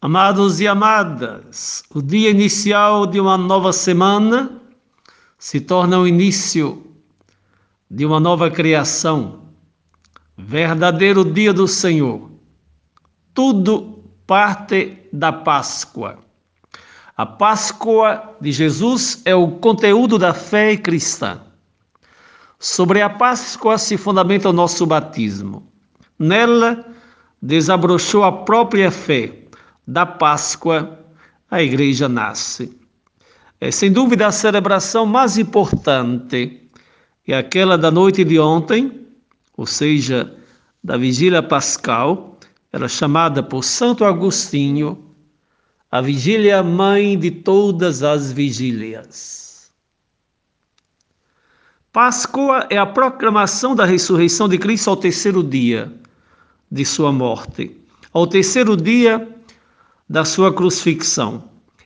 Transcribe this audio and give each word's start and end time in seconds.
Amados 0.00 0.60
e 0.60 0.68
amadas, 0.68 1.82
o 1.94 2.02
dia 2.02 2.28
inicial 2.28 3.06
de 3.06 3.18
uma 3.18 3.38
nova 3.38 3.72
semana 3.72 4.60
se 5.38 5.58
torna 5.58 5.98
o 5.98 6.06
início 6.06 6.86
de 7.90 8.04
uma 8.04 8.20
nova 8.20 8.50
criação, 8.50 9.46
verdadeiro 10.36 11.24
dia 11.24 11.50
do 11.50 11.66
Senhor. 11.66 12.30
Tudo 13.32 14.04
parte 14.26 14.98
da 15.10 15.32
Páscoa. 15.32 16.18
A 17.16 17.24
Páscoa 17.24 18.36
de 18.38 18.52
Jesus 18.52 19.22
é 19.24 19.34
o 19.34 19.52
conteúdo 19.52 20.18
da 20.18 20.34
fé 20.34 20.76
cristã. 20.76 21.40
Sobre 22.58 23.00
a 23.00 23.08
Páscoa 23.08 23.78
se 23.78 23.96
fundamenta 23.96 24.50
o 24.50 24.52
nosso 24.52 24.84
batismo. 24.84 25.66
Nela 26.18 26.84
desabrochou 27.40 28.24
a 28.24 28.30
própria 28.30 28.90
fé 28.90 29.45
da 29.86 30.04
Páscoa, 30.04 30.98
a 31.50 31.62
igreja 31.62 32.08
nasce. 32.08 32.76
É 33.60 33.70
sem 33.70 33.92
dúvida 33.92 34.26
a 34.26 34.32
celebração 34.32 35.06
mais 35.06 35.38
importante 35.38 36.66
é 37.26 37.36
aquela 37.36 37.76
da 37.76 37.90
noite 37.90 38.22
de 38.24 38.38
ontem, 38.38 39.04
ou 39.56 39.66
seja, 39.66 40.32
da 40.82 40.96
vigília 40.96 41.42
pascal, 41.42 42.38
era 42.72 42.86
chamada 42.86 43.42
por 43.42 43.64
Santo 43.64 44.04
Agostinho 44.04 45.02
a 45.90 46.00
vigília 46.00 46.62
mãe 46.62 47.18
de 47.18 47.30
todas 47.30 48.02
as 48.02 48.30
vigílias. 48.30 49.72
Páscoa 51.92 52.66
é 52.68 52.76
a 52.76 52.84
proclamação 52.84 53.74
da 53.74 53.84
ressurreição 53.84 54.48
de 54.48 54.58
Cristo 54.58 54.90
ao 54.90 54.96
terceiro 54.96 55.42
dia 55.42 55.92
de 56.70 56.84
sua 56.84 57.10
morte, 57.10 57.76
ao 58.12 58.26
terceiro 58.26 58.76
dia 58.76 59.35
da 60.08 60.24
sua 60.24 60.52
crucifixão. 60.52 61.44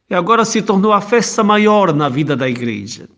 E 0.09 0.15
agora 0.15 0.45
se 0.45 0.61
tornou 0.61 0.93
a 0.93 1.01
festa 1.01 1.43
maior 1.43 1.95
na 1.95 2.09
vida 2.09 2.37
da 2.37 2.49
igreja, 2.49 3.09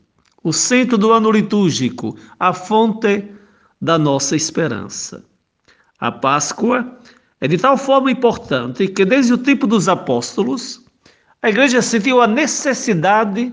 o 0.43 0.53
centro 0.53 0.99
do 0.99 1.13
ano 1.13 1.31
litúrgico, 1.31 2.17
a 2.39 2.53
fonte 2.53 3.29
da 3.81 3.99
nossa 3.99 4.37
esperança. 4.37 5.25
A 5.99 6.13
Páscoa 6.13 6.99
é 7.41 7.49
de 7.49 7.57
tal 7.57 7.77
forma 7.77 8.11
importante 8.11 8.89
que, 8.89 9.05
desde 9.05 9.33
o 9.33 9.39
tempo 9.39 9.67
dos 9.67 9.89
apóstolos, 9.89 10.85
a 11.41 11.49
igreja 11.49 11.81
sentiu 11.81 12.21
a 12.21 12.27
necessidade 12.27 13.53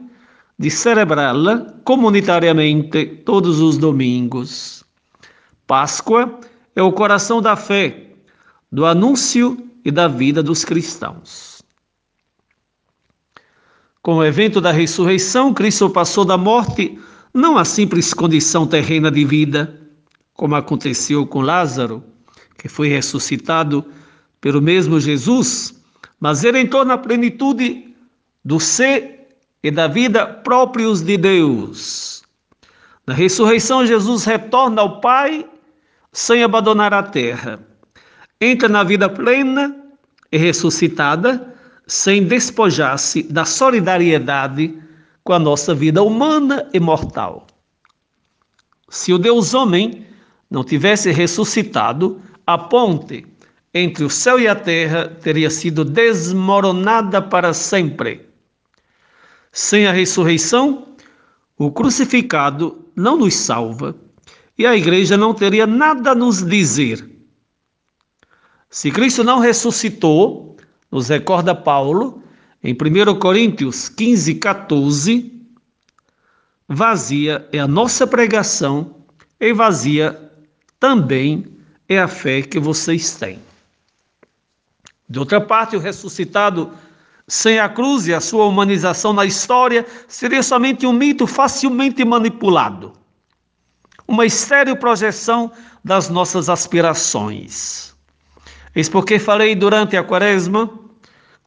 de 0.57 0.69
celebrá-la 0.69 1.73
comunitariamente 1.85 3.05
todos 3.25 3.61
os 3.61 3.77
domingos. 3.77 4.83
Páscoa 5.65 6.39
é 6.75 6.83
o 6.83 6.91
coração 6.91 7.41
da 7.41 7.55
fé, 7.55 8.09
do 8.71 8.85
anúncio 8.85 9.68
e 9.83 9.91
da 9.91 10.07
vida 10.07 10.41
dos 10.43 10.65
cristãos. 10.65 11.61
Com 14.01 14.15
o 14.15 14.23
evento 14.23 14.61
da 14.61 14.71
ressurreição, 14.71 15.53
Cristo 15.53 15.89
passou 15.89 16.23
da 16.23 16.37
morte 16.37 16.97
não 17.33 17.57
a 17.57 17.65
simples 17.65 18.13
condição 18.13 18.65
terrena 18.65 19.11
de 19.11 19.25
vida, 19.25 19.79
como 20.33 20.55
aconteceu 20.55 21.27
com 21.27 21.41
Lázaro, 21.41 22.03
que 22.57 22.67
foi 22.67 22.87
ressuscitado 22.87 23.85
pelo 24.41 24.61
mesmo 24.61 24.99
Jesus, 24.99 25.79
mas 26.19 26.43
ele 26.43 26.59
entrou 26.59 26.85
na 26.85 26.97
plenitude 26.97 27.93
do 28.43 28.59
ser 28.59 29.27
e 29.61 29.69
da 29.69 29.87
vida 29.87 30.25
próprios 30.25 31.01
de 31.01 31.17
Deus. 31.17 32.23
Na 33.05 33.13
ressurreição, 33.13 33.85
Jesus 33.85 34.23
retorna 34.23 34.81
ao 34.81 35.01
Pai 35.01 35.45
sem 36.11 36.43
abandonar 36.43 36.93
a 36.93 37.03
terra 37.03 37.59
entra 38.41 38.69
na 38.69 38.83
vida 38.83 39.09
plena 39.09 39.75
e 40.31 40.37
ressuscitada 40.37 41.55
sem 41.85 42.23
despojar-se 42.23 43.23
da 43.23 43.43
solidariedade 43.43 44.77
com 45.23 45.33
a 45.33 45.39
nossa 45.39 45.75
vida 45.75 46.01
humana 46.01 46.69
e 46.73 46.79
mortal. 46.79 47.47
Se 48.89 49.11
o 49.11 49.17
Deus 49.17 49.53
homem 49.53 50.05
não 50.49 50.63
tivesse 50.63 51.11
ressuscitado, 51.11 52.21
a 52.45 52.57
ponte 52.57 53.25
entre 53.73 54.03
o 54.03 54.09
céu 54.09 54.39
e 54.39 54.47
a 54.47 54.55
terra 54.55 55.07
teria 55.21 55.49
sido 55.49 55.83
desmoronada 55.83 57.21
para 57.21 57.53
sempre. 57.53 58.27
Sem 59.51 59.85
a 59.85 59.91
ressurreição, 59.91 60.87
o 61.57 61.71
crucificado 61.71 62.85
não 62.95 63.17
nos 63.17 63.35
salva 63.35 63.95
e 64.57 64.65
a 64.65 64.75
igreja 64.75 65.17
não 65.17 65.33
teria 65.33 65.67
nada 65.67 66.11
a 66.11 66.15
nos 66.15 66.43
dizer 66.43 67.18
se 68.69 68.91
Cristo 68.91 69.23
não 69.23 69.39
ressuscitou, 69.39 70.55
nos 70.91 71.09
recorda 71.09 71.55
Paulo, 71.55 72.21
em 72.63 72.73
1 72.73 73.17
Coríntios 73.17 73.89
15, 73.89 74.35
14, 74.35 75.33
vazia 76.67 77.47
é 77.51 77.59
a 77.59 77.67
nossa 77.67 78.05
pregação 78.05 78.95
e 79.39 79.51
vazia 79.53 80.31
também 80.79 81.47
é 81.87 81.99
a 81.99 82.07
fé 82.07 82.43
que 82.43 82.59
vocês 82.59 83.15
têm. 83.15 83.39
De 85.09 85.17
outra 85.17 85.41
parte, 85.41 85.75
o 85.75 85.79
ressuscitado 85.79 86.71
sem 87.27 87.59
a 87.59 87.67
cruz 87.67 88.07
e 88.07 88.13
a 88.13 88.21
sua 88.21 88.45
humanização 88.45 89.13
na 89.13 89.25
história 89.25 89.85
seria 90.07 90.43
somente 90.43 90.85
um 90.85 90.93
mito 90.93 91.25
facilmente 91.25 92.05
manipulado, 92.05 92.93
uma 94.07 94.25
estéril 94.25 94.75
projeção 94.75 95.51
das 95.83 96.09
nossas 96.09 96.49
aspirações. 96.49 97.88
Eis 98.75 98.87
porque 98.87 99.17
falei 99.17 99.55
durante 99.55 99.97
a 99.97 100.03
quaresma, 100.03 100.69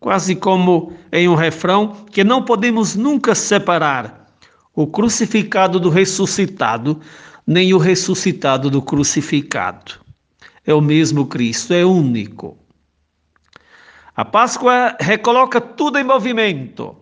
quase 0.01 0.35
como 0.35 0.93
em 1.13 1.29
um 1.29 1.35
refrão, 1.35 2.05
que 2.11 2.25
não 2.25 2.43
podemos 2.43 2.97
nunca 2.97 3.35
separar 3.35 4.27
o 4.75 4.87
crucificado 4.87 5.79
do 5.79 5.89
ressuscitado, 5.89 7.01
nem 7.47 7.73
o 7.73 7.79
ressuscitado 7.79 8.69
do 8.69 8.83
crucificado. 8.83 10.01
É 10.67 10.75
o 10.75 10.81
mesmo 10.81 11.27
Cristo, 11.27 11.73
é 11.73 11.85
único. 11.85 12.59
A 14.17 14.25
Páscoa 14.25 14.97
recoloca 15.01 15.61
tudo 15.61 15.99
em 15.99 16.05
movimento. 16.05 16.97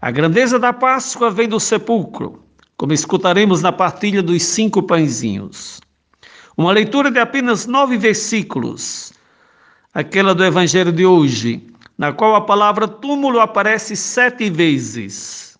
A 0.00 0.10
grandeza 0.10 0.58
da 0.58 0.72
Páscoa 0.72 1.30
vem 1.30 1.48
do 1.48 1.60
sepulcro, 1.60 2.42
como 2.76 2.92
escutaremos 2.92 3.62
na 3.62 3.72
partilha 3.72 4.22
dos 4.22 4.42
cinco 4.42 4.82
pãezinhos. 4.82 5.80
Uma 6.56 6.72
leitura 6.72 7.10
de 7.10 7.18
apenas 7.18 7.66
nove 7.66 7.96
versículos 7.96 9.12
aquela 9.96 10.34
do 10.34 10.44
Evangelho 10.44 10.92
de 10.92 11.06
hoje, 11.06 11.66
na 11.96 12.12
qual 12.12 12.34
a 12.34 12.42
palavra 12.42 12.86
túmulo 12.86 13.40
aparece 13.40 13.96
sete 13.96 14.50
vezes. 14.50 15.56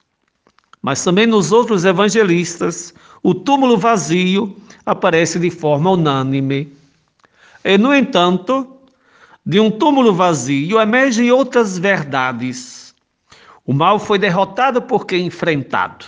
Mas 0.83 1.03
também 1.03 1.27
nos 1.27 1.53
outros 1.53 1.87
evangelistas, 1.87 2.93
o 3.23 3.35
túmulo 3.35 3.79
vazio 3.79 4.55
aparece 4.85 5.39
de 5.39 5.51
forma 5.51 5.93
unânime. 5.93 6.71
E, 7.65 7.79
no 7.79 7.95
entanto, 7.95 8.77
de 9.45 9.59
um 9.59 9.71
túmulo 9.71 10.13
vazio 10.13 10.79
emergem 10.79 11.33
outras 11.33 11.79
verdades. 11.79 12.95
O 13.65 13.73
mal 13.73 13.99
foi 13.99 14.19
derrotado 14.19 14.83
porque 14.83 15.17
enfrentado. 15.17 16.05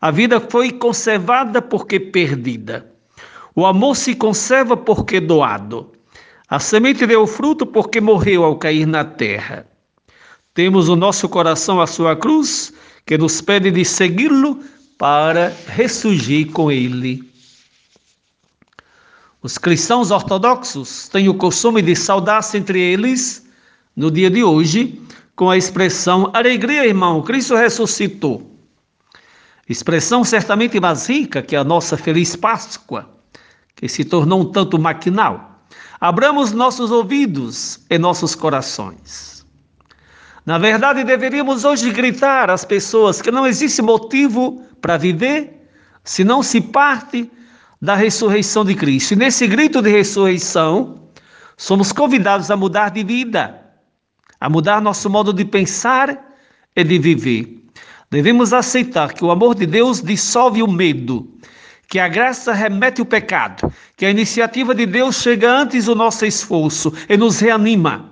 A 0.00 0.10
vida 0.10 0.40
foi 0.40 0.72
conservada 0.72 1.60
porque 1.60 2.00
perdida. 2.00 2.90
O 3.54 3.66
amor 3.66 3.96
se 3.96 4.14
conserva 4.14 4.78
porque 4.78 5.20
doado. 5.20 5.93
A 6.54 6.60
semente 6.60 7.04
deu 7.04 7.26
fruto 7.26 7.66
porque 7.66 8.00
morreu 8.00 8.44
ao 8.44 8.56
cair 8.56 8.86
na 8.86 9.04
terra. 9.04 9.66
Temos 10.54 10.88
o 10.88 10.94
nosso 10.94 11.28
coração 11.28 11.80
a 11.80 11.86
sua 11.88 12.14
cruz, 12.14 12.72
que 13.04 13.18
nos 13.18 13.40
pede 13.40 13.72
de 13.72 13.84
segui-lo 13.84 14.60
para 14.96 15.52
ressurgir 15.66 16.52
com 16.52 16.70
ele. 16.70 17.28
Os 19.42 19.58
cristãos 19.58 20.12
ortodoxos 20.12 21.08
têm 21.08 21.28
o 21.28 21.34
costume 21.34 21.82
de 21.82 21.96
saudar-se 21.96 22.56
entre 22.56 22.80
eles, 22.80 23.44
no 23.96 24.08
dia 24.08 24.30
de 24.30 24.44
hoje, 24.44 25.02
com 25.34 25.50
a 25.50 25.56
expressão 25.56 26.30
alegria, 26.32 26.86
irmão, 26.86 27.20
Cristo 27.20 27.56
ressuscitou. 27.56 28.56
Expressão 29.68 30.22
certamente 30.22 30.78
mais 30.78 31.08
rica 31.08 31.42
que 31.42 31.56
a 31.56 31.64
nossa 31.64 31.96
feliz 31.96 32.36
Páscoa, 32.36 33.10
que 33.74 33.88
se 33.88 34.04
tornou 34.04 34.42
um 34.42 34.52
tanto 34.52 34.78
maquinal. 34.78 35.53
Abramos 36.04 36.52
nossos 36.52 36.90
ouvidos 36.90 37.80
e 37.88 37.96
nossos 37.96 38.34
corações. 38.34 39.42
Na 40.44 40.58
verdade, 40.58 41.02
deveríamos 41.02 41.64
hoje 41.64 41.90
gritar 41.90 42.50
às 42.50 42.62
pessoas 42.62 43.22
que 43.22 43.30
não 43.30 43.46
existe 43.46 43.80
motivo 43.80 44.62
para 44.82 44.98
viver 44.98 45.66
se 46.04 46.22
não 46.22 46.42
se 46.42 46.60
parte 46.60 47.30
da 47.80 47.94
ressurreição 47.94 48.66
de 48.66 48.74
Cristo. 48.74 49.12
E 49.14 49.16
nesse 49.16 49.46
grito 49.46 49.80
de 49.80 49.88
ressurreição, 49.88 51.08
somos 51.56 51.90
convidados 51.90 52.50
a 52.50 52.56
mudar 52.58 52.90
de 52.90 53.02
vida, 53.02 53.58
a 54.38 54.50
mudar 54.50 54.82
nosso 54.82 55.08
modo 55.08 55.32
de 55.32 55.46
pensar 55.46 56.22
e 56.76 56.84
de 56.84 56.98
viver. 56.98 57.64
Devemos 58.10 58.52
aceitar 58.52 59.14
que 59.14 59.24
o 59.24 59.30
amor 59.30 59.54
de 59.54 59.64
Deus 59.64 60.02
dissolve 60.02 60.62
o 60.62 60.70
medo 60.70 61.34
que 61.94 62.00
a 62.00 62.08
graça 62.08 62.52
remete 62.52 63.00
o 63.00 63.06
pecado, 63.06 63.72
que 63.96 64.04
a 64.04 64.10
iniciativa 64.10 64.74
de 64.74 64.84
Deus 64.84 65.14
chega 65.22 65.48
antes 65.48 65.84
do 65.84 65.94
nosso 65.94 66.26
esforço 66.26 66.92
e 67.08 67.16
nos 67.16 67.38
reanima, 67.38 68.10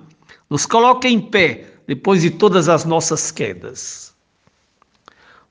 nos 0.49 0.65
coloca 0.65 1.09
em 1.09 1.21
pé 1.21 1.65
depois 1.85 2.23
de 2.23 2.31
todas 2.31 2.69
as 2.69 2.85
nossas 2.85 3.33
quedas. 3.33 4.15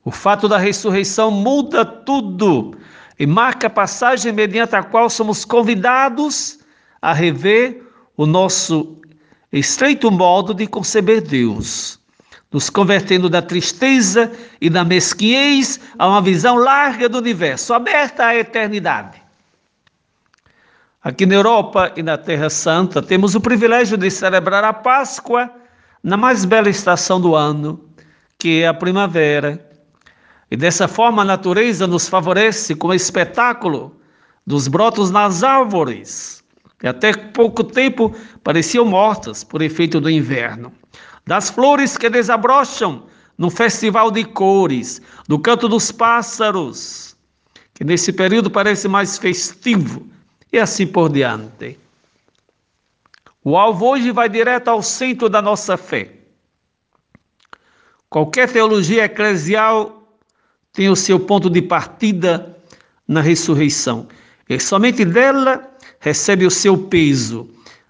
O 0.06 0.12
fato 0.12 0.48
da 0.48 0.58
ressurreição 0.58 1.30
muda 1.30 1.84
tudo 1.84 2.74
e 3.20 3.28
marca 3.28 3.68
a 3.68 3.70
passagem 3.70 4.32
mediante 4.32 4.78
a 4.78 4.82
qual 4.82 5.10
somos 5.10 5.44
convidados 5.44 6.60
a 7.02 7.12
rever 7.12 7.84
o 8.16 8.26
nosso 8.26 8.96
estreito 9.52 10.10
modo 10.10 10.54
de 10.54 10.68
conceber 10.68 11.20
Deus, 11.20 12.00
nos 12.52 12.70
convertendo 12.70 13.30
da 13.30 13.42
tristeza 13.42 14.32
e 14.60 14.70
da 14.70 14.84
mesquinhez 14.84 15.80
a 15.98 16.08
uma 16.08 16.22
visão 16.22 16.56
larga 16.56 17.08
do 17.08 17.18
universo, 17.18 17.74
aberta 17.74 18.26
à 18.26 18.36
eternidade. 18.36 19.22
Aqui 21.04 21.26
na 21.26 21.36
Europa 21.36 21.92
e 21.96 22.04
na 22.04 22.18
Terra 22.18 22.50
Santa, 22.50 23.02
temos 23.02 23.34
o 23.34 23.42
privilégio 23.42 23.98
de 23.98 24.12
celebrar 24.12 24.64
a 24.64 24.74
Páscoa 24.74 25.50
na 26.04 26.18
mais 26.18 26.46
bela 26.46 26.70
estação 26.70 27.20
do 27.20 27.36
ano, 27.36 27.84
que 28.38 28.62
é 28.62 28.68
a 28.68 28.74
primavera. 28.74 29.68
E 30.50 30.58
dessa 30.58 30.88
forma 30.88 31.22
a 31.22 31.26
natureza 31.26 31.88
nos 31.88 32.08
favorece 32.08 32.76
com 32.76 32.90
o 32.90 32.94
espetáculo 32.94 33.96
dos 34.46 34.68
brotos 34.68 35.10
nas 35.10 35.44
árvores, 35.44 36.44
que 36.78 36.88
até 36.88 37.14
pouco 37.14 37.64
tempo 37.64 38.14
pareciam 38.44 38.86
mortas 38.86 39.44
por 39.44 39.62
efeito 39.62 40.02
do 40.02 40.10
inverno, 40.10 40.72
das 41.26 41.50
flores 41.50 41.98
que 41.98 42.10
desabrocham 42.10 43.04
num 43.38 43.50
festival 43.50 44.12
de 44.12 44.24
cores, 44.24 45.02
do 45.28 45.40
canto 45.40 45.68
dos 45.68 45.92
pássaros, 45.92 47.16
que 47.74 47.84
nesse 47.84 48.14
período 48.14 48.50
parece 48.50 48.88
mais 48.88 49.18
festivo 49.18 50.08
e 50.52 50.60
assim 50.60 50.86
por 50.86 51.10
diante. 51.10 51.80
O 53.44 53.58
alvo 53.58 53.88
hoje 53.88 54.12
vai 54.12 54.30
direto 54.30 54.68
ao 54.68 54.84
centro 54.84 55.28
da 55.28 55.42
nossa 55.42 55.76
fé. 55.76 56.12
Qualquer 58.10 58.52
teologia 58.52 59.06
eclesial 59.06 60.18
tem 60.74 60.90
o 60.90 60.96
seu 60.96 61.20
ponto 61.20 61.50
de 61.50 61.62
partida 61.62 62.58
na 63.08 63.22
ressurreição. 63.22 64.08
E 64.48 64.60
somente 64.60 65.04
dela 65.06 65.70
recebe 66.00 66.46
o 66.46 66.52
seu 66.52 66.78
peso, 66.78 67.50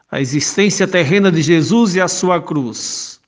a 0.09 0.21
existência 0.21 0.87
terrena 0.87 1.31
de 1.31 1.41
Jesus 1.41 1.95
e 1.95 2.01
a 2.01 2.07
sua 2.07 2.41
cruz. 2.41 3.20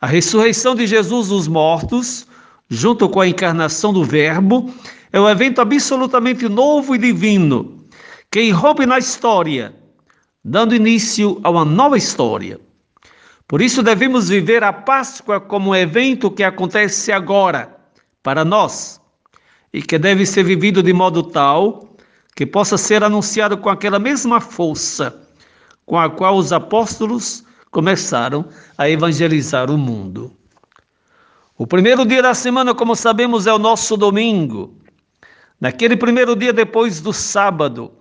A 0.00 0.06
ressurreição 0.06 0.74
de 0.74 0.86
Jesus 0.86 1.28
dos 1.28 1.46
mortos, 1.46 2.26
junto 2.70 3.08
com 3.08 3.20
a 3.20 3.28
encarnação 3.28 3.92
do 3.92 4.02
Verbo, 4.02 4.72
é 5.12 5.20
um 5.20 5.28
evento 5.28 5.60
absolutamente 5.60 6.48
novo 6.48 6.94
e 6.94 6.98
divino 6.98 7.84
que 8.30 8.40
irrompe 8.40 8.86
na 8.86 8.98
história, 8.98 9.74
dando 10.42 10.74
início 10.74 11.38
a 11.42 11.50
uma 11.50 11.64
nova 11.64 11.98
história. 11.98 12.58
Por 13.46 13.60
isso 13.60 13.82
devemos 13.82 14.28
viver 14.28 14.64
a 14.64 14.72
Páscoa 14.72 15.40
como 15.40 15.70
um 15.70 15.74
evento 15.74 16.30
que 16.30 16.44
acontece 16.44 17.12
agora, 17.12 17.76
para 18.22 18.44
nós, 18.44 19.00
e 19.72 19.82
que 19.82 19.98
deve 19.98 20.24
ser 20.24 20.44
vivido 20.44 20.82
de 20.82 20.92
modo 20.92 21.22
tal 21.24 21.94
que 22.34 22.46
possa 22.46 22.78
ser 22.78 23.04
anunciado 23.04 23.58
com 23.58 23.68
aquela 23.68 23.98
mesma 23.98 24.40
força 24.40 25.20
com 25.84 25.98
a 25.98 26.08
qual 26.08 26.36
os 26.36 26.52
apóstolos 26.52 27.44
começaram 27.70 28.46
a 28.76 28.88
evangelizar 28.88 29.70
o 29.70 29.78
mundo. 29.78 30.32
O 31.56 31.66
primeiro 31.66 32.04
dia 32.04 32.22
da 32.22 32.34
semana, 32.34 32.74
como 32.74 32.96
sabemos, 32.96 33.46
é 33.46 33.52
o 33.52 33.58
nosso 33.58 33.96
domingo. 33.96 34.74
Naquele 35.60 35.96
primeiro 35.96 36.34
dia 36.34 36.52
depois 36.52 37.00
do 37.00 37.12
sábado, 37.12 37.92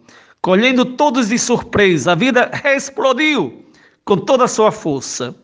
colhendo 0.42 0.86
todos 0.86 1.28
de 1.28 1.38
surpresa, 1.38 2.14
a 2.14 2.16
vida 2.16 2.50
explodiu 2.64 3.66
com 4.06 4.18
toda 4.18 4.46
a 4.46 4.48
sua 4.48 4.72
força. 4.72 5.36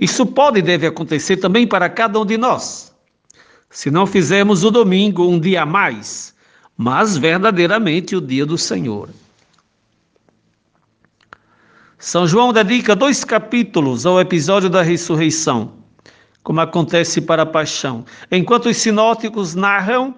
Isso 0.00 0.26
pode 0.26 0.58
e 0.58 0.62
deve 0.62 0.86
acontecer 0.86 1.36
também 1.36 1.66
para 1.66 1.88
cada 1.88 2.18
um 2.18 2.24
de 2.24 2.36
nós. 2.36 2.94
Se 3.70 3.90
não 3.90 4.06
fizermos 4.06 4.64
o 4.64 4.70
domingo 4.70 5.28
um 5.28 5.38
dia 5.38 5.62
a 5.62 5.66
mais, 5.66 6.34
mas 6.76 7.16
verdadeiramente 7.16 8.16
o 8.16 8.20
dia 8.20 8.46
do 8.46 8.56
Senhor. 8.56 9.08
São 12.06 12.24
João 12.24 12.52
dedica 12.52 12.94
dois 12.94 13.24
capítulos 13.24 14.06
ao 14.06 14.20
episódio 14.20 14.70
da 14.70 14.80
ressurreição, 14.80 15.72
como 16.44 16.60
acontece 16.60 17.20
para 17.20 17.42
a 17.42 17.46
paixão, 17.46 18.04
enquanto 18.30 18.66
os 18.66 18.76
sinóticos 18.76 19.56
narram 19.56 20.14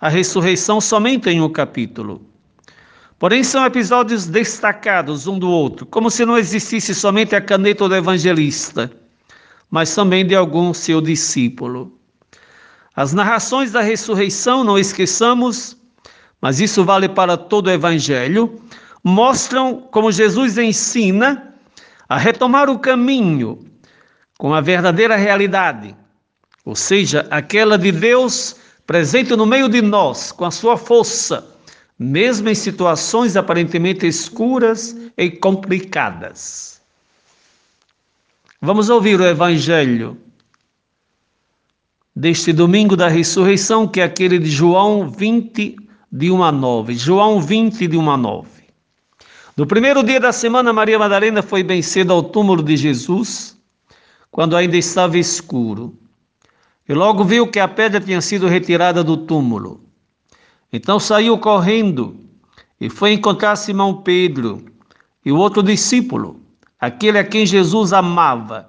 a 0.00 0.08
ressurreição 0.08 0.80
somente 0.80 1.28
em 1.28 1.42
um 1.42 1.50
capítulo. 1.50 2.22
Porém, 3.18 3.44
são 3.44 3.66
episódios 3.66 4.24
destacados 4.24 5.26
um 5.26 5.38
do 5.38 5.50
outro, 5.50 5.84
como 5.84 6.10
se 6.10 6.24
não 6.24 6.38
existisse 6.38 6.94
somente 6.94 7.36
a 7.36 7.40
caneta 7.42 7.86
do 7.86 7.94
evangelista, 7.94 8.90
mas 9.70 9.94
também 9.94 10.26
de 10.26 10.34
algum 10.34 10.72
seu 10.72 11.02
discípulo. 11.02 12.00
As 12.94 13.12
narrações 13.12 13.72
da 13.72 13.82
ressurreição, 13.82 14.64
não 14.64 14.78
esqueçamos, 14.78 15.76
mas 16.40 16.60
isso 16.60 16.82
vale 16.82 17.10
para 17.10 17.36
todo 17.36 17.66
o 17.66 17.70
evangelho, 17.70 18.58
mostram 19.02 19.80
como 19.90 20.12
Jesus 20.12 20.58
ensina 20.58 21.54
a 22.08 22.18
retomar 22.18 22.68
o 22.70 22.78
caminho 22.78 23.58
com 24.38 24.54
a 24.54 24.60
verdadeira 24.60 25.16
realidade, 25.16 25.96
ou 26.64 26.74
seja, 26.74 27.26
aquela 27.30 27.78
de 27.78 27.90
Deus 27.92 28.56
presente 28.86 29.34
no 29.34 29.46
meio 29.46 29.68
de 29.68 29.82
nós, 29.82 30.30
com 30.30 30.44
a 30.44 30.50
sua 30.50 30.76
força, 30.76 31.46
mesmo 31.98 32.48
em 32.48 32.54
situações 32.54 33.36
aparentemente 33.36 34.06
escuras 34.06 34.96
e 35.16 35.30
complicadas. 35.30 36.80
Vamos 38.60 38.88
ouvir 38.88 39.20
o 39.20 39.26
Evangelho 39.26 40.18
deste 42.14 42.52
domingo 42.52 42.96
da 42.96 43.08
ressurreição, 43.08 43.86
que 43.86 44.00
é 44.00 44.04
aquele 44.04 44.38
de 44.38 44.50
João 44.50 45.10
20, 45.10 45.76
de 46.10 46.30
1 46.30 46.42
a 46.42 46.52
9. 46.52 46.94
João 46.94 47.40
20, 47.40 47.86
de 47.86 47.96
1 47.96 48.10
a 48.10 48.16
9. 48.16 48.55
No 49.56 49.66
primeiro 49.66 50.02
dia 50.02 50.20
da 50.20 50.32
semana, 50.32 50.70
Maria 50.70 50.98
Madalena 50.98 51.42
foi 51.42 51.62
bem 51.62 51.80
cedo 51.80 52.12
ao 52.12 52.22
túmulo 52.22 52.62
de 52.62 52.76
Jesus, 52.76 53.56
quando 54.30 54.54
ainda 54.54 54.76
estava 54.76 55.16
escuro. 55.16 55.96
E 56.86 56.92
logo 56.92 57.24
viu 57.24 57.50
que 57.50 57.58
a 57.58 57.66
pedra 57.66 57.98
tinha 57.98 58.20
sido 58.20 58.48
retirada 58.48 59.02
do 59.02 59.16
túmulo. 59.16 59.80
Então 60.70 61.00
saiu 61.00 61.38
correndo 61.38 62.20
e 62.78 62.90
foi 62.90 63.14
encontrar 63.14 63.56
Simão 63.56 64.02
Pedro 64.02 64.62
e 65.24 65.32
o 65.32 65.38
outro 65.38 65.62
discípulo, 65.62 66.38
aquele 66.78 67.18
a 67.18 67.24
quem 67.24 67.46
Jesus 67.46 67.94
amava. 67.94 68.68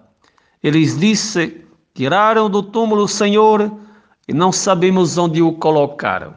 Eles 0.64 0.98
disse: 0.98 1.66
Tiraram 1.94 2.50
do 2.50 2.64
túmulo 2.64 3.04
o 3.04 3.08
Senhor 3.10 3.78
e 4.26 4.32
não 4.32 4.54
sabemos 4.54 5.18
onde 5.18 5.42
o 5.42 5.52
colocaram. 5.52 6.34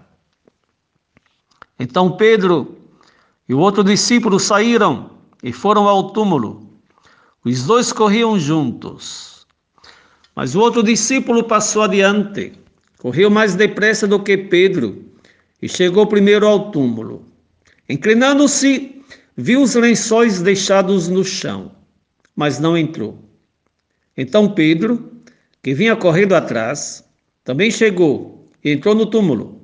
Então 1.78 2.10
Pedro 2.10 2.79
e 3.50 3.52
o 3.52 3.58
outro 3.58 3.82
discípulo 3.82 4.38
saíram 4.38 5.10
e 5.42 5.52
foram 5.52 5.88
ao 5.88 6.12
túmulo. 6.12 6.70
Os 7.44 7.64
dois 7.64 7.92
corriam 7.92 8.38
juntos. 8.38 9.44
Mas 10.36 10.54
o 10.54 10.60
outro 10.60 10.84
discípulo 10.84 11.42
passou 11.42 11.82
adiante, 11.82 12.52
correu 12.98 13.28
mais 13.28 13.56
depressa 13.56 14.06
do 14.06 14.22
que 14.22 14.36
Pedro 14.38 15.04
e 15.60 15.68
chegou 15.68 16.06
primeiro 16.06 16.46
ao 16.46 16.70
túmulo. 16.70 17.26
Inclinando-se, 17.88 19.02
viu 19.36 19.62
os 19.62 19.74
lençóis 19.74 20.40
deixados 20.40 21.08
no 21.08 21.24
chão, 21.24 21.72
mas 22.36 22.60
não 22.60 22.78
entrou. 22.78 23.18
Então 24.16 24.48
Pedro, 24.48 25.10
que 25.60 25.74
vinha 25.74 25.96
correndo 25.96 26.36
atrás, 26.36 27.04
também 27.42 27.68
chegou 27.68 28.48
e 28.64 28.70
entrou 28.70 28.94
no 28.94 29.06
túmulo. 29.06 29.60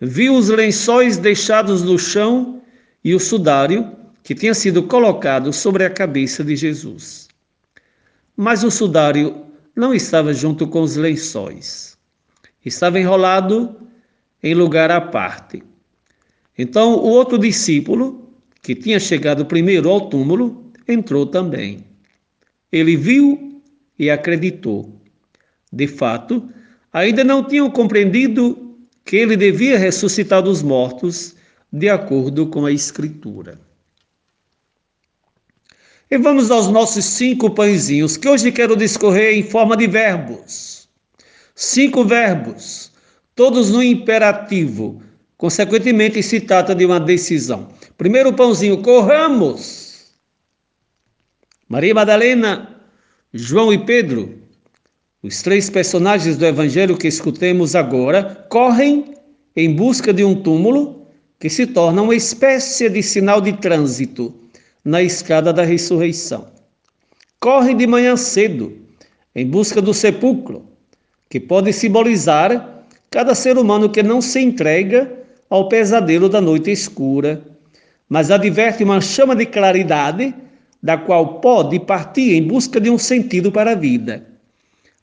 Viu 0.00 0.34
os 0.34 0.48
lençóis 0.48 1.18
deixados 1.18 1.84
no 1.84 1.96
chão 1.96 2.61
e 3.04 3.14
o 3.14 3.20
sudário 3.20 3.96
que 4.22 4.34
tinha 4.34 4.54
sido 4.54 4.84
colocado 4.84 5.52
sobre 5.52 5.84
a 5.84 5.90
cabeça 5.90 6.44
de 6.44 6.54
Jesus. 6.54 7.28
Mas 8.36 8.62
o 8.62 8.70
sudário 8.70 9.46
não 9.74 9.92
estava 9.92 10.32
junto 10.32 10.66
com 10.68 10.82
os 10.82 10.96
lençóis. 10.96 11.98
Estava 12.64 13.00
enrolado 13.00 13.76
em 14.42 14.54
lugar 14.54 14.90
à 14.90 15.00
parte. 15.00 15.62
Então 16.56 16.94
o 16.94 17.08
outro 17.08 17.38
discípulo, 17.38 18.32
que 18.62 18.74
tinha 18.74 19.00
chegado 19.00 19.46
primeiro 19.46 19.90
ao 19.90 20.08
túmulo, 20.08 20.70
entrou 20.86 21.26
também. 21.26 21.84
Ele 22.70 22.96
viu 22.96 23.60
e 23.98 24.10
acreditou. 24.10 25.00
De 25.72 25.86
fato, 25.86 26.48
ainda 26.92 27.24
não 27.24 27.42
tinham 27.42 27.70
compreendido 27.70 28.76
que 29.04 29.16
ele 29.16 29.36
devia 29.36 29.78
ressuscitar 29.78 30.42
dos 30.42 30.62
mortos, 30.62 31.34
de 31.72 31.88
acordo 31.88 32.46
com 32.46 32.66
a 32.66 32.72
Escritura. 32.72 33.58
E 36.10 36.18
vamos 36.18 36.50
aos 36.50 36.68
nossos 36.68 37.06
cinco 37.06 37.50
pãezinhos, 37.50 38.18
que 38.18 38.28
hoje 38.28 38.52
quero 38.52 38.76
discorrer 38.76 39.34
em 39.34 39.42
forma 39.42 39.74
de 39.74 39.86
verbos. 39.86 40.86
Cinco 41.54 42.04
verbos, 42.04 42.92
todos 43.34 43.70
no 43.70 43.82
imperativo. 43.82 45.02
Consequentemente, 45.38 46.22
se 46.22 46.40
trata 46.40 46.74
de 46.74 46.84
uma 46.84 47.00
decisão. 47.00 47.70
Primeiro 47.96 48.32
pãozinho, 48.34 48.82
corramos. 48.82 50.12
Maria 51.66 51.94
Madalena, 51.94 52.82
João 53.32 53.72
e 53.72 53.78
Pedro, 53.78 54.38
os 55.22 55.40
três 55.40 55.70
personagens 55.70 56.36
do 56.36 56.44
evangelho 56.44 56.98
que 56.98 57.08
escutemos 57.08 57.74
agora, 57.74 58.46
correm 58.50 59.14
em 59.56 59.74
busca 59.74 60.12
de 60.12 60.22
um 60.22 60.34
túmulo 60.34 61.01
que 61.42 61.50
se 61.50 61.66
torna 61.66 62.02
uma 62.02 62.14
espécie 62.14 62.88
de 62.88 63.02
sinal 63.02 63.40
de 63.40 63.54
trânsito 63.54 64.32
na 64.84 65.02
escada 65.02 65.52
da 65.52 65.64
ressurreição. 65.64 66.46
Correm 67.40 67.76
de 67.76 67.84
manhã 67.84 68.16
cedo 68.16 68.72
em 69.34 69.44
busca 69.44 69.82
do 69.82 69.92
sepulcro, 69.92 70.64
que 71.28 71.40
pode 71.40 71.72
simbolizar 71.72 72.84
cada 73.10 73.34
ser 73.34 73.58
humano 73.58 73.90
que 73.90 74.04
não 74.04 74.20
se 74.20 74.38
entrega 74.38 75.12
ao 75.50 75.68
pesadelo 75.68 76.28
da 76.28 76.40
noite 76.40 76.70
escura, 76.70 77.42
mas 78.08 78.30
adverte 78.30 78.84
uma 78.84 79.00
chama 79.00 79.34
de 79.34 79.46
claridade 79.46 80.32
da 80.80 80.96
qual 80.96 81.40
pode 81.40 81.80
partir 81.80 82.34
em 82.34 82.46
busca 82.46 82.80
de 82.80 82.88
um 82.88 82.96
sentido 82.96 83.50
para 83.50 83.72
a 83.72 83.74
vida. 83.74 84.24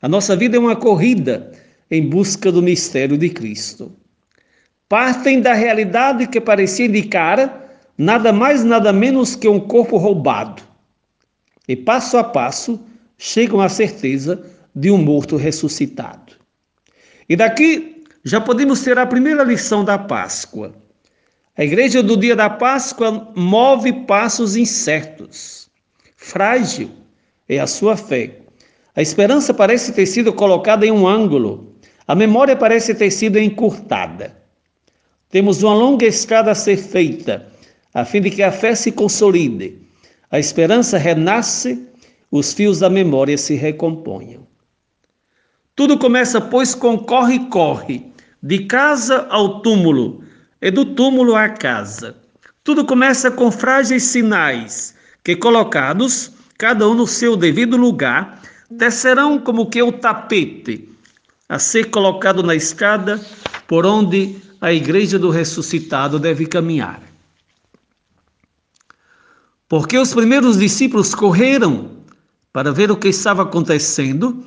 A 0.00 0.08
nossa 0.08 0.34
vida 0.34 0.56
é 0.56 0.58
uma 0.58 0.74
corrida 0.74 1.52
em 1.90 2.08
busca 2.08 2.50
do 2.50 2.62
mistério 2.62 3.18
de 3.18 3.28
Cristo. 3.28 3.92
Partem 4.90 5.40
da 5.40 5.54
realidade 5.54 6.26
que 6.26 6.40
parecia 6.40 6.86
indicar 6.86 7.78
nada 7.96 8.32
mais, 8.32 8.64
nada 8.64 8.92
menos 8.92 9.36
que 9.36 9.46
um 9.46 9.60
corpo 9.60 9.96
roubado. 9.96 10.64
E 11.68 11.76
passo 11.76 12.18
a 12.18 12.24
passo 12.24 12.84
chegam 13.16 13.60
à 13.60 13.68
certeza 13.68 14.44
de 14.74 14.90
um 14.90 14.98
morto 14.98 15.36
ressuscitado. 15.36 16.32
E 17.28 17.36
daqui 17.36 18.02
já 18.24 18.40
podemos 18.40 18.82
ter 18.82 18.98
a 18.98 19.06
primeira 19.06 19.44
lição 19.44 19.84
da 19.84 19.96
Páscoa. 19.96 20.74
A 21.56 21.62
igreja 21.62 22.02
do 22.02 22.16
dia 22.16 22.34
da 22.34 22.50
Páscoa 22.50 23.32
move 23.36 23.92
passos 24.06 24.56
incertos. 24.56 25.70
Frágil 26.16 26.90
é 27.48 27.60
a 27.60 27.66
sua 27.68 27.96
fé. 27.96 28.40
A 28.96 29.00
esperança 29.00 29.54
parece 29.54 29.92
ter 29.92 30.06
sido 30.06 30.32
colocada 30.32 30.84
em 30.84 30.90
um 30.90 31.06
ângulo. 31.06 31.76
A 32.08 32.16
memória 32.16 32.56
parece 32.56 32.92
ter 32.92 33.12
sido 33.12 33.38
encurtada. 33.38 34.39
Temos 35.30 35.62
uma 35.62 35.74
longa 35.74 36.06
estrada 36.06 36.50
a 36.50 36.54
ser 36.54 36.76
feita, 36.76 37.46
a 37.94 38.04
fim 38.04 38.20
de 38.20 38.30
que 38.30 38.42
a 38.42 38.50
fé 38.50 38.74
se 38.74 38.90
consolide. 38.90 39.78
A 40.30 40.38
esperança 40.38 40.98
renasce 40.98 41.86
os 42.30 42.52
fios 42.52 42.78
da 42.78 42.88
memória 42.88 43.36
se 43.36 43.54
recomponham. 43.54 44.46
Tudo 45.74 45.98
começa, 45.98 46.40
pois, 46.40 46.74
com 46.74 46.98
corre-corre, 46.98 48.12
de 48.42 48.66
casa 48.66 49.26
ao 49.30 49.60
túmulo, 49.60 50.22
e 50.62 50.70
do 50.70 50.84
túmulo 50.84 51.34
à 51.34 51.48
casa. 51.48 52.16
Tudo 52.62 52.84
começa 52.84 53.30
com 53.30 53.50
frágeis 53.50 54.04
sinais, 54.04 54.94
que 55.24 55.34
colocados, 55.34 56.32
cada 56.58 56.88
um 56.88 56.94
no 56.94 57.06
seu 57.06 57.36
devido 57.36 57.76
lugar, 57.76 58.42
descerão 58.70 59.38
como 59.38 59.66
que 59.66 59.82
o 59.82 59.90
tapete 59.90 60.88
a 61.48 61.58
ser 61.58 61.90
colocado 61.90 62.42
na 62.42 62.54
escada 62.54 63.20
por 63.66 63.84
onde 63.86 64.36
a 64.60 64.72
igreja 64.72 65.18
do 65.18 65.30
ressuscitado 65.30 66.18
deve 66.18 66.46
caminhar. 66.46 67.02
Porque 69.68 69.96
os 69.96 70.12
primeiros 70.12 70.58
discípulos 70.58 71.14
correram 71.14 71.90
para 72.52 72.72
ver 72.72 72.90
o 72.90 72.96
que 72.96 73.08
estava 73.08 73.42
acontecendo. 73.42 74.44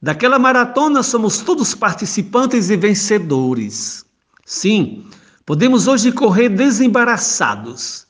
Daquela 0.00 0.38
maratona 0.38 1.02
somos 1.02 1.38
todos 1.38 1.74
participantes 1.74 2.70
e 2.70 2.76
vencedores. 2.76 4.04
Sim, 4.44 5.06
podemos 5.46 5.86
hoje 5.86 6.10
correr 6.10 6.48
desembaraçados 6.48 8.06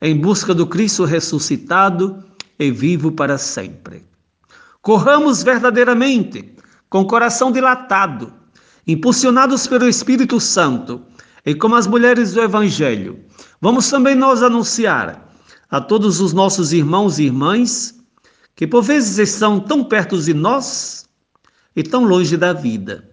em 0.00 0.16
busca 0.16 0.54
do 0.54 0.66
Cristo 0.66 1.04
ressuscitado 1.04 2.24
e 2.58 2.70
vivo 2.70 3.12
para 3.12 3.36
sempre. 3.36 4.04
Corramos 4.80 5.42
verdadeiramente, 5.42 6.54
com 6.88 7.04
coração 7.06 7.50
dilatado, 7.50 8.32
impulsionados 8.86 9.66
pelo 9.66 9.88
Espírito 9.88 10.40
Santo, 10.40 11.02
e 11.44 11.54
como 11.54 11.74
as 11.74 11.86
mulheres 11.86 12.32
do 12.32 12.42
Evangelho, 12.42 13.18
vamos 13.60 13.88
também 13.88 14.14
nós 14.14 14.42
anunciar 14.42 15.28
a 15.70 15.80
todos 15.80 16.20
os 16.20 16.32
nossos 16.32 16.72
irmãos 16.72 17.18
e 17.18 17.24
irmãs 17.24 17.94
que 18.56 18.66
por 18.66 18.82
vezes 18.82 19.18
estão 19.18 19.58
tão 19.58 19.84
perto 19.84 20.18
de 20.18 20.32
nós 20.32 21.06
e 21.74 21.82
tão 21.82 22.04
longe 22.04 22.36
da 22.36 22.52
vida. 22.52 23.10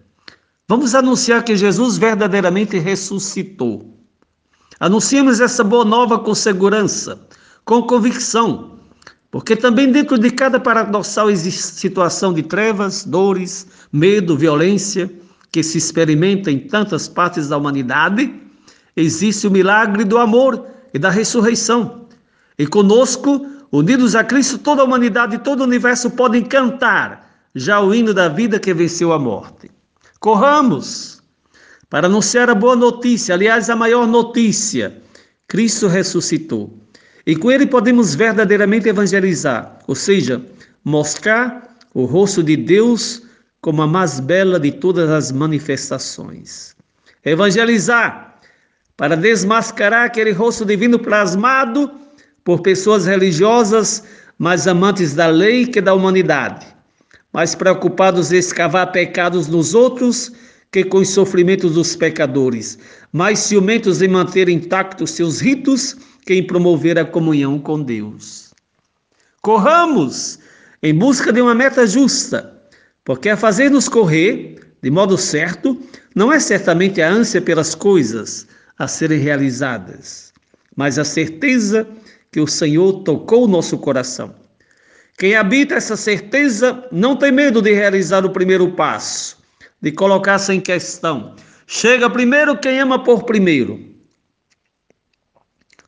Vamos 0.68 0.94
anunciar 0.94 1.42
que 1.42 1.56
Jesus 1.56 1.98
verdadeiramente 1.98 2.78
ressuscitou. 2.78 3.98
Anunciemos 4.78 5.40
essa 5.40 5.62
boa 5.62 5.84
nova 5.84 6.18
com 6.18 6.34
segurança, 6.34 7.26
com 7.64 7.82
convicção, 7.82 8.78
porque 9.30 9.56
também 9.56 9.90
dentro 9.90 10.18
de 10.18 10.30
cada 10.30 10.60
paradoxal 10.60 11.30
existe 11.30 11.62
situação 11.62 12.32
de 12.32 12.42
trevas, 12.42 13.04
dores, 13.04 13.66
medo, 13.92 14.36
violência, 14.36 15.10
que 15.52 15.62
se 15.62 15.78
experimenta 15.78 16.50
em 16.50 16.58
tantas 16.58 17.06
partes 17.06 17.48
da 17.48 17.58
humanidade, 17.58 18.34
existe 18.96 19.46
o 19.46 19.50
milagre 19.50 20.02
do 20.02 20.18
amor 20.18 20.66
e 20.92 20.98
da 20.98 21.10
ressurreição. 21.10 22.06
E 22.58 22.66
conosco 22.66 23.46
Unidos 23.72 24.14
a 24.14 24.22
Cristo, 24.22 24.58
toda 24.58 24.82
a 24.82 24.84
humanidade 24.84 25.36
e 25.36 25.38
todo 25.38 25.60
o 25.60 25.64
universo 25.64 26.10
podem 26.10 26.42
cantar 26.42 27.26
já 27.54 27.80
o 27.80 27.94
hino 27.94 28.12
da 28.12 28.28
vida 28.28 28.60
que 28.60 28.74
venceu 28.74 29.14
a 29.14 29.18
morte. 29.18 29.70
Corramos 30.20 31.22
para 31.88 32.06
anunciar 32.06 32.50
a 32.50 32.54
boa 32.54 32.76
notícia, 32.76 33.34
aliás, 33.34 33.70
a 33.70 33.76
maior 33.76 34.06
notícia: 34.06 34.94
Cristo 35.48 35.88
ressuscitou. 35.88 36.78
E 37.26 37.34
com 37.34 37.50
ele 37.50 37.66
podemos 37.66 38.14
verdadeiramente 38.14 38.90
evangelizar, 38.90 39.78
ou 39.86 39.94
seja, 39.94 40.44
mostrar 40.84 41.78
o 41.94 42.04
rosto 42.04 42.42
de 42.42 42.58
Deus 42.58 43.22
como 43.62 43.80
a 43.80 43.86
mais 43.86 44.20
bela 44.20 44.60
de 44.60 44.72
todas 44.72 45.08
as 45.08 45.32
manifestações. 45.32 46.74
Evangelizar 47.24 48.38
para 48.96 49.16
desmascarar 49.16 50.04
aquele 50.04 50.32
rosto 50.32 50.64
divino 50.64 50.98
plasmado 50.98 51.90
por 52.44 52.60
pessoas 52.60 53.06
religiosas, 53.06 54.02
mais 54.36 54.66
amantes 54.66 55.14
da 55.14 55.28
lei 55.28 55.64
que 55.64 55.80
da 55.80 55.94
humanidade, 55.94 56.66
mais 57.32 57.54
preocupados 57.54 58.32
em 58.32 58.36
escavar 58.36 58.90
pecados 58.90 59.46
nos 59.46 59.74
outros 59.74 60.32
que 60.72 60.82
com 60.82 60.98
os 60.98 61.10
sofrimentos 61.10 61.74
dos 61.74 61.94
pecadores, 61.94 62.78
mais 63.12 63.38
ciumentos 63.38 64.02
em 64.02 64.08
manter 64.08 64.48
intactos 64.48 65.12
seus 65.12 65.40
ritos 65.40 65.96
que 66.26 66.34
em 66.34 66.46
promover 66.46 66.98
a 66.98 67.04
comunhão 67.04 67.60
com 67.60 67.80
Deus. 67.80 68.52
Corramos 69.40 70.40
em 70.82 70.94
busca 70.94 71.32
de 71.32 71.40
uma 71.40 71.54
meta 71.54 71.86
justa, 71.86 72.51
porque 73.04 73.28
a 73.28 73.36
fazer-nos 73.36 73.88
correr 73.88 74.56
de 74.82 74.90
modo 74.90 75.16
certo 75.16 75.80
não 76.14 76.32
é 76.32 76.38
certamente 76.40 77.00
a 77.00 77.08
ânsia 77.08 77.40
pelas 77.40 77.74
coisas 77.74 78.46
a 78.78 78.88
serem 78.88 79.18
realizadas, 79.18 80.32
mas 80.76 80.98
a 80.98 81.04
certeza 81.04 81.86
que 82.30 82.40
o 82.40 82.46
Senhor 82.46 83.02
tocou 83.04 83.44
o 83.44 83.48
nosso 83.48 83.78
coração. 83.78 84.34
Quem 85.18 85.36
habita 85.36 85.74
essa 85.74 85.96
certeza 85.96 86.88
não 86.90 87.14
tem 87.14 87.30
medo 87.30 87.60
de 87.60 87.72
realizar 87.72 88.24
o 88.24 88.30
primeiro 88.30 88.72
passo, 88.72 89.38
de 89.80 89.92
colocar-se 89.92 90.52
em 90.52 90.60
questão. 90.60 91.36
Chega 91.66 92.10
primeiro 92.10 92.58
quem 92.58 92.80
ama 92.80 93.04
por 93.04 93.24
primeiro. 93.24 93.92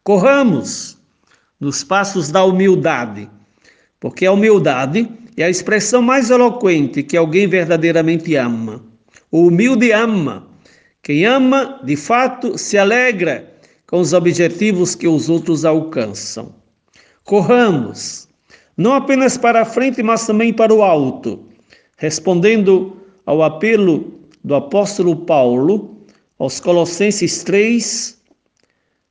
Corramos 0.03 0.99
nos 1.59 1.83
passos 1.83 2.31
da 2.31 2.45
humildade, 2.45 3.29
porque 3.99 4.27
a 4.27 4.33
humildade 4.33 5.11
é 5.37 5.45
a 5.45 5.51
expressão 5.51 6.01
mais 6.01 6.31
eloquente 6.31 7.03
que 7.03 7.17
alguém 7.17 7.47
verdadeiramente 7.47 8.35
ama. 8.37 8.85
O 9.31 9.49
humilde 9.49 9.93
ama. 9.93 10.47
Quem 11.03 11.25
ama, 11.25 11.81
de 11.85 11.97
fato, 11.97 12.57
se 12.57 12.79
alegra 12.79 13.53
com 13.87 14.01
os 14.01 14.13
objetivos 14.13 14.95
que 14.95 15.09
os 15.09 15.29
outros 15.29 15.65
alcançam. 15.65 16.55
Corramos, 17.25 18.29
não 18.77 18.95
apenas 18.95 19.37
para 19.37 19.63
a 19.63 19.65
frente, 19.65 20.03
mas 20.03 20.27
também 20.27 20.53
para 20.53 20.73
o 20.73 20.83
alto, 20.83 21.47
respondendo 21.97 22.97
ao 23.27 23.43
apelo 23.43 24.21
do 24.43 24.55
apóstolo 24.55 25.17
Paulo 25.25 25.99
aos 26.39 26.61
Colossenses 26.61 27.43
3, 27.45 28.21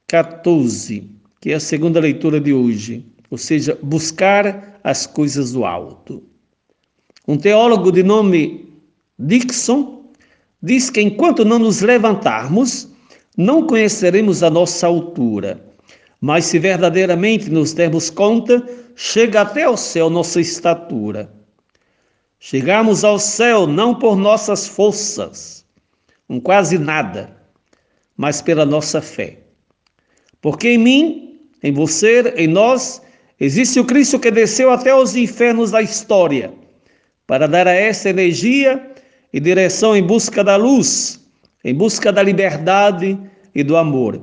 14, 0.07 1.09
que 1.41 1.51
é 1.51 1.55
a 1.55 1.59
segunda 1.59 1.99
leitura 1.99 2.39
de 2.39 2.53
hoje, 2.53 3.05
ou 3.29 3.37
seja, 3.37 3.77
buscar 3.81 4.72
as 4.83 5.07
coisas 5.07 5.53
do 5.53 5.65
alto. 5.65 6.23
Um 7.27 7.37
teólogo 7.37 7.91
de 7.91 8.03
nome 8.03 8.73
Dixon 9.17 10.11
diz 10.61 10.89
que 10.89 11.01
enquanto 11.01 11.45
não 11.45 11.59
nos 11.59 11.81
levantarmos, 11.81 12.89
não 13.37 13.65
conheceremos 13.65 14.43
a 14.43 14.49
nossa 14.49 14.87
altura, 14.87 15.63
mas 16.19 16.45
se 16.45 16.59
verdadeiramente 16.59 17.49
nos 17.49 17.73
dermos 17.73 18.09
conta, 18.09 18.65
chega 18.95 19.41
até 19.41 19.63
ao 19.63 19.77
céu 19.77 20.09
nossa 20.09 20.39
estatura. 20.39 21.33
Chegamos 22.39 23.03
ao 23.03 23.17
céu 23.19 23.65
não 23.65 23.95
por 23.95 24.17
nossas 24.17 24.67
forças, 24.67 25.65
um 26.29 26.39
quase 26.39 26.77
nada, 26.77 27.35
mas 28.17 28.41
pela 28.41 28.65
nossa 28.65 29.01
fé. 29.01 29.39
Porque 30.41 30.69
em 30.69 30.77
mim, 30.77 31.39
em 31.63 31.71
você, 31.71 32.33
em 32.35 32.47
nós, 32.47 33.01
Existe 33.43 33.77
o 33.77 33.83
Cristo 33.83 34.17
que 34.17 34.31
desceu 34.31 34.71
até 34.71 34.95
os 34.95 35.17
infernos 35.17 35.69
da 35.69 35.81
história 35.81 36.53
para 37.27 37.45
dar 37.45 37.67
a 37.67 37.73
essa 37.73 38.09
energia 38.09 38.81
e 39.33 39.39
direção 39.41 39.93
em 39.93 40.01
busca 40.01 40.41
da 40.45 40.55
luz, 40.55 41.19
em 41.61 41.75
busca 41.75 42.09
da 42.09 42.23
liberdade 42.23 43.19
e 43.53 43.61
do 43.61 43.75
amor. 43.75 44.17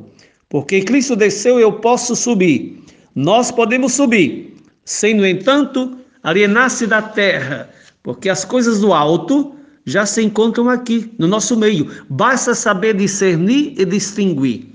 Porque 0.48 0.80
Cristo 0.80 1.14
desceu, 1.14 1.60
eu 1.60 1.70
posso 1.70 2.16
subir. 2.16 2.82
Nós 3.14 3.50
podemos 3.50 3.92
subir, 3.92 4.56
sem, 4.86 5.12
no 5.12 5.26
entanto, 5.26 5.98
alienar-se 6.22 6.86
da 6.86 7.02
terra, 7.02 7.68
porque 8.02 8.30
as 8.30 8.42
coisas 8.42 8.80
do 8.80 8.94
alto 8.94 9.54
já 9.84 10.06
se 10.06 10.22
encontram 10.22 10.70
aqui, 10.70 11.12
no 11.18 11.26
nosso 11.26 11.58
meio. 11.58 11.90
Basta 12.08 12.54
saber 12.54 12.96
discernir 12.96 13.74
e 13.76 13.84
distinguir. 13.84 14.69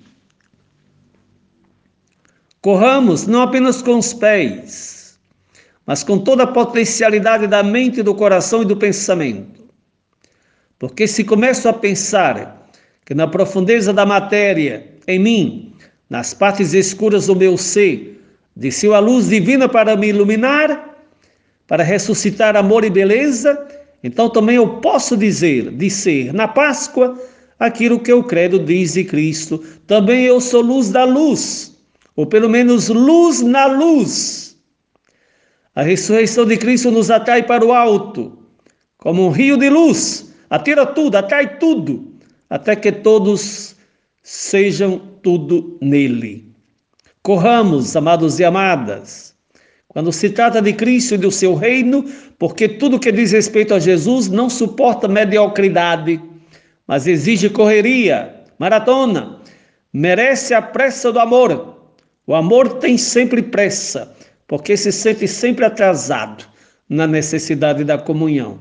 Corramos 2.66 3.28
não 3.28 3.44
apenas 3.44 3.80
com 3.84 4.00
os 4.00 4.12
pés, 4.12 5.20
mas 5.86 6.04
com 6.04 6.18
toda 6.18 6.46
a 6.46 6.48
potencialidade 6.48 7.46
da 7.46 7.62
mente, 7.62 8.02
do 8.02 8.16
coração 8.16 8.64
e 8.64 8.66
do 8.66 8.76
pensamento. 8.76 9.64
Porque 10.80 11.08
se 11.08 11.24
começo 11.24 11.70
a 11.70 11.74
pensar 11.74 12.68
que 13.06 13.14
na 13.14 13.28
profundeza 13.28 13.94
da 13.94 14.04
matéria, 14.04 14.84
em 15.08 15.20
mim, 15.20 15.74
nas 16.10 16.34
partes 16.34 16.74
escuras 16.74 17.28
do 17.28 17.36
meu 17.36 17.56
ser, 17.56 18.20
desceu 18.56 18.96
a 18.96 19.00
luz 19.00 19.30
divina 19.30 19.70
para 19.70 19.96
me 19.96 20.08
iluminar, 20.08 20.98
para 21.68 21.84
ressuscitar 21.84 22.58
amor 22.58 22.84
e 22.84 22.90
beleza, 22.90 23.64
então 24.04 24.28
também 24.28 24.56
eu 24.56 24.78
posso 24.78 25.16
dizer, 25.16 25.70
dizer 25.70 26.34
na 26.34 26.48
Páscoa, 26.48 27.16
aquilo 27.60 28.00
que 28.00 28.12
o 28.12 28.24
credo 28.24 28.58
diz 28.58 28.94
de 28.94 29.04
Cristo. 29.04 29.64
Também 29.86 30.24
eu 30.24 30.42
sou 30.42 30.62
luz 30.62 30.90
da 30.90 31.04
luz, 31.04 31.75
ou 32.16 32.26
pelo 32.26 32.50
menos 32.50 32.90
luz 32.90 33.42
na 33.42 33.66
luz. 33.66 34.58
A 35.76 35.82
ressurreição 35.82 36.46
de 36.46 36.58
Cristo 36.58 36.90
nos 36.90 37.12
atrai 37.12 37.44
para 37.44 37.66
o 37.66 37.74
alto, 37.74 38.40
como 38.98 39.28
um 39.28 39.30
rio 39.30 39.58
de 39.58 39.70
luz, 39.70 40.34
atira 40.50 40.86
tudo, 40.86 41.16
atrai 41.16 41.58
tudo, 41.58 42.16
até 42.50 42.76
que 42.76 42.92
todos 42.92 43.76
sejam 44.24 45.00
tudo 45.22 45.78
nele. 45.82 46.50
Corramos, 47.22 47.96
amados 47.96 48.40
e 48.40 48.46
amadas, 48.46 49.36
quando 49.90 50.12
se 50.12 50.30
trata 50.30 50.62
de 50.62 50.74
Cristo 50.74 51.16
e 51.16 51.18
do 51.18 51.32
seu 51.32 51.56
reino, 51.56 52.06
porque 52.40 52.68
tudo 52.68 53.00
que 53.00 53.12
diz 53.12 53.32
respeito 53.32 53.74
a 53.74 53.80
Jesus 53.80 54.30
não 54.30 54.50
suporta 54.50 55.08
mediocridade, 55.08 56.22
mas 56.88 57.08
exige 57.08 57.50
correria, 57.50 58.44
maratona, 58.60 59.40
merece 59.92 60.54
a 60.54 60.62
pressa 60.62 61.12
do 61.12 61.20
amor. 61.20 61.75
O 62.28 62.34
amor 62.34 62.80
tem 62.80 62.98
sempre 62.98 63.42
pressa, 63.42 64.16
porque 64.48 64.76
se 64.76 64.92
sente 64.92 65.28
sempre 65.28 65.66
atrasado 65.66 66.46
na 66.90 67.06
necessidade 67.06 67.84
da 67.84 67.98
comunhão. 67.98 68.60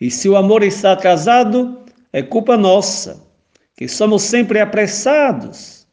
E 0.00 0.10
se 0.10 0.28
o 0.28 0.36
amor 0.36 0.62
está 0.62 0.92
atrasado, 0.92 1.78
é 2.12 2.22
culpa 2.22 2.56
nossa, 2.56 3.22
que 3.76 3.86
somos 3.86 4.22
sempre 4.22 4.60
apressados 4.60 5.86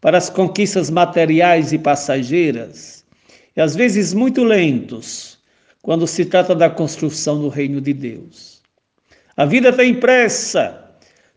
para 0.00 0.18
as 0.18 0.30
conquistas 0.30 0.90
materiais 0.90 1.72
e 1.72 1.78
passageiras 1.78 2.98
e 3.58 3.60
às 3.60 3.74
vezes 3.74 4.14
muito 4.14 4.44
lentos 4.44 5.36
quando 5.82 6.06
se 6.06 6.24
trata 6.24 6.54
da 6.54 6.70
construção 6.70 7.40
do 7.40 7.48
reino 7.48 7.80
de 7.80 7.92
Deus. 7.92 8.62
A 9.36 9.44
vida 9.44 9.72
tem 9.72 9.94
pressa, 9.94 10.92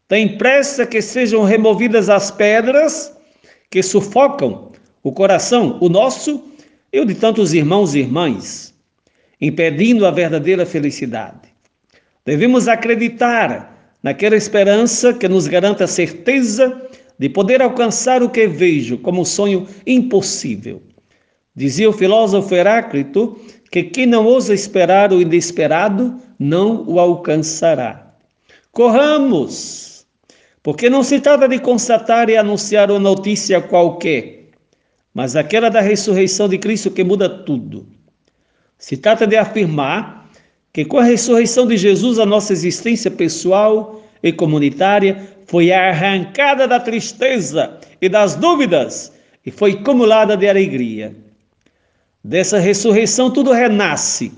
tem 0.08 0.38
pressa 0.38 0.86
que 0.86 1.01
sejam 1.01 1.43
removidas 1.43 2.10
as 2.10 2.29
pedras 2.29 3.12
que 3.72 3.81
sufocam 3.81 4.71
o 5.03 5.12
coração, 5.12 5.77
o 5.81 5.89
nosso 5.89 6.43
e 6.91 7.00
o 7.00 7.05
de 7.05 7.15
tantos 7.15 7.53
irmãos 7.53 7.96
e 7.96 8.00
irmãs, 8.00 8.74
impedindo 9.39 10.05
a 10.05 10.12
verdadeira 10.12 10.65
felicidade. 10.65 11.50
Devemos 12.25 12.67
acreditar 12.67 13.96
naquela 14.03 14.35
esperança 14.35 15.14
que 15.14 15.27
nos 15.27 15.48
garanta 15.48 15.85
a 15.85 15.87
certeza 15.87 16.81
de 17.18 17.29
poder 17.29 17.61
alcançar 17.61 18.22
o 18.22 18.29
que 18.29 18.48
vejo 18.48 18.98
como 18.98 19.22
um 19.22 19.25
sonho 19.25 19.68
impossível 19.85 20.81
Dizia 21.53 21.90
o 21.90 21.94
filósofo 21.94 22.55
Heráclito 22.55 23.37
que 23.70 23.83
quem 23.83 24.05
não 24.05 24.25
ousa 24.25 24.53
esperar 24.53 25.11
o 25.11 25.22
inesperado 25.22 26.18
não 26.40 26.85
o 26.87 26.98
alcançará. 27.00 28.16
Corramos, 28.72 30.05
porque 30.64 30.90
não 30.90 31.03
se 31.03 31.20
trata 31.20 31.48
de 31.50 31.59
constatar 31.59 32.29
e 32.29 32.37
anunciar 32.37 32.90
uma 32.90 33.00
notícia 33.00 33.61
qualquer, 33.61 34.41
mas 35.13 35.35
aquela 35.35 35.69
da 35.69 35.81
ressurreição 35.81 36.47
de 36.47 36.57
Cristo 36.57 36.89
que 36.89 37.03
muda 37.03 37.27
tudo. 37.29 37.85
Se 38.77 38.97
trata 38.97 39.27
de 39.27 39.35
afirmar 39.35 40.29
que 40.74 40.85
com 40.85 40.97
a 40.97 41.03
ressurreição 41.03 41.67
de 41.67 41.77
Jesus 41.77 42.17
a 42.17 42.25
nossa 42.25 42.53
existência 42.53 43.11
pessoal 43.11 44.03
e 44.24 44.31
comunitária 44.31 45.27
foi 45.45 45.71
arrancada 45.71 46.67
da 46.67 46.79
tristeza 46.79 47.77
e 48.01 48.07
das 48.07 48.35
dúvidas 48.35 49.11
e 49.45 49.51
foi 49.51 49.83
cumulada 49.83 50.37
de 50.37 50.47
alegria. 50.47 51.15
Dessa 52.24 52.57
ressurreição 52.57 53.29
tudo 53.29 53.51
renasce 53.51 54.31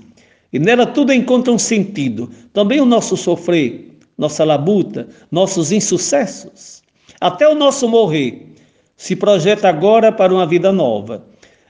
e 0.52 0.58
nela 0.58 0.86
tudo 0.86 1.12
encontra 1.12 1.52
um 1.52 1.58
sentido. 1.58 2.30
Também 2.52 2.80
o 2.80 2.86
nosso 2.86 3.16
sofrer, 3.16 3.92
nossa 4.18 4.42
labuta, 4.44 5.08
nossos 5.30 5.70
insucessos, 5.70 6.82
até 7.20 7.46
o 7.48 7.54
nosso 7.54 7.88
morrer 7.88 8.53
se 8.96 9.16
projeta 9.16 9.68
agora 9.68 10.12
para 10.12 10.32
uma 10.32 10.46
vida 10.46 10.72
nova, 10.72 11.24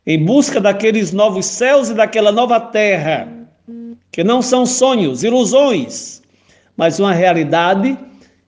em 0.06 0.22
busca 0.22 0.60
daqueles 0.60 1.12
novos 1.12 1.46
céus 1.46 1.88
e 1.88 1.94
daquela 1.94 2.30
nova 2.30 2.60
terra, 2.60 3.28
que 4.12 4.22
não 4.22 4.42
são 4.42 4.66
sonhos, 4.66 5.24
ilusões, 5.24 6.22
mas 6.76 7.00
uma 7.00 7.12
realidade 7.12 7.98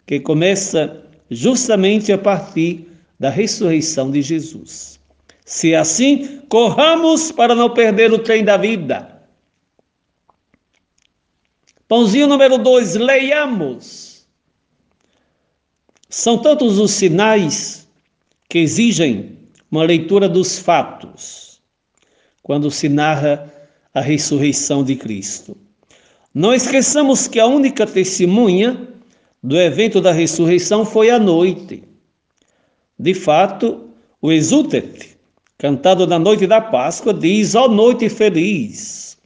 que 0.07 0.21
começa 0.21 1.05
justamente 1.31 2.13
a 2.13 2.19
partir 2.19 2.87
da 3.19 3.31
ressurreição 3.31 4.11
de 4.11 4.23
Jesus. 4.23 5.01
Se 5.45 5.75
assim, 5.75 6.41
corramos 6.49 7.33
para 7.33 7.55
não 7.55 7.71
perder 7.71 8.13
o 8.13 8.19
trem 8.19 8.45
da 8.45 8.57
vida. 8.57 9.17
Pãozinho 11.89 12.27
número 12.27 12.59
dois, 12.59 12.97
leiamos. 12.97 14.27
São 16.09 16.39
tantos 16.39 16.79
os 16.79 16.91
sinais 16.91 17.86
que 18.57 18.61
exigem 18.61 19.37
uma 19.71 19.85
leitura 19.85 20.27
dos 20.27 20.59
fatos 20.59 21.61
quando 22.43 22.71
se 22.71 22.89
narra 22.89 23.53
a 23.93 24.01
ressurreição 24.01 24.83
de 24.83 24.97
Cristo. 24.97 25.55
Não 26.33 26.55
esqueçamos 26.55 27.29
que 27.29 27.39
a 27.39 27.45
única 27.45 27.87
testemunha 27.87 28.89
do 29.43 29.61
evento 29.61 30.01
da 30.01 30.11
ressurreição 30.11 30.87
foi 30.87 31.11
a 31.11 31.19
noite. 31.19 31.83
De 32.99 33.13
fato, 33.13 33.91
o 34.23 34.33
exúltate 34.33 35.19
cantado 35.59 36.07
na 36.07 36.19
noite 36.19 36.47
da 36.47 36.63
Páscoa, 36.63 37.13
diz: 37.13 37.55
Ó 37.55 37.67
oh, 37.67 37.69
noite 37.69 38.09
feliz! 38.09 39.19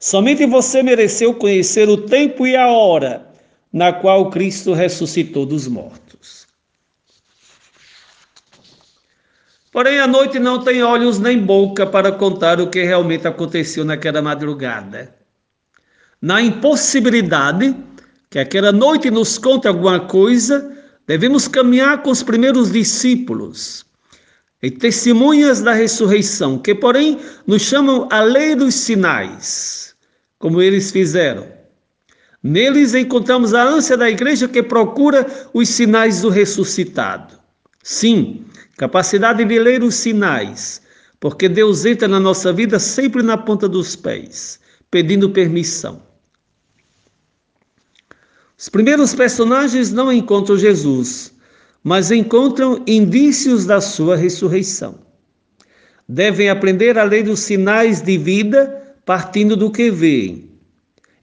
Somente 0.00 0.44
você 0.44 0.82
mereceu 0.82 1.32
conhecer 1.34 1.88
o 1.88 1.98
tempo 1.98 2.44
e 2.44 2.56
a 2.56 2.66
hora 2.68 3.30
na 3.72 3.92
qual 3.92 4.28
Cristo 4.28 4.72
ressuscitou 4.72 5.46
dos 5.46 5.68
mortos. 5.68 6.05
Porém, 9.76 10.00
a 10.00 10.06
noite 10.06 10.38
não 10.38 10.64
tem 10.64 10.82
olhos 10.82 11.18
nem 11.18 11.38
boca 11.38 11.86
para 11.86 12.10
contar 12.10 12.58
o 12.62 12.70
que 12.70 12.82
realmente 12.82 13.28
aconteceu 13.28 13.84
naquela 13.84 14.22
madrugada. 14.22 15.14
Na 16.18 16.40
impossibilidade 16.40 17.76
que 18.30 18.38
aquela 18.38 18.72
noite 18.72 19.10
nos 19.10 19.36
conte 19.36 19.68
alguma 19.68 20.00
coisa, 20.00 20.74
devemos 21.06 21.46
caminhar 21.46 22.00
com 22.02 22.08
os 22.08 22.22
primeiros 22.22 22.72
discípulos 22.72 23.84
e 24.62 24.70
testemunhas 24.70 25.60
da 25.60 25.74
ressurreição, 25.74 26.58
que, 26.58 26.74
porém, 26.74 27.18
nos 27.46 27.60
chamam 27.60 28.08
a 28.10 28.22
lei 28.22 28.54
dos 28.54 28.74
sinais, 28.76 29.94
como 30.38 30.62
eles 30.62 30.90
fizeram. 30.90 31.46
Neles 32.42 32.94
encontramos 32.94 33.52
a 33.52 33.62
ânsia 33.62 33.98
da 33.98 34.08
igreja 34.08 34.48
que 34.48 34.62
procura 34.62 35.26
os 35.52 35.68
sinais 35.68 36.22
do 36.22 36.30
ressuscitado. 36.30 37.38
Sim, 37.82 38.42
capacidade 38.76 39.44
de 39.44 39.58
ler 39.58 39.82
os 39.82 39.94
sinais, 39.94 40.82
porque 41.18 41.48
Deus 41.48 41.84
entra 41.84 42.06
na 42.06 42.20
nossa 42.20 42.52
vida 42.52 42.78
sempre 42.78 43.22
na 43.22 43.36
ponta 43.36 43.68
dos 43.68 43.96
pés, 43.96 44.60
pedindo 44.90 45.30
permissão. 45.30 46.02
Os 48.58 48.68
primeiros 48.68 49.14
personagens 49.14 49.92
não 49.92 50.12
encontram 50.12 50.56
Jesus, 50.56 51.32
mas 51.82 52.10
encontram 52.10 52.82
indícios 52.86 53.66
da 53.66 53.80
sua 53.80 54.16
ressurreição. 54.16 54.98
Devem 56.08 56.48
aprender 56.48 56.98
a 56.98 57.04
ler 57.04 57.28
os 57.28 57.40
sinais 57.40 58.00
de 58.00 58.16
vida 58.16 58.94
partindo 59.04 59.56
do 59.56 59.70
que 59.70 59.90
veem. 59.90 60.50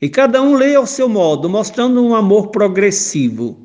E 0.02 0.10
cada 0.10 0.42
um 0.42 0.56
lê 0.56 0.76
ao 0.76 0.86
seu 0.86 1.08
modo, 1.08 1.50
mostrando 1.50 2.04
um 2.04 2.14
amor 2.14 2.48
progressivo. 2.48 3.63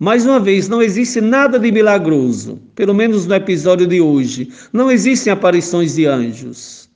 Mais 0.00 0.26
uma 0.26 0.40
vez, 0.40 0.68
não 0.68 0.82
existe 0.82 1.20
nada 1.20 1.56
de 1.56 1.70
milagroso, 1.70 2.60
pelo 2.74 2.92
menos 2.92 3.26
no 3.26 3.34
episódio 3.34 3.86
de 3.86 4.00
hoje. 4.00 4.48
Não 4.72 4.90
existem 4.90 5.32
aparições 5.32 5.94
de 5.94 6.04
anjos. 6.04 6.90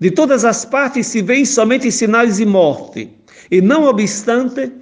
De 0.00 0.10
todas 0.10 0.42
as 0.46 0.64
partes 0.64 1.06
se 1.06 1.20
veem 1.20 1.44
somente 1.44 1.92
sinais 1.92 2.38
de 2.38 2.46
morte. 2.46 3.10
E 3.50 3.60
não 3.60 3.84
obstante, 3.84 4.72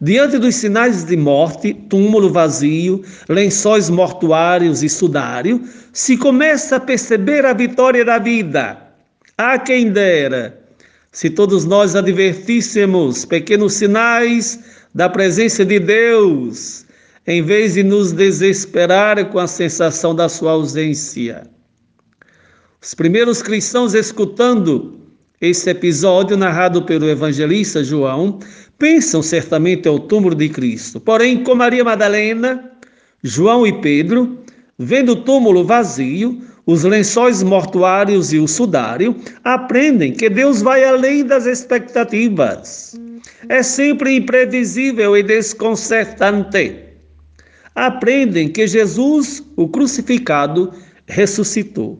diante 0.00 0.38
dos 0.38 0.54
sinais 0.54 1.02
de 1.02 1.16
morte, 1.16 1.74
túmulo 1.74 2.32
vazio, 2.32 3.02
lençóis 3.28 3.90
mortuários 3.90 4.84
e 4.84 4.88
sudário, 4.88 5.60
se 5.92 6.16
começa 6.16 6.76
a 6.76 6.80
perceber 6.80 7.44
a 7.44 7.52
vitória 7.52 8.04
da 8.04 8.20
vida. 8.20 8.78
Há 9.36 9.58
quem 9.58 9.90
dera, 9.90 10.56
se 11.10 11.28
todos 11.28 11.64
nós 11.64 11.96
advertíssemos 11.96 13.24
pequenos 13.24 13.74
sinais 13.74 14.60
da 14.94 15.08
presença 15.08 15.64
de 15.64 15.80
Deus, 15.80 16.86
em 17.28 17.42
vez 17.42 17.74
de 17.74 17.82
nos 17.82 18.10
desesperar 18.10 19.22
com 19.26 19.38
a 19.38 19.46
sensação 19.46 20.14
da 20.14 20.30
sua 20.30 20.52
ausência. 20.52 21.42
Os 22.80 22.94
primeiros 22.94 23.42
cristãos, 23.42 23.92
escutando 23.92 24.98
esse 25.38 25.68
episódio 25.68 26.38
narrado 26.38 26.82
pelo 26.86 27.06
evangelista 27.06 27.84
João, 27.84 28.38
pensam 28.78 29.22
certamente 29.22 29.86
ao 29.86 29.98
túmulo 29.98 30.34
de 30.34 30.48
Cristo. 30.48 30.98
Porém, 30.98 31.44
com 31.44 31.54
Maria 31.54 31.84
Madalena, 31.84 32.72
João 33.22 33.66
e 33.66 33.74
Pedro, 33.74 34.38
vendo 34.78 35.12
o 35.12 35.16
túmulo 35.16 35.64
vazio, 35.64 36.40
os 36.64 36.84
lençóis 36.84 37.42
mortuários 37.42 38.32
e 38.32 38.38
o 38.38 38.48
sudário, 38.48 39.14
aprendem 39.44 40.14
que 40.14 40.30
Deus 40.30 40.62
vai 40.62 40.82
além 40.82 41.26
das 41.26 41.44
expectativas. 41.44 42.98
É 43.50 43.62
sempre 43.62 44.16
imprevisível 44.16 45.14
e 45.14 45.22
desconcertante 45.22 46.87
aprendem 47.86 48.48
que 48.48 48.66
Jesus, 48.66 49.42
o 49.56 49.68
crucificado, 49.68 50.72
ressuscitou. 51.06 51.98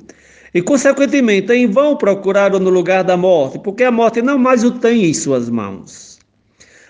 E, 0.52 0.60
consequentemente, 0.60 1.52
em 1.52 1.66
vão 1.66 1.96
procuraram 1.96 2.58
no 2.58 2.70
lugar 2.70 3.04
da 3.04 3.16
morte, 3.16 3.58
porque 3.58 3.84
a 3.84 3.90
morte 3.90 4.20
não 4.20 4.38
mais 4.38 4.64
o 4.64 4.72
tem 4.72 5.04
em 5.04 5.14
suas 5.14 5.48
mãos. 5.48 6.18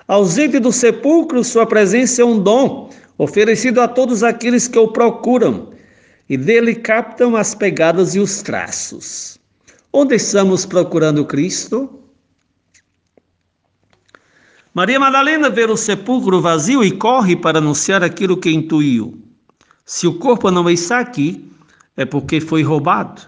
Ausente 0.06 0.58
do 0.58 0.72
sepulcro, 0.72 1.44
sua 1.44 1.66
presença 1.66 2.22
é 2.22 2.24
um 2.24 2.38
dom 2.38 2.88
oferecido 3.18 3.80
a 3.80 3.88
todos 3.88 4.22
aqueles 4.22 4.66
que 4.66 4.78
o 4.78 4.88
procuram, 4.88 5.70
e 6.30 6.36
dele 6.36 6.74
captam 6.74 7.36
as 7.36 7.54
pegadas 7.54 8.14
e 8.14 8.20
os 8.20 8.42
traços. 8.42 9.38
Onde 9.92 10.14
estamos 10.14 10.64
procurando 10.64 11.24
Cristo? 11.24 11.90
Maria 14.74 15.00
Madalena 15.00 15.48
vê 15.48 15.64
o 15.64 15.76
sepulcro 15.76 16.40
vazio 16.40 16.84
e 16.84 16.90
corre 16.90 17.34
para 17.34 17.58
anunciar 17.58 18.02
aquilo 18.02 18.36
que 18.36 18.50
intuiu. 18.50 19.18
Se 19.84 20.06
o 20.06 20.14
corpo 20.14 20.50
não 20.50 20.68
está 20.68 21.00
aqui, 21.00 21.50
é 21.96 22.04
porque 22.04 22.40
foi 22.40 22.62
roubado. 22.62 23.22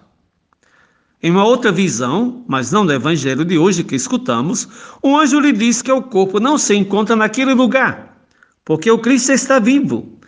Em 1.23 1.31
uma 1.31 1.45
outra 1.45 1.73
visão, 1.73 2.45
mas 2.47 2.71
não 2.71 2.85
do 2.85 2.93
evangelho 2.93 3.45
de 3.45 3.59
hoje 3.59 3.83
que 3.83 3.95
escutamos, 3.95 4.69
um 5.03 5.17
anjo 5.17 5.41
lhe 5.41 5.53
diz 5.53 5.83
que 5.83 5.91
o 5.91 6.03
corpo 6.03 6.39
não 6.39 6.59
se 6.59 6.75
encontra 6.75 7.17
naquele 7.17 7.55
lugar, 7.55 8.23
porque 8.65 8.91
o 8.91 8.99
Cristo 8.99 9.33
está 9.33 9.59
vivo 9.59 10.19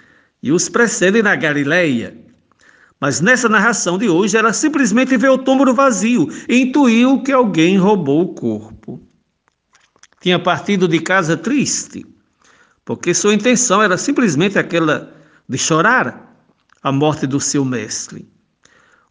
e 0.43 0.51
os 0.51 0.69
precede 0.69 1.23
na 1.23 1.37
Galileia. 1.37 2.17
Mas 2.99 3.21
nessa 3.21 3.49
narração 3.49 3.99
de 3.99 4.09
hoje, 4.09 4.37
ela 4.37 4.53
simplesmente 4.53 5.17
vê 5.17 5.29
o 5.29 5.39
túmulo 5.39 5.75
vazio 5.75 6.29
e 6.49 6.63
intuiu 6.63 7.23
que 7.23 7.33
alguém 7.33 7.77
roubou 7.77 8.23
o 8.23 8.35
corpo 8.35 9.01
tinha 10.23 10.39
partido 10.39 10.87
de 10.87 11.01
casa 11.01 11.37
triste, 11.37 12.07
porque 12.85 13.13
sua 13.13 13.35
intenção 13.35 13.83
era 13.83 13.99
simplesmente 13.99 14.57
aquela 14.57 15.13
de 15.49 15.59
chorar 15.59 16.33
a 16.81 16.93
morte 16.93 17.27
do 17.27 17.41
seu 17.41 17.65
mestre. 17.65 18.27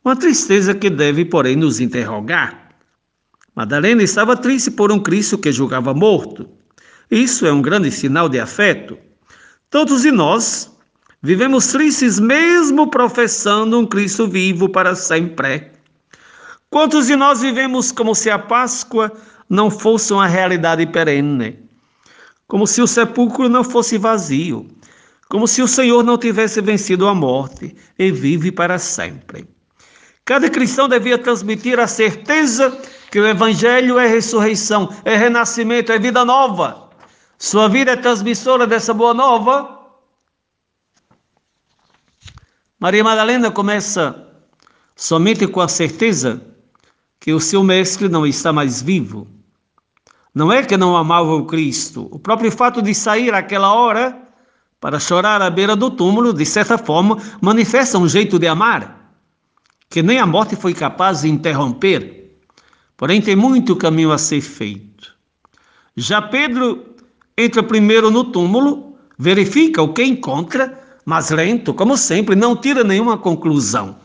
Uma 0.03 0.15
tristeza 0.15 0.73
que 0.73 0.89
deve, 0.89 1.25
porém, 1.25 1.57
nos 1.57 1.81
interrogar. 1.81 2.69
Madalena 3.53 4.01
estava 4.01 4.37
triste 4.37 4.71
por 4.71 4.89
um 4.89 4.99
Cristo 4.99 5.37
que 5.37 5.51
julgava 5.51 5.93
morto. 5.93 6.49
Isso 7.11 7.45
é 7.45 7.51
um 7.51 7.61
grande 7.61 7.91
sinal 7.91 8.29
de 8.29 8.39
afeto. 8.39 8.97
Todos 9.69 10.03
de 10.03 10.11
nós 10.11 10.71
vivemos 11.21 11.67
tristes 11.67 12.19
mesmo 12.19 12.89
professando 12.89 13.77
um 13.77 13.85
Cristo 13.85 14.27
vivo 14.29 14.69
para 14.69 14.95
sempre. 14.95 15.71
Quantos 16.69 17.07
de 17.07 17.17
nós 17.17 17.41
vivemos 17.41 17.91
como 17.91 18.15
se 18.15 18.29
a 18.29 18.39
Páscoa 18.39 19.11
não 19.51 19.69
fosse 19.69 20.13
uma 20.13 20.27
realidade 20.27 20.85
perene, 20.85 21.59
como 22.47 22.65
se 22.65 22.81
o 22.81 22.87
sepulcro 22.87 23.49
não 23.49 23.65
fosse 23.65 23.97
vazio, 23.97 24.65
como 25.27 25.45
se 25.45 25.61
o 25.61 25.67
Senhor 25.67 26.05
não 26.05 26.17
tivesse 26.17 26.61
vencido 26.61 27.05
a 27.05 27.13
morte 27.13 27.75
e 27.99 28.11
vive 28.13 28.49
para 28.49 28.79
sempre. 28.79 29.45
Cada 30.23 30.49
cristão 30.49 30.87
devia 30.87 31.17
transmitir 31.17 31.81
a 31.81 31.85
certeza 31.85 32.79
que 33.11 33.19
o 33.19 33.27
Evangelho 33.27 33.99
é 33.99 34.07
ressurreição, 34.07 34.89
é 35.03 35.17
renascimento, 35.17 35.91
é 35.91 35.99
vida 35.99 36.23
nova. 36.23 36.89
Sua 37.37 37.67
vida 37.67 37.91
é 37.91 37.97
transmissora 37.97 38.65
dessa 38.65 38.93
boa 38.93 39.13
nova. 39.13 39.81
Maria 42.79 43.03
Madalena 43.03 43.51
começa 43.51 44.29
somente 44.95 45.45
com 45.45 45.59
a 45.59 45.67
certeza 45.67 46.41
que 47.19 47.33
o 47.33 47.39
seu 47.41 47.61
mestre 47.65 48.07
não 48.07 48.25
está 48.25 48.53
mais 48.53 48.81
vivo 48.81 49.40
não 50.33 50.51
é 50.51 50.63
que 50.63 50.77
não 50.77 50.95
amava 50.95 51.33
o 51.35 51.45
Cristo. 51.45 52.07
O 52.11 52.17
próprio 52.17 52.51
fato 52.51 52.81
de 52.81 52.95
sair 52.95 53.33
àquela 53.33 53.73
hora 53.73 54.17
para 54.79 54.99
chorar 54.99 55.41
à 55.41 55.49
beira 55.49 55.75
do 55.75 55.91
túmulo, 55.91 56.33
de 56.33 56.45
certa 56.45 56.77
forma, 56.77 57.17
manifesta 57.41 57.97
um 57.97 58.07
jeito 58.07 58.39
de 58.39 58.47
amar, 58.47 59.13
que 59.89 60.01
nem 60.01 60.17
a 60.17 60.25
morte 60.25 60.55
foi 60.55 60.73
capaz 60.73 61.21
de 61.21 61.29
interromper. 61.29 62.39
Porém, 62.97 63.21
tem 63.21 63.35
muito 63.35 63.75
caminho 63.75 64.11
a 64.11 64.17
ser 64.17 64.41
feito. 64.41 65.15
Já 65.95 66.21
Pedro 66.21 66.95
entra 67.37 67.61
primeiro 67.61 68.09
no 68.09 68.23
túmulo, 68.23 68.95
verifica 69.17 69.81
o 69.81 69.93
que 69.93 70.03
encontra, 70.03 70.79
mas 71.05 71.29
lento, 71.29 71.73
como 71.73 71.97
sempre, 71.97 72.35
não 72.35 72.55
tira 72.55 72.83
nenhuma 72.83 73.17
conclusão. 73.17 73.97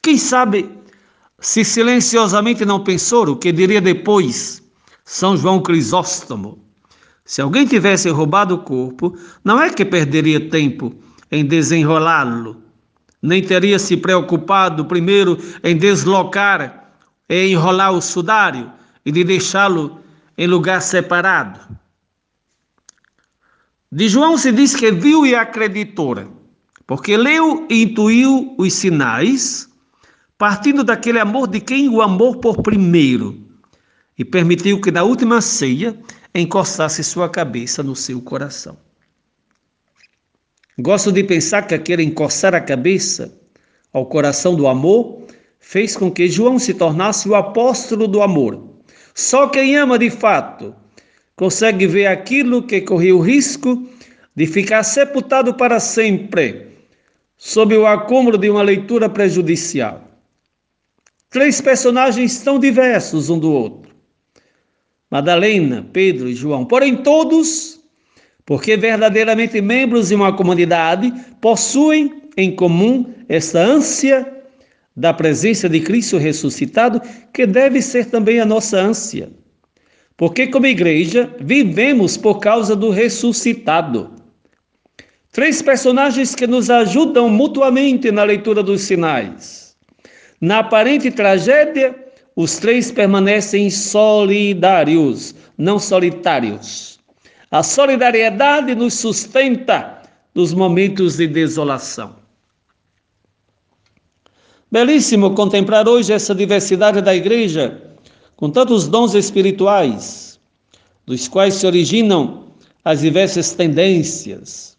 Quem 0.00 0.16
sabe 0.16 0.70
se 1.38 1.64
silenciosamente 1.64 2.64
não 2.64 2.82
pensou 2.82 3.28
o 3.28 3.36
que 3.36 3.52
diria 3.52 3.80
depois 3.80 4.61
são 5.12 5.36
João 5.36 5.60
Crisóstomo. 5.60 6.58
Se 7.22 7.42
alguém 7.42 7.66
tivesse 7.66 8.08
roubado 8.08 8.54
o 8.54 8.62
corpo, 8.62 9.14
não 9.44 9.60
é 9.60 9.68
que 9.68 9.84
perderia 9.84 10.48
tempo 10.48 10.94
em 11.30 11.44
desenrolá-lo, 11.44 12.62
nem 13.20 13.42
teria 13.42 13.78
se 13.78 13.94
preocupado 13.94 14.86
primeiro 14.86 15.38
em 15.62 15.76
deslocar 15.76 16.94
e 17.28 17.48
enrolar 17.48 17.92
o 17.92 18.00
sudário 18.00 18.72
e 19.04 19.12
de 19.12 19.22
deixá-lo 19.22 20.00
em 20.38 20.46
lugar 20.46 20.80
separado. 20.80 21.60
De 23.92 24.08
João 24.08 24.38
se 24.38 24.50
diz 24.50 24.74
que 24.74 24.90
viu 24.90 25.26
e 25.26 25.34
acreditou, 25.34 26.16
porque 26.86 27.18
leu 27.18 27.66
e 27.68 27.82
intuiu 27.82 28.54
os 28.56 28.72
sinais, 28.72 29.68
partindo 30.38 30.82
daquele 30.82 31.18
amor 31.18 31.48
de 31.48 31.60
quem 31.60 31.90
o 31.90 32.00
amou 32.00 32.36
por 32.36 32.62
primeiro 32.62 33.41
e 34.18 34.24
permitiu 34.24 34.80
que 34.80 34.90
na 34.90 35.02
última 35.02 35.40
ceia 35.40 35.98
encostasse 36.34 37.02
sua 37.02 37.28
cabeça 37.28 37.82
no 37.82 37.94
seu 37.94 38.20
coração. 38.20 38.76
Gosto 40.78 41.12
de 41.12 41.22
pensar 41.22 41.62
que 41.62 41.74
aquele 41.74 42.02
encostar 42.02 42.54
a 42.54 42.60
cabeça 42.60 43.38
ao 43.92 44.06
coração 44.06 44.54
do 44.54 44.66
amor 44.66 45.26
fez 45.60 45.96
com 45.96 46.10
que 46.10 46.28
João 46.28 46.58
se 46.58 46.74
tornasse 46.74 47.28
o 47.28 47.34
apóstolo 47.34 48.08
do 48.08 48.22
amor. 48.22 48.70
Só 49.14 49.48
quem 49.48 49.76
ama 49.76 49.98
de 49.98 50.10
fato 50.10 50.74
consegue 51.36 51.86
ver 51.86 52.06
aquilo 52.06 52.62
que 52.62 52.80
correu 52.80 53.18
o 53.18 53.22
risco 53.22 53.86
de 54.34 54.46
ficar 54.46 54.82
sepultado 54.82 55.54
para 55.54 55.78
sempre 55.78 56.68
sob 57.36 57.76
o 57.76 57.86
acúmulo 57.86 58.38
de 58.38 58.48
uma 58.48 58.62
leitura 58.62 59.08
prejudicial. 59.08 60.08
Três 61.28 61.60
personagens 61.60 62.40
tão 62.40 62.58
diversos 62.58 63.28
um 63.28 63.38
do 63.38 63.52
outro 63.52 63.91
Madalena, 65.12 65.86
Pedro 65.92 66.26
e 66.26 66.34
João, 66.34 66.64
porém 66.64 66.96
todos, 66.96 67.78
porque 68.46 68.78
verdadeiramente 68.78 69.60
membros 69.60 70.08
de 70.08 70.14
uma 70.14 70.34
comunidade, 70.34 71.12
possuem 71.38 72.22
em 72.34 72.56
comum 72.56 73.12
essa 73.28 73.60
ânsia 73.60 74.26
da 74.96 75.12
presença 75.12 75.68
de 75.68 75.80
Cristo 75.80 76.16
ressuscitado, 76.16 77.02
que 77.30 77.46
deve 77.46 77.82
ser 77.82 78.06
também 78.06 78.40
a 78.40 78.46
nossa 78.46 78.80
ânsia. 78.80 79.28
Porque, 80.16 80.46
como 80.46 80.64
igreja, 80.64 81.30
vivemos 81.38 82.16
por 82.16 82.38
causa 82.38 82.74
do 82.74 82.88
ressuscitado. 82.88 84.12
Três 85.30 85.60
personagens 85.60 86.34
que 86.34 86.46
nos 86.46 86.70
ajudam 86.70 87.28
mutuamente 87.28 88.10
na 88.10 88.24
leitura 88.24 88.62
dos 88.62 88.80
sinais. 88.80 89.76
Na 90.40 90.60
aparente 90.60 91.10
tragédia, 91.10 91.94
os 92.34 92.58
três 92.58 92.90
permanecem 92.90 93.70
solidários, 93.70 95.34
não 95.56 95.78
solitários. 95.78 96.98
A 97.50 97.62
solidariedade 97.62 98.74
nos 98.74 98.94
sustenta 98.94 100.02
dos 100.34 100.54
momentos 100.54 101.16
de 101.16 101.26
desolação. 101.26 102.16
Belíssimo 104.70 105.34
contemplar 105.34 105.86
hoje 105.86 106.14
essa 106.14 106.34
diversidade 106.34 107.02
da 107.02 107.14
igreja, 107.14 107.82
com 108.36 108.48
tantos 108.48 108.88
dons 108.88 109.14
espirituais, 109.14 110.40
dos 111.04 111.28
quais 111.28 111.54
se 111.54 111.66
originam 111.66 112.46
as 112.82 113.00
diversas 113.00 113.52
tendências, 113.52 114.71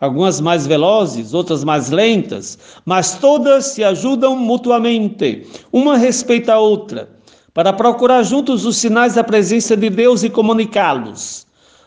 algumas 0.00 0.40
mais 0.40 0.66
velozes, 0.66 1.32
outras 1.32 1.64
mais 1.64 1.90
lentas, 1.90 2.58
mas 2.84 3.14
todas 3.14 3.66
se 3.66 3.82
ajudam 3.82 4.36
mutuamente, 4.36 5.46
uma 5.72 5.96
respeita 5.96 6.54
a 6.54 6.58
outra, 6.58 7.08
para 7.54 7.72
procurar 7.72 8.22
juntos 8.22 8.66
os 8.66 8.76
sinais 8.76 9.14
da 9.14 9.24
presença 9.24 9.76
de 9.76 9.88
Deus 9.88 10.22
e 10.22 10.28
comunicá-los, 10.28 11.46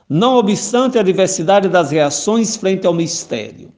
não 0.10 0.38
obstante 0.38 0.98
a 0.98 1.04
diversidade 1.04 1.69
das 1.69 1.91
reações 1.91 2.56
frente 2.56 2.88
ao 2.88 2.93
mistério. 2.93 3.72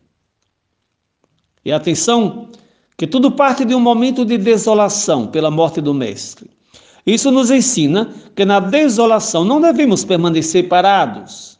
E 1.65 1.71
atenção, 1.71 2.47
que 2.97 3.05
tudo 3.05 3.31
parte 3.31 3.65
de 3.65 3.75
um 3.75 3.79
momento 3.79 4.23
de 4.23 4.37
desolação 4.37 5.27
pela 5.27 5.51
morte 5.51 5.81
do 5.81 5.93
Mestre. 5.93 6.49
Isso 7.05 7.31
nos 7.31 7.51
ensina 7.51 8.13
que 8.35 8.45
na 8.45 8.59
desolação 8.59 9.43
não 9.43 9.59
devemos 9.59 10.05
permanecer 10.05 10.67
parados, 10.67 11.57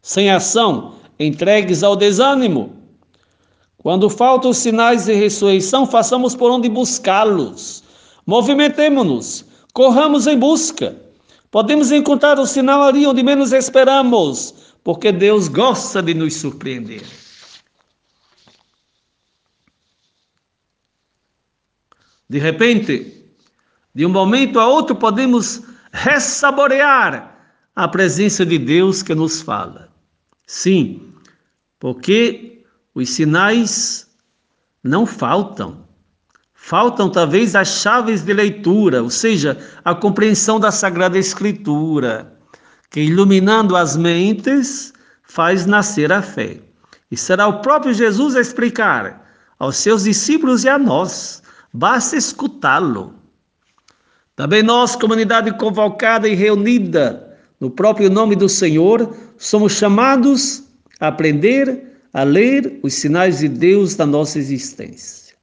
sem 0.00 0.30
ação, 0.30 0.94
entregues 1.18 1.82
ao 1.82 1.96
desânimo. 1.96 2.76
Quando 3.78 4.08
faltam 4.08 4.50
os 4.50 4.58
sinais 4.58 5.04
de 5.04 5.12
ressurreição, 5.12 5.86
façamos 5.86 6.34
por 6.34 6.50
onde 6.50 6.68
buscá-los. 6.68 7.84
Movimentemo-nos, 8.26 9.44
corramos 9.72 10.26
em 10.26 10.38
busca. 10.38 10.96
Podemos 11.50 11.92
encontrar 11.92 12.38
o 12.38 12.46
sinal 12.46 12.82
ali 12.82 13.06
onde 13.06 13.22
menos 13.22 13.52
esperamos, 13.52 14.74
porque 14.82 15.12
Deus 15.12 15.48
gosta 15.48 16.02
de 16.02 16.14
nos 16.14 16.34
surpreender. 16.34 17.02
De 22.28 22.38
repente, 22.38 23.24
de 23.94 24.04
um 24.06 24.08
momento 24.08 24.58
a 24.58 24.66
outro, 24.66 24.96
podemos 24.96 25.62
ressaborear 25.92 27.38
a 27.76 27.86
presença 27.86 28.44
de 28.44 28.58
Deus 28.58 29.02
que 29.02 29.14
nos 29.14 29.42
fala. 29.42 29.83
Sim, 30.46 31.12
porque 31.78 32.64
os 32.94 33.10
sinais 33.10 34.08
não 34.82 35.06
faltam. 35.06 35.84
Faltam 36.54 37.10
talvez 37.10 37.54
as 37.54 37.68
chaves 37.68 38.22
de 38.22 38.32
leitura, 38.32 39.02
ou 39.02 39.10
seja, 39.10 39.58
a 39.84 39.94
compreensão 39.94 40.58
da 40.58 40.70
Sagrada 40.70 41.18
Escritura, 41.18 42.38
que 42.90 43.00
iluminando 43.00 43.76
as 43.76 43.96
mentes 43.96 44.92
faz 45.22 45.66
nascer 45.66 46.12
a 46.12 46.22
fé. 46.22 46.60
E 47.10 47.16
será 47.16 47.46
o 47.46 47.60
próprio 47.60 47.92
Jesus 47.92 48.34
a 48.34 48.40
explicar 48.40 49.28
aos 49.58 49.76
seus 49.76 50.04
discípulos 50.04 50.64
e 50.64 50.68
a 50.68 50.78
nós 50.78 51.42
basta 51.72 52.16
escutá-lo. 52.16 53.14
Também 54.36 54.62
nós, 54.62 54.96
comunidade 54.96 55.52
convocada 55.58 56.28
e 56.28 56.34
reunida 56.34 57.33
no 57.64 57.70
próprio 57.70 58.10
nome 58.10 58.36
do 58.36 58.46
Senhor, 58.46 59.16
somos 59.38 59.72
chamados 59.72 60.64
a 61.00 61.08
aprender 61.08 61.82
a 62.12 62.22
ler 62.22 62.78
os 62.82 62.92
sinais 62.92 63.38
de 63.38 63.48
Deus 63.48 63.94
da 63.94 64.04
nossa 64.04 64.38
existência. 64.38 65.34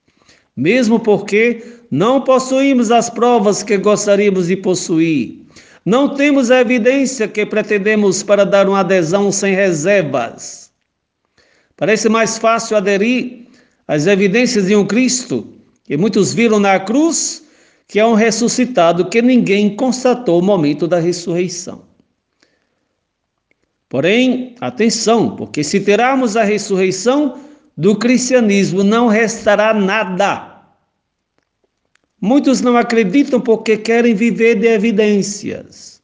Mesmo 0.55 0.99
porque 0.99 1.63
não 1.89 2.21
possuímos 2.21 2.91
as 2.91 3.09
provas 3.09 3.63
que 3.63 3.75
gostaríamos 3.75 4.45
de 4.45 4.55
possuir, 4.55 5.47
não 5.83 6.13
temos 6.13 6.51
a 6.51 6.61
evidência 6.61 7.27
que 7.27 7.43
pretendemos 7.43 8.21
para 8.21 8.45
dar 8.45 8.69
uma 8.69 8.81
adesão 8.81 9.31
sem 9.31 9.55
reservas. 9.55 10.69
Parece 11.75 12.07
mais 12.07 12.37
fácil 12.37 12.77
aderir 12.77 13.47
às 13.87 14.05
evidências 14.05 14.67
de 14.67 14.75
um 14.75 14.85
Cristo 14.85 15.55
que 15.85 15.97
muitos 15.97 16.35
viram 16.35 16.59
na 16.59 16.79
cruz, 16.79 17.41
que 17.87 17.99
é 17.99 18.05
um 18.05 18.13
ressuscitado 18.13 19.09
que 19.09 19.23
ninguém 19.23 19.75
constatou 19.75 20.39
o 20.39 20.43
momento 20.43 20.87
da 20.87 20.99
ressurreição. 20.99 21.89
Porém, 23.91 24.55
atenção, 24.61 25.35
porque 25.35 25.65
se 25.65 25.81
terarmos 25.81 26.37
a 26.37 26.45
ressurreição 26.45 27.41
do 27.75 27.93
cristianismo, 27.93 28.85
não 28.85 29.09
restará 29.09 29.73
nada. 29.73 30.63
Muitos 32.21 32.61
não 32.61 32.77
acreditam 32.77 33.41
porque 33.41 33.75
querem 33.75 34.15
viver 34.15 34.55
de 34.55 34.67
evidências. 34.67 36.01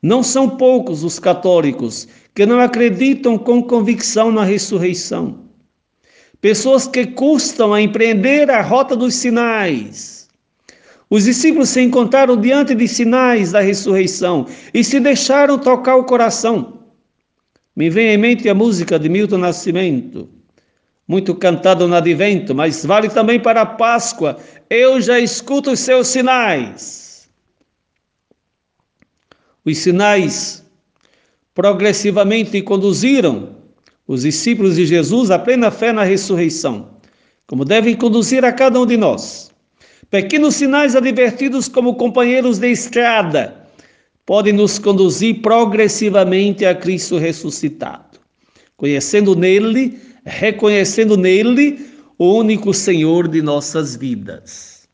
Não 0.00 0.22
são 0.22 0.50
poucos 0.50 1.02
os 1.02 1.18
católicos 1.18 2.06
que 2.32 2.46
não 2.46 2.60
acreditam 2.60 3.36
com 3.36 3.60
convicção 3.60 4.30
na 4.30 4.44
ressurreição. 4.44 5.46
Pessoas 6.40 6.86
que 6.86 7.08
custam 7.08 7.74
a 7.74 7.82
empreender 7.82 8.48
a 8.52 8.62
rota 8.62 8.94
dos 8.94 9.16
sinais. 9.16 10.28
Os 11.10 11.24
discípulos 11.24 11.70
se 11.70 11.80
encontraram 11.80 12.36
diante 12.36 12.72
de 12.72 12.86
sinais 12.86 13.50
da 13.50 13.58
ressurreição 13.58 14.46
e 14.72 14.84
se 14.84 15.00
deixaram 15.00 15.58
tocar 15.58 15.96
o 15.96 16.04
coração. 16.04 16.75
Me 17.76 17.90
vem 17.90 18.08
em 18.08 18.16
mente 18.16 18.48
a 18.48 18.54
música 18.54 18.98
de 18.98 19.06
Milton 19.06 19.36
Nascimento, 19.36 20.30
muito 21.06 21.34
cantada 21.34 21.86
no 21.86 21.94
advento, 21.94 22.54
mas 22.54 22.86
vale 22.86 23.10
também 23.10 23.38
para 23.38 23.60
a 23.60 23.66
Páscoa. 23.66 24.38
Eu 24.70 24.98
já 24.98 25.20
escuto 25.20 25.72
os 25.72 25.80
seus 25.80 26.08
sinais. 26.08 27.28
Os 29.62 29.76
sinais 29.76 30.64
progressivamente 31.54 32.62
conduziram 32.62 33.56
os 34.08 34.22
discípulos 34.22 34.76
de 34.76 34.86
Jesus 34.86 35.30
a 35.30 35.38
plena 35.38 35.70
fé 35.70 35.92
na 35.92 36.02
ressurreição, 36.02 36.96
como 37.46 37.62
devem 37.62 37.94
conduzir 37.94 38.42
a 38.42 38.52
cada 38.52 38.80
um 38.80 38.86
de 38.86 38.96
nós. 38.96 39.50
Pequenos 40.08 40.54
sinais 40.54 40.96
advertidos 40.96 41.68
como 41.68 41.96
companheiros 41.96 42.58
de 42.58 42.70
estrada 42.70 43.55
podem 44.26 44.52
nos 44.52 44.78
conduzir 44.78 45.40
progressivamente 45.40 46.66
a 46.66 46.74
Cristo 46.74 47.16
ressuscitado, 47.16 48.18
conhecendo 48.76 49.36
nele, 49.36 49.98
reconhecendo 50.24 51.16
nele 51.16 51.88
o 52.18 52.34
único 52.34 52.74
Senhor 52.74 53.28
de 53.28 53.40
nossas 53.40 53.94
vidas. 53.94 54.88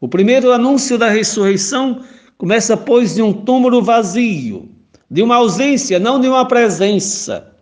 O 0.00 0.08
primeiro 0.08 0.52
anúncio 0.52 0.98
da 0.98 1.08
ressurreição 1.08 2.02
começa, 2.36 2.76
pois, 2.76 3.14
de 3.14 3.22
um 3.22 3.32
túmulo 3.32 3.82
vazio, 3.82 4.68
de 5.10 5.22
uma 5.22 5.36
ausência, 5.36 5.98
não 5.98 6.20
de 6.20 6.28
uma 6.28 6.46
presença. 6.46 7.52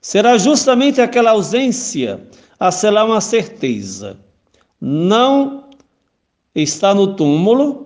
Será 0.00 0.38
justamente 0.38 1.00
aquela 1.00 1.32
ausência 1.32 2.20
a 2.58 2.70
selar 2.70 3.06
uma 3.06 3.20
certeza. 3.20 4.18
Não 4.80 5.68
está 6.54 6.94
no 6.94 7.14
túmulo, 7.14 7.81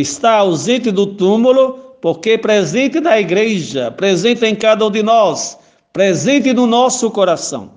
está 0.00 0.38
ausente 0.38 0.90
do 0.90 1.06
túmulo, 1.06 1.78
porque 2.02 2.36
presente 2.36 2.98
na 2.98 3.20
igreja, 3.20 3.92
presente 3.92 4.44
em 4.44 4.54
cada 4.54 4.84
um 4.84 4.90
de 4.90 5.04
nós, 5.04 5.56
presente 5.92 6.52
no 6.52 6.66
nosso 6.66 7.08
coração. 7.12 7.70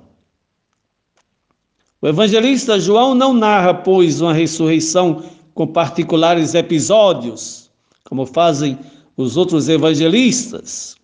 O 2.01 2.08
evangelista 2.08 2.80
João 2.80 3.13
não 3.13 3.34
narra, 3.34 3.73
pois, 3.73 4.19
uma 4.19 4.34
ressurreição 4.34 5.23
com 5.53 5.67
particulares 5.67 6.56
episódios, 6.56 7.69
como 8.03 8.25
fazem 8.25 8.80
os 9.15 9.38
outros 9.38 9.69
evangelistas. 9.69 10.95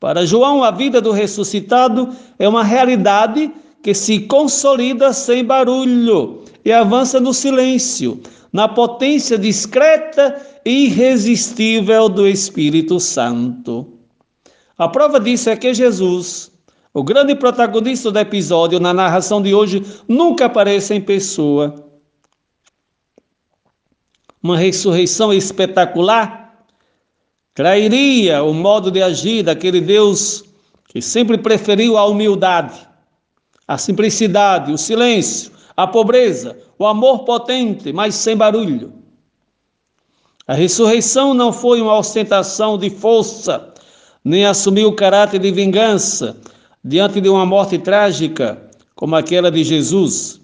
Para 0.00 0.26
João, 0.26 0.64
a 0.64 0.72
vida 0.72 1.00
do 1.00 1.12
ressuscitado 1.12 2.08
é 2.40 2.48
uma 2.48 2.64
realidade 2.64 3.52
que 3.82 3.94
se 3.94 4.20
consolida 4.20 5.12
sem 5.12 5.44
barulho 5.44 6.43
e 6.64 6.72
avança 6.72 7.20
no 7.20 7.34
silêncio, 7.34 8.20
na 8.52 8.68
potência 8.68 9.36
discreta 9.36 10.40
e 10.64 10.86
irresistível 10.86 12.08
do 12.08 12.26
Espírito 12.26 12.98
Santo. 12.98 13.98
A 14.78 14.88
prova 14.88 15.20
disso 15.20 15.50
é 15.50 15.56
que 15.56 15.74
Jesus, 15.74 16.50
o 16.92 17.02
grande 17.02 17.34
protagonista 17.34 18.10
do 18.10 18.18
episódio 18.18 18.80
na 18.80 18.94
narração 18.94 19.42
de 19.42 19.54
hoje, 19.54 19.84
nunca 20.08 20.46
aparece 20.46 20.94
em 20.94 21.00
pessoa. 21.00 21.74
Uma 24.42 24.56
ressurreição 24.56 25.32
espetacular 25.32 26.64
trairia 27.54 28.42
o 28.42 28.52
modo 28.52 28.90
de 28.90 29.02
agir 29.02 29.42
daquele 29.42 29.80
Deus 29.80 30.44
que 30.88 31.00
sempre 31.00 31.38
preferiu 31.38 31.96
a 31.96 32.06
humildade, 32.06 32.86
a 33.66 33.78
simplicidade, 33.78 34.72
o 34.72 34.78
silêncio, 34.78 35.53
a 35.76 35.86
pobreza, 35.86 36.56
o 36.78 36.86
amor 36.86 37.24
potente, 37.24 37.92
mas 37.92 38.14
sem 38.14 38.36
barulho. 38.36 38.92
A 40.46 40.54
ressurreição 40.54 41.32
não 41.34 41.52
foi 41.52 41.80
uma 41.80 41.96
ostentação 41.96 42.76
de 42.76 42.90
força, 42.90 43.72
nem 44.24 44.44
assumiu 44.44 44.88
o 44.88 44.96
caráter 44.96 45.40
de 45.40 45.50
vingança 45.50 46.36
diante 46.84 47.20
de 47.20 47.28
uma 47.28 47.46
morte 47.46 47.78
trágica 47.78 48.70
como 48.94 49.16
aquela 49.16 49.50
de 49.50 49.64
Jesus. 49.64 50.40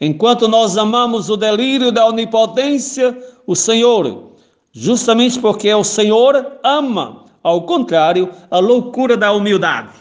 Enquanto 0.00 0.48
nós 0.48 0.76
amamos 0.76 1.30
o 1.30 1.36
delírio 1.36 1.92
da 1.92 2.06
onipotência, 2.06 3.16
o 3.46 3.54
Senhor 3.54 4.30
justamente 4.72 5.38
porque 5.38 5.72
o 5.72 5.84
Senhor 5.84 6.58
ama, 6.62 7.24
ao 7.42 7.62
contrário, 7.62 8.30
a 8.50 8.58
loucura 8.58 9.16
da 9.16 9.32
humildade. 9.32 10.00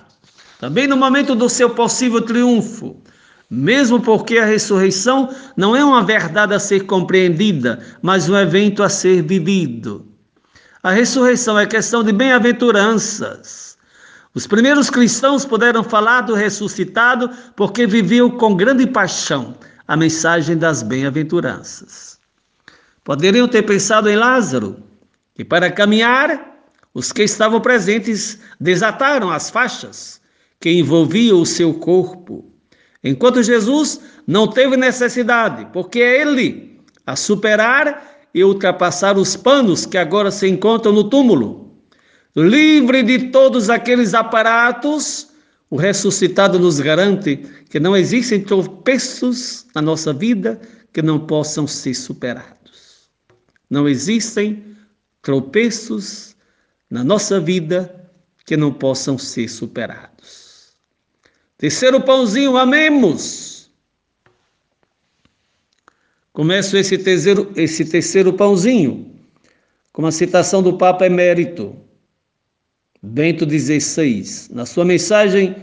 também 0.60 0.88
no 0.88 0.98
momento 0.98 1.36
do 1.36 1.48
seu 1.48 1.70
possível 1.70 2.22
triunfo, 2.22 2.98
mesmo 3.50 4.00
porque 4.00 4.38
a 4.38 4.46
ressurreição 4.46 5.34
não 5.58 5.76
é 5.76 5.84
uma 5.84 6.04
verdade 6.04 6.54
a 6.54 6.60
ser 6.60 6.82
compreendida, 6.82 7.80
mas 8.02 8.30
um 8.30 8.38
evento 8.38 8.84
a 8.84 8.90
ser 8.90 9.24
vivido. 9.24 10.06
A 10.84 10.92
ressurreição 10.92 11.58
é 11.58 11.66
questão 11.66 12.04
de 12.04 12.12
bem-aventuranças. 12.12 13.78
Os 14.36 14.46
primeiros 14.46 14.90
cristãos 14.90 15.44
puderam 15.44 15.84
falar 15.84 16.22
do 16.22 16.36
ressuscitado 16.36 17.30
porque 17.56 17.88
viviam 17.88 18.30
com 18.30 18.56
grande 18.56 18.86
paixão 18.86 19.56
a 19.88 19.98
mensagem 19.98 20.56
das 20.56 20.84
bem-aventuranças. 20.84 22.20
Poderiam 23.04 23.48
ter 23.48 23.64
pensado 23.64 24.08
em 24.08 24.16
Lázaro, 24.16 24.84
e 25.38 25.44
para 25.44 25.72
caminhar, 25.72 26.60
os 26.94 27.12
que 27.12 27.24
estavam 27.24 27.60
presentes 27.60 28.40
desataram 28.60 29.32
as 29.32 29.50
faixas 29.50 30.22
que 30.60 30.70
envolviam 30.72 31.42
o 31.42 31.46
seu 31.46 31.74
corpo 31.74 32.49
Enquanto 33.04 33.42
Jesus 33.42 34.02
não 34.28 34.48
teve 34.48 34.76
necessidade, 34.76 35.68
porque 35.72 36.00
é 36.00 36.22
Ele 36.22 36.80
a 37.06 37.16
superar 37.16 38.08
e 38.34 38.44
ultrapassar 38.44 39.18
os 39.18 39.36
panos 39.36 39.86
que 39.86 39.98
agora 39.98 40.30
se 40.32 40.48
encontram 40.48 40.92
no 40.92 41.10
túmulo. 41.10 41.74
Livre 42.36 43.02
de 43.04 43.30
todos 43.30 43.70
aqueles 43.70 44.14
aparatos, 44.14 45.30
o 45.70 45.76
ressuscitado 45.76 46.60
nos 46.60 46.80
garante 46.80 47.38
que 47.70 47.80
não 47.80 47.96
existem 47.96 48.42
tropeços 48.42 49.66
na 49.74 49.82
nossa 49.82 50.14
vida 50.14 50.60
que 50.94 51.02
não 51.02 51.20
possam 51.20 51.66
ser 51.68 51.94
superados. 51.94 53.10
Não 53.70 53.88
existem 53.88 54.64
tropeços 55.22 56.36
na 56.90 57.04
nossa 57.04 57.40
vida 57.40 57.96
que 58.46 58.58
não 58.58 58.74
possam 58.74 59.18
ser 59.18 59.48
superados. 59.48 60.39
Terceiro 61.60 62.00
pãozinho, 62.00 62.56
amemos. 62.56 63.70
Começo 66.32 66.78
esse 66.78 66.98
terceiro, 66.98 67.52
esse 67.54 67.84
terceiro 67.84 68.32
pãozinho 68.32 69.14
com 69.92 70.02
uma 70.02 70.12
citação 70.12 70.64
do 70.64 70.78
Papa 70.78 71.06
Emérito, 71.06 71.76
Bento 73.04 73.46
XVI, 73.46 74.24
na 74.52 74.66
sua 74.66 74.86
mensagem 74.86 75.54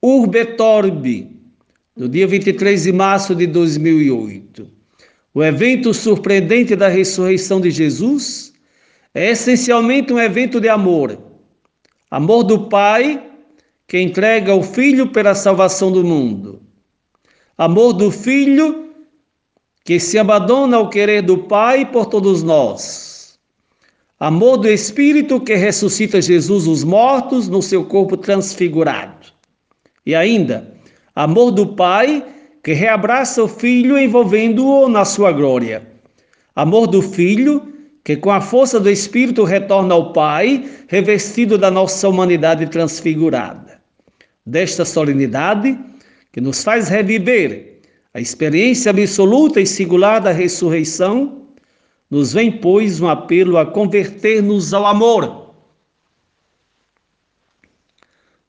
Urbe 0.00 0.56
Torbi, 0.56 1.38
do 1.94 2.08
dia 2.08 2.26
23 2.26 2.84
de 2.84 2.92
março 2.92 3.34
de 3.34 3.46
2008. 3.46 4.66
O 5.34 5.44
evento 5.44 5.92
surpreendente 5.92 6.74
da 6.74 6.88
ressurreição 6.88 7.60
de 7.60 7.70
Jesus 7.70 8.54
é 9.12 9.32
essencialmente 9.32 10.14
um 10.14 10.18
evento 10.18 10.58
de 10.58 10.70
amor. 10.70 11.18
Amor 12.10 12.42
do 12.42 12.70
Pai 12.70 13.31
que 13.92 14.00
entrega 14.00 14.54
o 14.54 14.62
Filho 14.62 15.08
pela 15.08 15.34
salvação 15.34 15.92
do 15.92 16.02
mundo. 16.02 16.62
Amor 17.58 17.92
do 17.92 18.10
Filho 18.10 18.88
que 19.84 20.00
se 20.00 20.18
abandona 20.18 20.78
ao 20.78 20.88
querer 20.88 21.20
do 21.20 21.36
Pai 21.36 21.84
por 21.84 22.06
todos 22.06 22.42
nós. 22.42 23.38
Amor 24.18 24.56
do 24.56 24.66
Espírito 24.66 25.38
que 25.38 25.56
ressuscita 25.56 26.22
Jesus 26.22 26.66
os 26.66 26.82
mortos 26.82 27.50
no 27.50 27.60
seu 27.60 27.84
corpo 27.84 28.16
transfigurado. 28.16 29.26
E 30.06 30.14
ainda, 30.14 30.72
amor 31.14 31.50
do 31.50 31.66
Pai 31.66 32.24
que 32.64 32.72
reabraça 32.72 33.44
o 33.44 33.48
Filho 33.48 33.98
envolvendo-o 33.98 34.88
na 34.88 35.04
sua 35.04 35.32
glória. 35.32 35.86
Amor 36.56 36.86
do 36.86 37.02
Filho 37.02 37.74
que 38.02 38.16
com 38.16 38.30
a 38.30 38.40
força 38.40 38.80
do 38.80 38.88
Espírito 38.88 39.44
retorna 39.44 39.92
ao 39.92 40.14
Pai, 40.14 40.66
revestido 40.88 41.58
da 41.58 41.70
nossa 41.70 42.08
humanidade 42.08 42.66
transfigurada 42.68 43.81
desta 44.44 44.84
solenidade 44.84 45.78
que 46.32 46.40
nos 46.40 46.64
faz 46.64 46.88
reviver 46.88 47.80
a 48.14 48.20
experiência 48.20 48.90
absoluta 48.90 49.60
e 49.60 49.66
singular 49.66 50.20
da 50.20 50.32
ressurreição, 50.32 51.46
nos 52.10 52.32
vem, 52.32 52.52
pois, 52.52 53.00
um 53.00 53.08
apelo 53.08 53.56
a 53.56 53.64
converter-nos 53.64 54.74
ao 54.74 54.86
amor. 54.86 55.54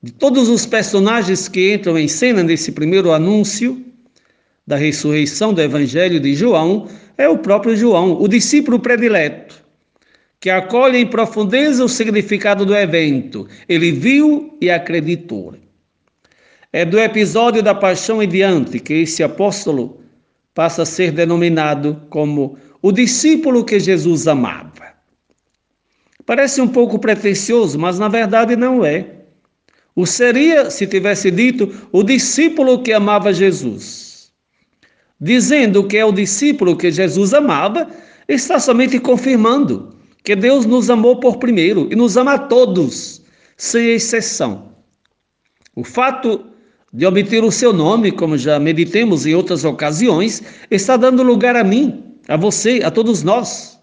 De 0.01 0.11
todos 0.11 0.49
os 0.49 0.65
personagens 0.65 1.47
que 1.47 1.73
entram 1.73 1.97
em 1.97 2.09
cena 2.09 2.43
nesse 2.43 2.73
primeiro 2.73 3.13
anúncio 3.13 3.85
da 4.67 4.75
ressurreição 4.75 5.53
do 5.53 5.61
Evangelho 5.61 6.19
de 6.19 6.35
João, 6.35 6.89
é 7.17 7.29
o 7.29 7.37
próprio 7.37 7.75
João, 7.75 8.21
o 8.21 8.27
discípulo 8.27 8.79
predileto, 8.79 9.63
que 10.41 10.49
acolhe 10.49 10.97
em 10.97 11.07
profundeza 11.07 11.85
o 11.85 11.89
significado 11.89 12.65
do 12.65 12.75
evento. 12.75 13.47
Ele 13.69 13.93
viu 13.93 14.57
e 14.59 14.69
acreditou. 14.69 15.55
É 16.75 16.83
do 16.83 16.99
episódio 16.99 17.61
da 17.61 17.75
paixão 17.75 18.21
em 18.21 18.27
diante 18.27 18.79
que 18.79 18.95
esse 18.95 19.21
apóstolo 19.21 20.01
passa 20.55 20.81
a 20.81 20.85
ser 20.87 21.11
denominado 21.11 22.01
como 22.09 22.57
o 22.81 22.91
discípulo 22.91 23.63
que 23.63 23.79
Jesus 23.79 24.27
amava. 24.27 24.91
Parece 26.25 26.59
um 26.61 26.67
pouco 26.67 26.97
pretensioso, 26.97 27.77
mas 27.77 27.99
na 27.99 28.07
verdade 28.07 28.55
não 28.55 28.83
é. 28.83 29.05
O 29.95 30.07
seria 30.07 30.71
se 30.71 30.87
tivesse 30.87 31.29
dito 31.29 31.71
o 31.91 32.01
discípulo 32.01 32.81
que 32.81 32.91
amava 32.91 33.31
Jesus. 33.31 34.31
Dizendo 35.21 35.85
que 35.85 35.97
é 35.97 36.03
o 36.03 36.11
discípulo 36.11 36.75
que 36.75 36.91
Jesus 36.91 37.35
amava, 37.35 37.87
está 38.27 38.59
somente 38.59 38.99
confirmando 38.99 39.95
que 40.23 40.35
Deus 40.35 40.65
nos 40.65 40.89
amou 40.89 41.19
por 41.19 41.37
primeiro 41.37 41.87
e 41.91 41.95
nos 41.95 42.17
ama 42.17 42.33
a 42.33 42.39
todos, 42.39 43.21
sem 43.55 43.91
exceção. 43.91 44.73
O 45.75 45.83
fato 45.83 46.52
de 46.93 47.07
obter 47.07 47.43
o 47.43 47.51
seu 47.51 47.73
nome, 47.73 48.11
como 48.11 48.37
já 48.37 48.59
meditemos 48.59 49.25
em 49.25 49.33
outras 49.33 49.65
ocasiões, 49.65 50.43
está 50.69 50.95
dando 50.95 51.23
lugar 51.23 51.55
a 51.55 51.63
mim, 51.63 52.03
a 52.27 52.37
você, 52.37 52.81
a 52.83 52.91
todos 52.91 53.23
nós. 53.23 53.79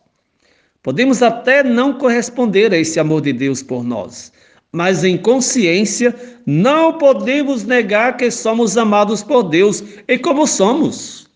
Podemos 0.81 1.21
até 1.21 1.65
não 1.65 1.95
corresponder 1.95 2.73
a 2.73 2.79
esse 2.79 3.01
amor 3.01 3.21
de 3.21 3.33
Deus 3.33 3.65
por 3.65 3.83
nós, 3.83 4.33
mas 4.73 5.03
em 5.03 5.19
consciência 5.19 6.15
não 6.47 6.99
podemos 6.99 7.65
negar 7.65 8.17
que 8.17 8.31
somos 8.31 8.79
amados 8.79 9.25
por 9.25 9.43
Deus 9.43 9.83
e 10.07 10.17
como 10.17 10.47
somos. 10.47 11.29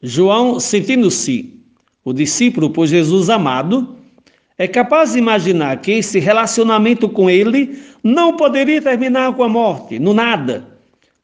João, 0.00 0.58
sentindo-se 0.58 1.60
o 2.02 2.12
discípulo 2.12 2.70
por 2.70 2.86
Jesus 2.86 3.28
amado, 3.28 4.01
é 4.62 4.68
capaz 4.68 5.14
de 5.14 5.18
imaginar 5.18 5.78
que 5.78 5.90
esse 5.90 6.20
relacionamento 6.20 7.08
com 7.08 7.28
ele 7.28 7.82
não 8.00 8.36
poderia 8.36 8.80
terminar 8.80 9.34
com 9.34 9.42
a 9.42 9.48
morte, 9.48 9.98
no 9.98 10.14
nada, 10.14 10.64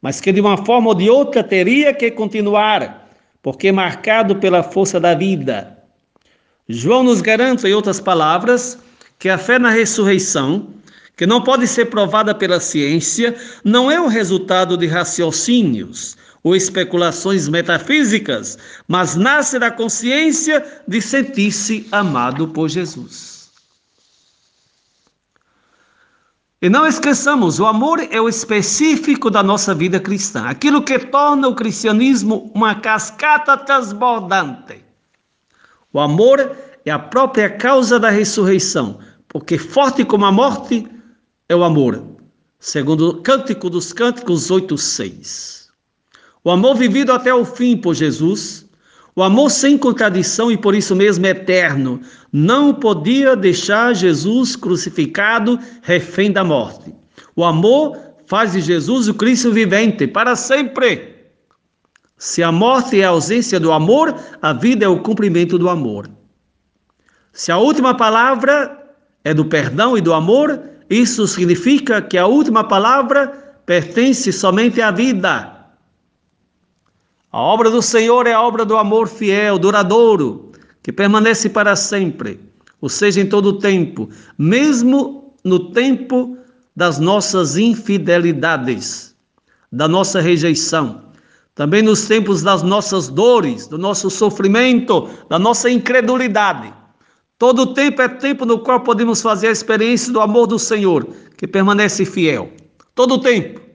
mas 0.02 0.20
que 0.20 0.32
de 0.32 0.40
uma 0.40 0.56
forma 0.64 0.88
ou 0.88 0.94
de 0.96 1.08
outra 1.08 1.44
teria 1.44 1.94
que 1.94 2.10
continuar, 2.10 3.08
porque 3.40 3.68
é 3.68 3.72
marcado 3.72 4.34
pela 4.34 4.64
força 4.64 4.98
da 4.98 5.14
vida. 5.14 5.78
João 6.68 7.04
nos 7.04 7.20
garante, 7.20 7.64
em 7.64 7.72
outras 7.72 8.00
palavras, 8.00 8.76
que 9.20 9.28
a 9.28 9.38
fé 9.38 9.56
na 9.56 9.70
ressurreição, 9.70 10.70
que 11.16 11.24
não 11.24 11.40
pode 11.40 11.68
ser 11.68 11.84
provada 11.84 12.34
pela 12.34 12.58
ciência, 12.58 13.36
não 13.62 13.88
é 13.88 14.00
o 14.00 14.08
resultado 14.08 14.76
de 14.76 14.88
raciocínios 14.88 16.17
ou 16.42 16.54
especulações 16.54 17.48
metafísicas, 17.48 18.58
mas 18.86 19.16
nasce 19.16 19.58
da 19.58 19.70
consciência 19.70 20.64
de 20.86 21.00
sentir-se 21.00 21.86
amado 21.90 22.48
por 22.48 22.68
Jesus. 22.68 23.38
E 26.60 26.68
não 26.68 26.84
esqueçamos, 26.84 27.60
o 27.60 27.66
amor 27.66 28.00
é 28.10 28.20
o 28.20 28.28
específico 28.28 29.30
da 29.30 29.44
nossa 29.44 29.72
vida 29.72 30.00
cristã, 30.00 30.46
aquilo 30.46 30.82
que 30.82 30.98
torna 30.98 31.46
o 31.46 31.54
cristianismo 31.54 32.50
uma 32.52 32.74
cascata 32.74 33.56
transbordante. 33.56 34.84
O 35.92 36.00
amor 36.00 36.56
é 36.84 36.90
a 36.90 36.98
própria 36.98 37.48
causa 37.48 38.00
da 38.00 38.10
ressurreição, 38.10 38.98
porque 39.28 39.56
forte 39.56 40.04
como 40.04 40.24
a 40.24 40.32
morte 40.32 40.84
é 41.48 41.54
o 41.54 41.62
amor, 41.62 42.02
segundo 42.58 43.08
o 43.08 43.22
Cântico 43.22 43.70
dos 43.70 43.92
Cânticos 43.92 44.50
8:6. 44.50 45.57
O 46.48 46.50
amor 46.50 46.76
vivido 46.76 47.12
até 47.12 47.34
o 47.34 47.44
fim 47.44 47.76
por 47.76 47.94
Jesus 47.94 48.66
o 49.14 49.22
amor 49.22 49.50
sem 49.50 49.76
contradição 49.76 50.50
e 50.50 50.56
por 50.56 50.74
isso 50.74 50.96
mesmo 50.96 51.26
eterno 51.26 52.00
não 52.32 52.72
podia 52.72 53.36
deixar 53.36 53.94
Jesus 53.94 54.56
crucificado, 54.56 55.60
refém 55.82 56.32
da 56.32 56.42
morte. 56.42 56.94
O 57.36 57.44
amor 57.44 57.98
faz 58.26 58.52
de 58.52 58.62
Jesus 58.62 59.08
o 59.08 59.14
Cristo 59.14 59.52
vivente 59.52 60.06
para 60.06 60.34
sempre. 60.34 61.16
Se 62.16 62.42
a 62.42 62.50
morte 62.50 62.98
é 62.98 63.04
a 63.04 63.10
ausência 63.10 63.60
do 63.60 63.70
amor, 63.70 64.14
a 64.40 64.54
vida 64.54 64.86
é 64.86 64.88
o 64.88 65.02
cumprimento 65.02 65.58
do 65.58 65.68
amor. 65.68 66.08
Se 67.30 67.52
a 67.52 67.58
última 67.58 67.94
palavra 67.94 68.94
é 69.22 69.34
do 69.34 69.44
perdão 69.44 69.98
e 69.98 70.00
do 70.00 70.14
amor, 70.14 70.58
isso 70.88 71.28
significa 71.28 72.00
que 72.00 72.16
a 72.16 72.26
última 72.26 72.64
palavra 72.64 73.60
pertence 73.66 74.32
somente 74.32 74.80
à 74.80 74.90
vida. 74.90 75.57
A 77.30 77.38
obra 77.38 77.70
do 77.70 77.82
Senhor 77.82 78.26
é 78.26 78.32
a 78.32 78.40
obra 78.40 78.64
do 78.64 78.76
amor 78.76 79.06
fiel, 79.06 79.58
duradouro, 79.58 80.50
que 80.82 80.90
permanece 80.90 81.50
para 81.50 81.76
sempre, 81.76 82.40
ou 82.80 82.88
seja, 82.88 83.20
em 83.20 83.26
todo 83.26 83.46
o 83.46 83.58
tempo, 83.58 84.08
mesmo 84.38 85.34
no 85.44 85.70
tempo 85.70 86.38
das 86.74 86.98
nossas 86.98 87.58
infidelidades, 87.58 89.14
da 89.70 89.86
nossa 89.86 90.20
rejeição, 90.20 91.02
também 91.54 91.82
nos 91.82 92.06
tempos 92.06 92.42
das 92.42 92.62
nossas 92.62 93.08
dores, 93.08 93.66
do 93.66 93.76
nosso 93.76 94.08
sofrimento, 94.08 95.10
da 95.28 95.38
nossa 95.38 95.68
incredulidade. 95.68 96.72
Todo 97.36 97.74
tempo 97.74 98.00
é 98.00 98.08
tempo 98.08 98.46
no 98.46 98.60
qual 98.60 98.80
podemos 98.80 99.20
fazer 99.20 99.48
a 99.48 99.52
experiência 99.52 100.10
do 100.12 100.20
amor 100.20 100.46
do 100.46 100.58
Senhor, 100.58 101.06
que 101.36 101.46
permanece 101.46 102.06
fiel. 102.06 102.50
Todo 102.94 103.20
tempo. 103.20 103.67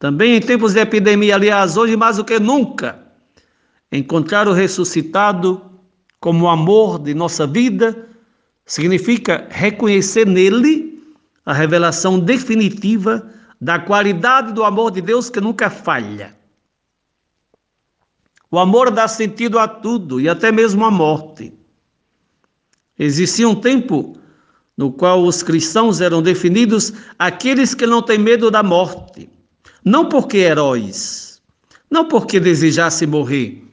Também 0.00 0.34
em 0.34 0.40
tempos 0.40 0.72
de 0.72 0.80
epidemia, 0.80 1.34
aliás, 1.34 1.76
hoje 1.76 1.94
mais 1.94 2.16
do 2.16 2.24
que 2.24 2.40
nunca, 2.40 2.98
encontrar 3.92 4.48
o 4.48 4.52
ressuscitado 4.54 5.62
como 6.18 6.46
o 6.46 6.48
amor 6.48 6.98
de 6.98 7.12
nossa 7.12 7.46
vida 7.46 8.08
significa 8.64 9.46
reconhecer 9.50 10.26
nele 10.26 11.04
a 11.44 11.52
revelação 11.52 12.18
definitiva 12.18 13.30
da 13.60 13.78
qualidade 13.78 14.54
do 14.54 14.64
amor 14.64 14.90
de 14.90 15.02
Deus 15.02 15.28
que 15.28 15.38
nunca 15.38 15.68
falha. 15.68 16.34
O 18.50 18.58
amor 18.58 18.90
dá 18.90 19.06
sentido 19.06 19.58
a 19.58 19.68
tudo 19.68 20.18
e 20.18 20.30
até 20.30 20.50
mesmo 20.50 20.82
à 20.82 20.90
morte. 20.90 21.52
Existia 22.98 23.46
um 23.46 23.54
tempo 23.54 24.16
no 24.78 24.90
qual 24.90 25.22
os 25.22 25.42
cristãos 25.42 26.00
eram 26.00 26.22
definidos 26.22 26.90
aqueles 27.18 27.74
que 27.74 27.86
não 27.86 28.00
têm 28.00 28.18
medo 28.18 28.50
da 28.50 28.62
morte, 28.62 29.28
não 29.84 30.08
porque 30.08 30.38
heróis, 30.38 31.40
não 31.90 32.06
porque 32.06 32.38
desejassem 32.38 33.08
morrer, 33.08 33.64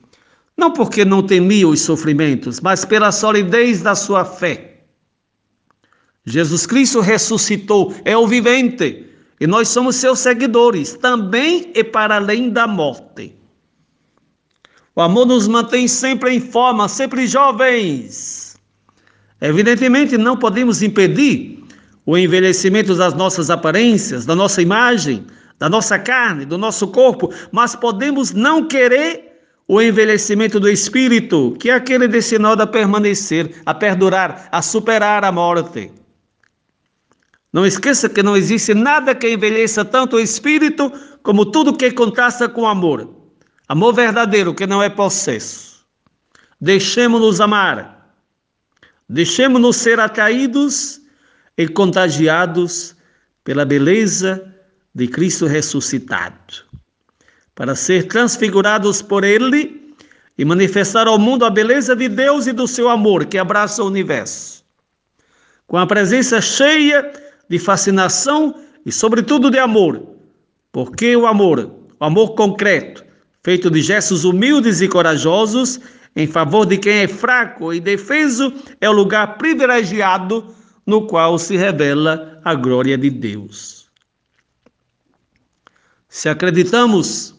não 0.57 0.71
porque 0.71 1.05
não 1.05 1.21
temiam 1.21 1.71
os 1.71 1.81
sofrimentos, 1.81 2.59
mas 2.59 2.83
pela 2.85 3.11
solidez 3.11 3.81
da 3.81 3.95
sua 3.95 4.25
fé 4.25 4.67
Jesus 6.27 6.65
Cristo 6.65 6.99
ressuscitou, 6.99 7.95
é 8.03 8.15
o 8.17 8.27
vivente, 8.27 9.05
e 9.39 9.47
nós 9.47 9.69
somos 9.69 9.95
seus 9.95 10.19
seguidores, 10.19 10.93
também 10.95 11.71
e 11.73 11.81
para 11.85 12.17
além 12.17 12.49
da 12.49 12.67
morte. 12.67 13.33
O 14.93 15.01
amor 15.01 15.25
nos 15.25 15.47
mantém 15.47 15.87
sempre 15.87 16.35
em 16.35 16.41
forma, 16.41 16.89
sempre 16.89 17.25
jovens. 17.27 18.57
Evidentemente, 19.39 20.17
não 20.17 20.35
podemos 20.35 20.83
impedir 20.83 21.63
o 22.05 22.17
envelhecimento 22.17 22.93
das 22.95 23.13
nossas 23.13 23.49
aparências, 23.49 24.25
da 24.25 24.35
nossa 24.35 24.61
imagem, 24.61 25.25
da 25.59 25.69
nossa 25.69 25.97
carne, 25.97 26.45
do 26.45 26.57
nosso 26.57 26.87
corpo, 26.87 27.33
mas 27.51 27.75
podemos 27.75 28.31
não 28.31 28.67
querer 28.67 29.27
o 29.67 29.81
envelhecimento 29.81 30.59
do 30.59 30.69
espírito, 30.69 31.55
que 31.59 31.69
é 31.69 31.73
aquele 31.73 32.07
destinado 32.07 32.63
a 32.63 32.67
permanecer, 32.67 33.61
a 33.65 33.73
perdurar, 33.73 34.47
a 34.51 34.61
superar 34.61 35.25
a 35.25 35.31
morte. 35.31 35.91
Não 37.51 37.65
esqueça 37.65 38.07
que 38.07 38.23
não 38.23 38.37
existe 38.37 38.73
nada 38.73 39.15
que 39.15 39.29
envelheça 39.29 39.83
tanto 39.83 40.15
o 40.15 40.19
espírito 40.19 40.91
como 41.21 41.45
tudo 41.45 41.75
que 41.75 41.91
contrasta 41.91 42.47
com 42.47 42.67
amor. 42.67 43.13
Amor 43.67 43.93
verdadeiro 43.93 44.53
que 44.53 44.65
não 44.65 44.81
é 44.81 44.89
possesso. 44.89 45.85
Deixemos-nos 46.61 47.41
amar. 47.41 48.15
Deixemos-nos 49.09 49.75
ser 49.75 49.99
atraídos 49.99 51.01
e 51.57 51.67
contagiados 51.67 52.95
pela 53.43 53.65
beleza 53.65 54.53
de 54.97 55.07
Cristo 55.07 55.45
ressuscitado, 55.45 56.65
para 57.53 57.75
ser 57.75 58.07
transfigurados 58.07 58.99
por 58.99 59.23
Ele 59.23 59.93
e 60.35 60.43
manifestar 60.43 61.05
ao 61.05 61.19
mundo 61.19 61.45
a 61.45 61.51
beleza 61.51 61.95
de 61.95 62.09
Deus 62.09 62.47
e 62.47 62.51
do 62.51 62.67
seu 62.67 62.89
amor 62.89 63.27
que 63.27 63.37
abraça 63.37 63.83
o 63.83 63.85
universo. 63.85 64.65
Com 65.67 65.77
a 65.77 65.85
presença 65.85 66.41
cheia 66.41 67.13
de 67.47 67.59
fascinação 67.59 68.55
e, 68.83 68.91
sobretudo, 68.91 69.51
de 69.51 69.59
amor. 69.59 70.01
Porque 70.71 71.15
o 71.15 71.27
amor, 71.27 71.71
o 71.99 72.03
amor 72.03 72.33
concreto, 72.33 73.05
feito 73.43 73.69
de 73.69 73.83
gestos 73.83 74.25
humildes 74.25 74.81
e 74.81 74.87
corajosos, 74.87 75.79
em 76.15 76.25
favor 76.25 76.65
de 76.65 76.75
quem 76.75 77.01
é 77.01 77.07
fraco 77.07 77.71
e 77.71 77.79
defeso, 77.79 78.51
é 78.81 78.89
o 78.89 78.93
lugar 78.93 79.37
privilegiado 79.37 80.55
no 80.87 81.05
qual 81.05 81.37
se 81.37 81.55
revela 81.55 82.41
a 82.43 82.55
glória 82.55 82.97
de 82.97 83.11
Deus. 83.11 83.76
Se 86.17 86.27
acreditamos 86.27 87.35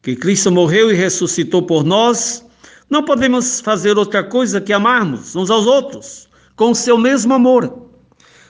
que 0.00 0.14
Cristo 0.14 0.52
morreu 0.52 0.88
e 0.88 0.94
ressuscitou 0.94 1.64
por 1.64 1.82
nós, 1.82 2.46
não 2.88 3.02
podemos 3.02 3.60
fazer 3.60 3.98
outra 3.98 4.22
coisa 4.22 4.60
que 4.60 4.72
amarmos 4.72 5.34
uns 5.34 5.50
aos 5.50 5.66
outros 5.66 6.28
com 6.54 6.70
o 6.70 6.76
seu 6.76 6.96
mesmo 6.96 7.34
amor. 7.34 7.90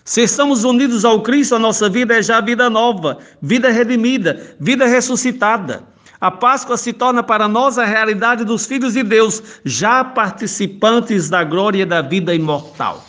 Se 0.05 0.20
estamos 0.20 0.64
unidos 0.64 1.03
ao 1.03 1.22
Cristo, 1.22 1.55
a 1.55 1.59
nossa 1.59 1.88
vida 1.88 2.18
é 2.18 2.22
já 2.22 2.42
vida 2.42 2.68
nova, 2.68 3.20
vida 3.40 3.70
redimida, 3.70 4.55
vida 4.61 4.84
ressuscitada. 4.86 5.82
A 6.20 6.30
Páscoa 6.30 6.76
se 6.76 6.92
torna 6.92 7.22
para 7.22 7.49
nós 7.49 7.78
a 7.78 7.86
realidade 7.86 8.44
dos 8.44 8.66
filhos 8.66 8.92
de 8.92 9.03
Deus, 9.03 9.42
já 9.64 10.05
participantes 10.05 11.30
da 11.30 11.42
glória 11.42 11.86
da 11.86 12.03
vida 12.03 12.34
imortal. 12.34 13.03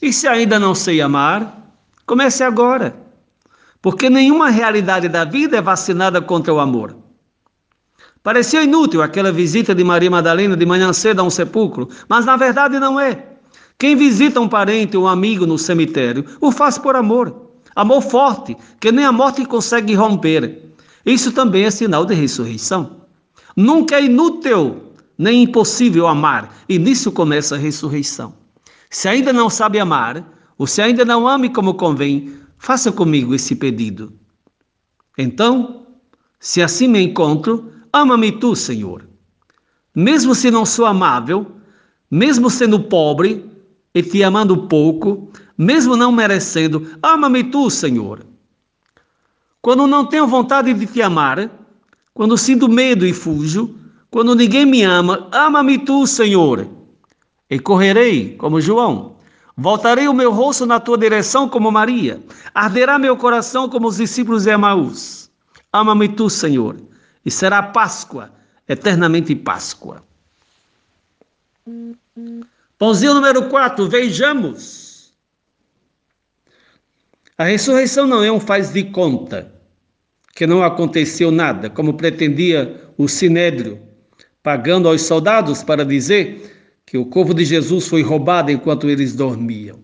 E 0.00 0.12
se 0.12 0.28
ainda 0.28 0.60
não 0.60 0.76
sei 0.76 1.00
amar, 1.00 1.74
comece 2.06 2.44
agora, 2.44 3.09
porque 3.82 4.10
nenhuma 4.10 4.50
realidade 4.50 5.08
da 5.08 5.24
vida 5.24 5.56
é 5.56 5.62
vacinada 5.62 6.20
contra 6.20 6.52
o 6.52 6.60
amor. 6.60 6.96
Parecia 8.22 8.62
inútil 8.62 9.02
aquela 9.02 9.32
visita 9.32 9.74
de 9.74 9.82
Maria 9.82 10.10
Madalena 10.10 10.56
de 10.56 10.66
manhã 10.66 10.92
cedo 10.92 11.20
a 11.20 11.22
um 11.22 11.30
sepulcro, 11.30 11.88
mas 12.08 12.26
na 12.26 12.36
verdade 12.36 12.78
não 12.78 13.00
é. 13.00 13.26
Quem 13.78 13.96
visita 13.96 14.40
um 14.40 14.48
parente 14.48 14.96
ou 14.96 15.04
um 15.04 15.08
amigo 15.08 15.46
no 15.46 15.56
cemitério 15.56 16.26
o 16.40 16.52
faz 16.52 16.76
por 16.76 16.94
amor. 16.94 17.50
Amor 17.74 18.02
forte, 18.02 18.56
que 18.78 18.92
nem 18.92 19.06
a 19.06 19.12
morte 19.12 19.44
consegue 19.46 19.94
romper. 19.94 20.74
Isso 21.06 21.32
também 21.32 21.64
é 21.64 21.70
sinal 21.70 22.04
de 22.04 22.14
ressurreição. 22.14 23.00
Nunca 23.56 23.96
é 23.96 24.04
inútil 24.04 24.90
nem 25.16 25.42
impossível 25.42 26.06
amar, 26.06 26.54
e 26.66 26.78
nisso 26.78 27.12
começa 27.12 27.54
a 27.54 27.58
ressurreição. 27.58 28.32
Se 28.88 29.06
ainda 29.06 29.34
não 29.34 29.50
sabe 29.50 29.78
amar, 29.78 30.24
ou 30.56 30.66
se 30.66 30.80
ainda 30.80 31.04
não 31.04 31.28
ame 31.28 31.50
como 31.50 31.74
convém, 31.74 32.34
faça 32.60 32.92
comigo 32.92 33.34
esse 33.34 33.56
pedido. 33.56 34.12
Então, 35.16 35.86
se 36.38 36.62
assim 36.62 36.86
me 36.86 37.00
encontro, 37.00 37.72
ama-me 37.90 38.30
tu, 38.30 38.54
Senhor. 38.54 39.08
Mesmo 39.94 40.34
se 40.34 40.50
não 40.50 40.66
sou 40.66 40.84
amável, 40.84 41.50
mesmo 42.10 42.50
sendo 42.50 42.78
pobre, 42.78 43.50
e 43.92 44.02
te 44.02 44.22
amando 44.22 44.68
pouco, 44.68 45.32
mesmo 45.56 45.96
não 45.96 46.12
merecendo, 46.12 46.86
ama-me 47.02 47.42
tu, 47.44 47.70
Senhor. 47.70 48.24
Quando 49.60 49.86
não 49.86 50.06
tenho 50.06 50.26
vontade 50.26 50.72
de 50.72 50.86
te 50.86 51.02
amar, 51.02 51.50
quando 52.14 52.36
sinto 52.36 52.68
medo 52.68 53.06
e 53.06 53.12
fujo, 53.12 53.74
quando 54.10 54.34
ninguém 54.34 54.66
me 54.66 54.82
ama, 54.82 55.28
ama-me 55.32 55.78
tu, 55.78 56.06
Senhor. 56.06 56.68
E 57.48 57.58
correrei 57.58 58.36
como 58.36 58.60
João. 58.60 59.16
Voltarei 59.60 60.08
o 60.08 60.14
meu 60.14 60.32
rosto 60.32 60.64
na 60.64 60.80
tua 60.80 60.96
direção 60.96 61.46
como 61.46 61.70
Maria. 61.70 62.18
Arderá 62.54 62.98
meu 62.98 63.14
coração 63.14 63.68
como 63.68 63.88
os 63.88 63.98
discípulos 63.98 64.44
de 64.44 64.50
Emaús. 64.50 65.30
Ama-me 65.70 66.08
tu, 66.08 66.30
Senhor. 66.30 66.80
E 67.26 67.30
será 67.30 67.62
Páscoa, 67.62 68.32
eternamente 68.66 69.34
Páscoa. 69.34 70.02
Pãozinho 72.78 73.12
número 73.12 73.50
4, 73.50 73.86
vejamos. 73.86 75.12
A 77.36 77.44
ressurreição 77.44 78.06
não 78.06 78.24
é 78.24 78.32
um 78.32 78.40
faz 78.40 78.72
de 78.72 78.84
conta, 78.84 79.52
que 80.34 80.46
não 80.46 80.64
aconteceu 80.64 81.30
nada, 81.30 81.68
como 81.68 81.92
pretendia 81.92 82.90
o 82.96 83.06
sinédrio, 83.06 83.78
pagando 84.42 84.88
aos 84.88 85.02
soldados 85.02 85.62
para 85.62 85.84
dizer 85.84 86.59
que 86.90 86.98
o 86.98 87.06
corpo 87.06 87.32
de 87.32 87.44
Jesus 87.44 87.88
foi 87.88 88.02
roubado 88.02 88.50
enquanto 88.50 88.90
eles 88.90 89.14
dormiam. 89.14 89.78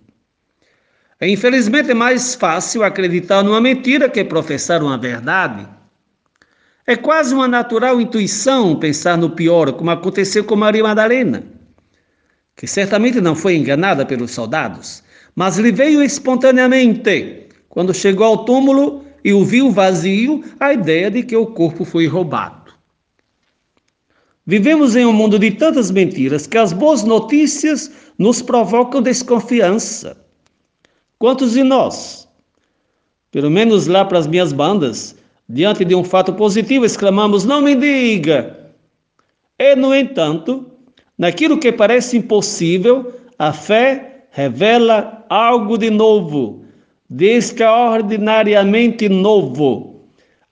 É, 1.19 1.27
infelizmente 1.27 1.93
é 1.93 1.95
mais 1.95 2.35
fácil 2.35 2.83
acreditar 2.83 3.43
numa 3.43 3.61
mentira 3.61 4.11
que 4.11 4.23
professar 4.25 4.83
uma 4.83 4.99
verdade. 4.99 5.67
É 6.87 6.97
quase 6.97 7.35
uma 7.35 7.49
natural 7.49 7.99
intuição 8.01 8.77
pensar 8.77 9.17
no 9.17 9.31
pior, 9.31 9.73
como 9.73 9.91
aconteceu 9.91 10.45
com 10.45 10.57
Maria 10.57 10.83
Madalena 10.83 11.57
que 12.57 12.67
certamente 12.67 13.21
não 13.21 13.37
foi 13.37 13.55
enganada 13.55 14.05
pelos 14.07 14.31
soldados, 14.31 15.05
mas 15.35 15.59
lhe 15.59 15.71
veio 15.71 16.03
espontaneamente, 16.03 17.49
quando 17.69 17.93
chegou 17.93 18.27
ao 18.27 18.45
túmulo 18.47 19.05
e 19.23 19.33
o 19.35 19.45
viu 19.45 19.71
vazio, 19.71 20.43
a 20.59 20.73
ideia 20.73 21.11
de 21.11 21.23
que 21.23 21.37
o 21.37 21.47
corpo 21.47 21.85
foi 21.85 22.07
roubado. 22.07 22.66
Vivemos 24.47 24.95
em 24.95 25.05
um 25.05 25.13
mundo 25.13 25.39
de 25.39 25.51
tantas 25.51 25.91
mentiras 25.91 26.47
que 26.47 26.57
as 26.57 26.73
boas 26.73 27.03
notícias 27.03 27.91
nos 28.19 28.41
provocam 28.41 29.03
desconfiança. 29.03 30.17
Quantos 31.19 31.53
de 31.53 31.65
nós, 31.65 32.29
pelo 33.31 33.51
menos 33.51 33.87
lá 33.87 34.05
para 34.05 34.19
as 34.19 34.27
minhas 34.27 34.53
bandas, 34.53 35.17
diante 35.49 35.85
de 35.85 35.95
um 35.95 36.05
fato 36.05 36.33
positivo, 36.35 36.85
exclamamos: 36.85 37.45
Não 37.45 37.61
me 37.61 37.75
diga! 37.75 38.73
E, 39.59 39.75
no 39.75 39.95
entanto, 39.95 40.71
Naquilo 41.19 41.59
que 41.59 41.73
parece 41.73 42.19
impossível, 42.19 43.13
a 43.39 43.53
fé 43.53 44.27
revela 44.31 45.25
algo 45.31 45.79
de 45.79 45.89
novo, 45.89 46.65
de 47.09 47.37
extraordinariamente 47.37 49.09
novo. 49.09 49.96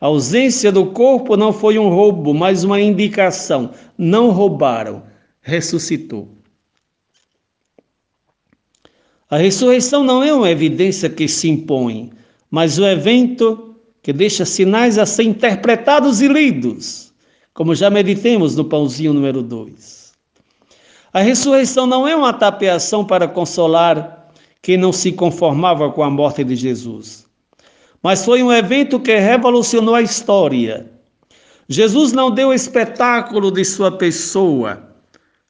A 0.05 0.09
ausência 0.09 0.71
do 0.71 0.85
corpo 0.85 1.35
não 1.35 1.51
foi 1.51 1.79
um 1.79 1.89
roubo, 1.89 2.35
mas 2.35 2.63
uma 2.63 2.79
indicação. 2.79 3.71
Não 3.97 4.29
roubaram, 4.33 5.03
ressuscitou. 5.41 6.29
A 9.31 9.39
ressurreição 9.39 10.05
não 10.05 10.23
é 10.23 10.31
uma 10.31 10.51
evidência 10.51 11.09
que 11.09 11.27
se 11.27 11.49
impõe, 11.49 12.13
mas 12.51 12.79
o 12.79 12.85
evento 12.85 13.77
que 14.03 14.13
deixa 14.13 14.45
sinais 14.45 14.99
a 14.99 15.07
ser 15.07 15.23
interpretados 15.23 16.21
e 16.21 16.29
lidos, 16.29 17.11
como 17.55 17.75
já 17.75 17.89
meditemos 17.89 18.55
no 18.57 18.67
pãozinho 18.67 19.15
número 19.15 19.43
2. 19.43 20.13
A 21.15 21.21
ressurreição 21.21 21.87
não 21.87 22.07
é 22.07 22.15
uma 22.15 22.35
tapeação 22.35 23.07
para 23.07 23.27
consolar 23.27 24.29
quem 24.61 24.77
não 24.77 24.93
se 24.93 25.13
conformava 25.13 25.91
com 25.91 26.03
a 26.03 26.11
morte 26.11 26.45
de 26.45 26.57
Jesus, 26.57 27.24
mas 28.05 28.23
foi 28.23 28.43
um 28.43 28.53
evento 28.53 29.01
que 29.01 29.17
revolucionou 29.17 29.95
a 29.95 30.03
história. 30.03 30.87
Jesus 31.71 32.13
não 32.13 32.31
deu 32.31 32.53
espetáculo 32.53 33.51
de 33.51 33.65
sua 33.65 33.91
pessoa, 33.91 34.91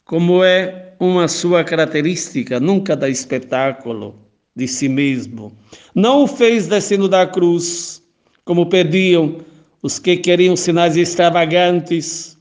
como 0.05 0.45
é 0.45 0.93
uma 1.01 1.27
sua 1.27 1.65
característica, 1.65 2.61
nunca 2.61 2.95
dá 2.95 3.09
espetáculo 3.09 4.15
de 4.55 4.69
si 4.69 4.89
mesmo. 4.89 5.53
Não 5.97 6.23
o 6.23 6.27
fez 6.29 6.69
descendo 6.69 7.09
da 7.09 7.27
cruz, 7.27 8.01
como 8.45 8.67
pediam 8.67 9.39
os 9.83 9.99
que 9.99 10.17
queriam 10.17 10.55
sinais 10.55 10.97
extravagantes 10.97 12.39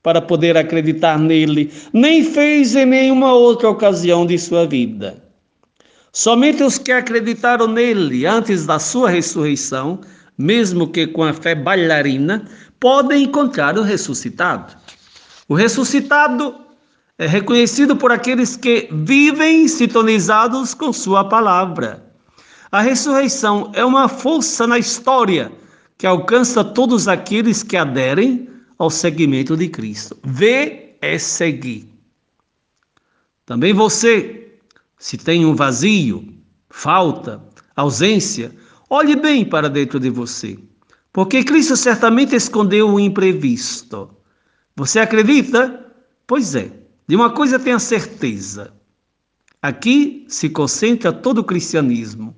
para 0.00 0.22
poder 0.22 0.56
acreditar 0.56 1.18
nele, 1.18 1.72
nem 1.92 2.22
fez 2.22 2.76
em 2.76 2.86
nenhuma 2.86 3.34
outra 3.34 3.68
ocasião 3.68 4.24
de 4.24 4.38
sua 4.38 4.64
vida. 4.64 5.25
Somente 6.16 6.62
os 6.62 6.78
que 6.78 6.90
acreditaram 6.92 7.66
nele 7.66 8.24
antes 8.24 8.64
da 8.64 8.78
sua 8.78 9.10
ressurreição, 9.10 10.00
mesmo 10.38 10.88
que 10.88 11.06
com 11.06 11.22
a 11.22 11.34
fé 11.34 11.54
bailarina, 11.54 12.48
podem 12.80 13.24
encontrar 13.24 13.76
o 13.76 13.82
ressuscitado. 13.82 14.74
O 15.46 15.54
ressuscitado 15.54 16.54
é 17.18 17.26
reconhecido 17.26 17.94
por 17.94 18.10
aqueles 18.10 18.56
que 18.56 18.88
vivem 18.90 19.68
sintonizados 19.68 20.72
com 20.72 20.90
Sua 20.90 21.22
palavra. 21.28 22.02
A 22.72 22.80
ressurreição 22.80 23.70
é 23.74 23.84
uma 23.84 24.08
força 24.08 24.66
na 24.66 24.78
história 24.78 25.52
que 25.98 26.06
alcança 26.06 26.64
todos 26.64 27.08
aqueles 27.08 27.62
que 27.62 27.76
aderem 27.76 28.48
ao 28.78 28.88
seguimento 28.88 29.54
de 29.54 29.68
Cristo. 29.68 30.16
Ver 30.24 30.96
é 31.02 31.18
seguir. 31.18 31.86
Também 33.44 33.74
você, 33.74 34.45
se 35.06 35.16
tem 35.16 35.46
um 35.46 35.54
vazio, 35.54 36.34
falta, 36.68 37.40
ausência, 37.76 38.52
olhe 38.90 39.14
bem 39.14 39.44
para 39.44 39.70
dentro 39.70 40.00
de 40.00 40.10
você, 40.10 40.58
porque 41.12 41.44
Cristo 41.44 41.76
certamente 41.76 42.34
escondeu 42.34 42.90
o 42.90 42.98
imprevisto. 42.98 44.10
Você 44.74 44.98
acredita? 44.98 45.94
Pois 46.26 46.56
é, 46.56 46.72
de 47.06 47.14
uma 47.14 47.30
coisa 47.30 47.56
tenha 47.56 47.78
certeza. 47.78 48.72
Aqui 49.62 50.26
se 50.26 50.48
concentra 50.48 51.12
todo 51.12 51.38
o 51.38 51.44
cristianismo, 51.44 52.34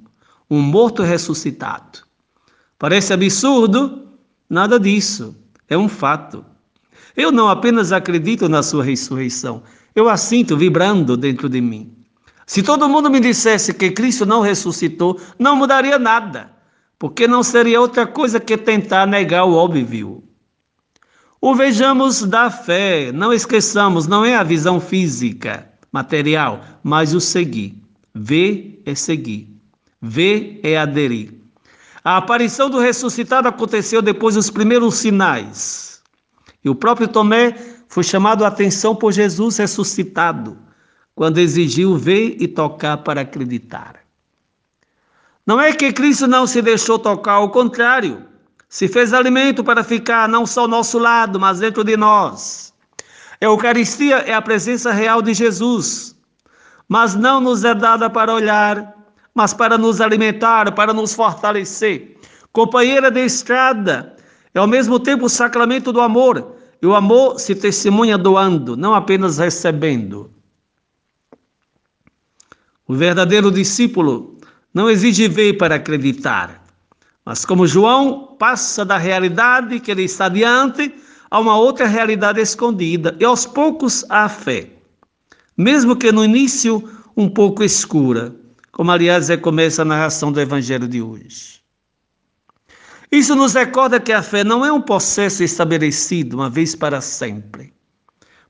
um 0.50 0.60
morto 0.60 1.02
ressuscitado. 1.02 2.00
Parece 2.78 3.14
absurdo? 3.14 4.10
Nada 4.46 4.78
disso. 4.78 5.34
É 5.70 5.78
um 5.78 5.88
fato. 5.88 6.44
Eu 7.16 7.32
não 7.32 7.48
apenas 7.48 7.92
acredito 7.92 8.46
na 8.46 8.62
sua 8.62 8.84
ressurreição, 8.84 9.62
eu 9.94 10.06
a 10.06 10.18
sinto 10.18 10.54
vibrando 10.54 11.16
dentro 11.16 11.48
de 11.48 11.62
mim. 11.62 11.97
Se 12.48 12.62
todo 12.62 12.88
mundo 12.88 13.10
me 13.10 13.20
dissesse 13.20 13.74
que 13.74 13.90
Cristo 13.90 14.24
não 14.24 14.40
ressuscitou, 14.40 15.20
não 15.38 15.54
mudaria 15.54 15.98
nada, 15.98 16.50
porque 16.98 17.28
não 17.28 17.42
seria 17.42 17.78
outra 17.78 18.06
coisa 18.06 18.40
que 18.40 18.56
tentar 18.56 19.06
negar 19.06 19.44
o 19.44 19.54
óbvio. 19.54 20.24
O 21.42 21.54
vejamos 21.54 22.22
da 22.22 22.50
fé, 22.50 23.12
não 23.12 23.34
esqueçamos, 23.34 24.06
não 24.06 24.24
é 24.24 24.34
a 24.34 24.42
visão 24.42 24.80
física, 24.80 25.70
material, 25.92 26.64
mas 26.82 27.12
o 27.12 27.20
seguir. 27.20 27.82
Ver 28.14 28.82
é 28.86 28.94
seguir. 28.94 29.54
Ver 30.00 30.58
é 30.62 30.78
aderir. 30.78 31.34
A 32.02 32.16
aparição 32.16 32.70
do 32.70 32.78
ressuscitado 32.78 33.46
aconteceu 33.46 34.00
depois 34.00 34.36
dos 34.36 34.48
primeiros 34.48 34.94
sinais. 34.94 36.02
E 36.64 36.70
o 36.70 36.74
próprio 36.74 37.08
Tomé 37.08 37.54
foi 37.88 38.02
chamado 38.02 38.42
a 38.42 38.48
atenção 38.48 38.96
por 38.96 39.12
Jesus 39.12 39.58
ressuscitado, 39.58 40.56
quando 41.18 41.38
exigiu 41.38 41.96
ver 41.96 42.36
e 42.38 42.46
tocar 42.46 42.98
para 42.98 43.22
acreditar. 43.22 43.96
Não 45.44 45.60
é 45.60 45.72
que 45.72 45.92
Cristo 45.92 46.28
não 46.28 46.46
se 46.46 46.62
deixou 46.62 46.96
tocar, 46.96 47.32
ao 47.32 47.50
contrário, 47.50 48.22
se 48.68 48.86
fez 48.86 49.12
alimento 49.12 49.64
para 49.64 49.82
ficar 49.82 50.28
não 50.28 50.46
só 50.46 50.60
ao 50.60 50.68
nosso 50.68 50.96
lado, 50.96 51.40
mas 51.40 51.58
dentro 51.58 51.82
de 51.82 51.96
nós. 51.96 52.72
A 53.40 53.46
Eucaristia 53.46 54.18
é 54.18 54.32
a 54.32 54.40
presença 54.40 54.92
real 54.92 55.20
de 55.20 55.34
Jesus, 55.34 56.14
mas 56.88 57.16
não 57.16 57.40
nos 57.40 57.64
é 57.64 57.74
dada 57.74 58.08
para 58.08 58.32
olhar, 58.32 58.94
mas 59.34 59.52
para 59.52 59.76
nos 59.76 60.00
alimentar, 60.00 60.70
para 60.70 60.92
nos 60.94 61.14
fortalecer. 61.14 62.16
Companheira 62.52 63.10
de 63.10 63.24
estrada, 63.24 64.14
é 64.54 64.60
ao 64.60 64.68
mesmo 64.68 65.00
tempo 65.00 65.24
o 65.24 65.28
sacramento 65.28 65.92
do 65.92 66.00
amor. 66.00 66.54
E 66.80 66.86
o 66.86 66.94
amor 66.94 67.40
se 67.40 67.56
testemunha 67.56 68.16
doando, 68.16 68.76
não 68.76 68.94
apenas 68.94 69.38
recebendo. 69.38 70.37
O 72.88 72.94
verdadeiro 72.94 73.50
discípulo 73.50 74.38
não 74.74 74.90
exige 74.90 75.28
ver 75.28 75.58
para 75.58 75.76
acreditar, 75.76 76.64
mas 77.24 77.44
como 77.44 77.66
João 77.66 78.34
passa 78.38 78.84
da 78.84 78.96
realidade 78.96 79.78
que 79.78 79.90
ele 79.90 80.04
está 80.04 80.28
diante 80.28 80.92
a 81.30 81.38
uma 81.38 81.56
outra 81.56 81.86
realidade 81.86 82.40
escondida 82.40 83.14
e 83.20 83.24
aos 83.24 83.46
poucos 83.46 84.04
a 84.08 84.28
fé, 84.28 84.70
mesmo 85.56 85.94
que 85.94 86.10
no 86.10 86.24
início 86.24 86.82
um 87.16 87.28
pouco 87.28 87.62
escura 87.62 88.34
como 88.78 88.92
aliás 88.92 89.28
é 89.28 89.36
começa 89.36 89.82
a 89.82 89.84
narração 89.84 90.30
do 90.30 90.40
Evangelho 90.40 90.86
de 90.86 91.02
hoje. 91.02 91.58
Isso 93.10 93.34
nos 93.34 93.54
recorda 93.54 93.98
que 93.98 94.12
a 94.12 94.22
fé 94.22 94.44
não 94.44 94.64
é 94.64 94.72
um 94.72 94.80
processo 94.80 95.42
estabelecido 95.42 96.36
uma 96.36 96.48
vez 96.48 96.76
para 96.76 97.00
sempre, 97.00 97.72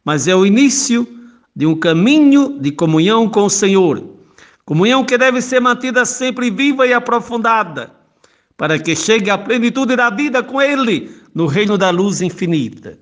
mas 0.05 0.29
é 0.29 0.37
o 0.37 0.45
início 0.45 1.09
de 1.57 1.65
um 1.65 1.75
caminho 1.75 2.61
de 2.61 2.71
comunhão 2.71 3.27
com 3.27 3.45
o 3.45 3.49
Senhor, 3.49 4.18
comunhão 4.69 5.03
que 5.03 5.17
deve 5.17 5.41
ser 5.41 5.61
mantida 5.61 6.05
sempre 6.05 6.51
viva 6.51 6.87
e 6.87 6.93
aprofundada, 6.93 7.91
para 8.55 8.79
que 8.79 8.95
chegue 8.95 9.31
à 9.31 9.39
plenitude 9.39 9.97
da 9.97 10.11
vida 10.11 10.43
com 10.43 10.61
Ele 10.61 11.11
no 11.35 11.47
reino 11.47 11.79
da 11.79 11.89
luz 11.89 12.21
infinita. 12.21 12.99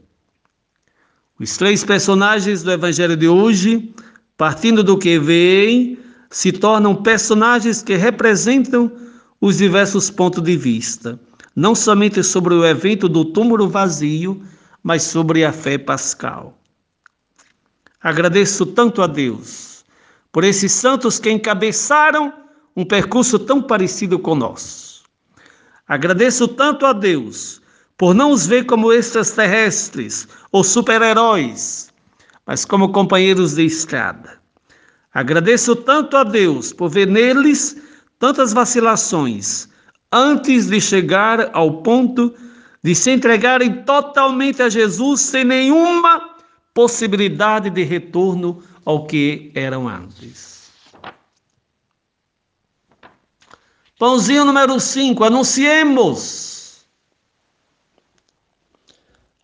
Os 1.41 1.57
três 1.57 1.83
personagens 1.83 2.63
do 2.63 2.71
Evangelho 2.71 3.17
de 3.17 3.27
hoje, 3.27 3.93
partindo 4.37 4.85
do 4.85 4.97
que 4.97 5.19
veem, 5.19 5.99
se 6.31 6.53
tornam 6.53 6.95
personagens 6.95 7.83
que 7.83 7.97
representam 7.97 8.93
os 9.41 9.59
diversos 9.59 10.09
pontos 10.09 10.45
de 10.45 10.57
vista, 10.57 11.19
não 11.57 11.75
somente 11.75 12.23
sobre 12.23 12.55
o 12.55 12.65
evento 12.65 13.09
do 13.09 13.25
túmulo 13.25 13.69
vazio, 13.69 14.41
mas 14.85 15.03
sobre 15.03 15.45
a 15.45 15.53
fé 15.53 15.77
pascal. 15.77 16.57
Agradeço 18.01 18.65
tanto 18.67 19.03
a 19.03 19.09
Deus 19.09 19.76
por 20.37 20.45
esses 20.45 20.71
santos 20.71 21.19
que 21.19 21.31
encabeçaram 21.31 22.31
um 22.77 22.85
percurso 22.85 23.39
tão 23.39 23.63
parecido 23.63 24.19
com 24.19 24.35
nosso. 24.35 25.03
Agradeço 25.89 26.47
tanto 26.47 26.85
a 26.85 26.93
Deus 26.93 27.63
por 27.97 28.15
não 28.15 28.33
os 28.33 28.47
ver 28.47 28.67
como 28.67 28.93
extraterrestres 28.93 30.29
ou 30.53 30.63
super-heróis, 30.63 31.91
mas 32.47 32.67
como 32.67 32.93
companheiros 32.93 33.55
de 33.55 33.65
estrada. 33.65 34.39
Agradeço 35.15 35.75
tanto 35.75 36.19
a 36.19 36.23
Deus 36.23 36.71
por 36.71 36.91
ver 36.91 37.07
neles 37.07 37.75
tantas 38.19 38.53
vacilações 38.53 39.71
antes 40.13 40.67
de 40.67 40.83
chegar 40.83 41.49
ao 41.55 41.81
ponto 41.81 42.35
de 42.85 42.95
se 42.95 43.11
entregarem 43.11 43.85
totalmente 43.85 44.61
a 44.63 44.69
Jesus 44.69 45.23
sem 45.23 45.45
nenhuma 45.45 46.37
possibilidade 46.75 47.71
de 47.71 47.83
retorno 47.85 48.63
ao 48.87 49.05
que 49.05 49.53
eram 49.55 49.87
antes. 49.87 50.71
Pãozinho 53.99 54.47
número 54.47 54.81
5, 54.81 55.23
anunciemos. 55.23 56.87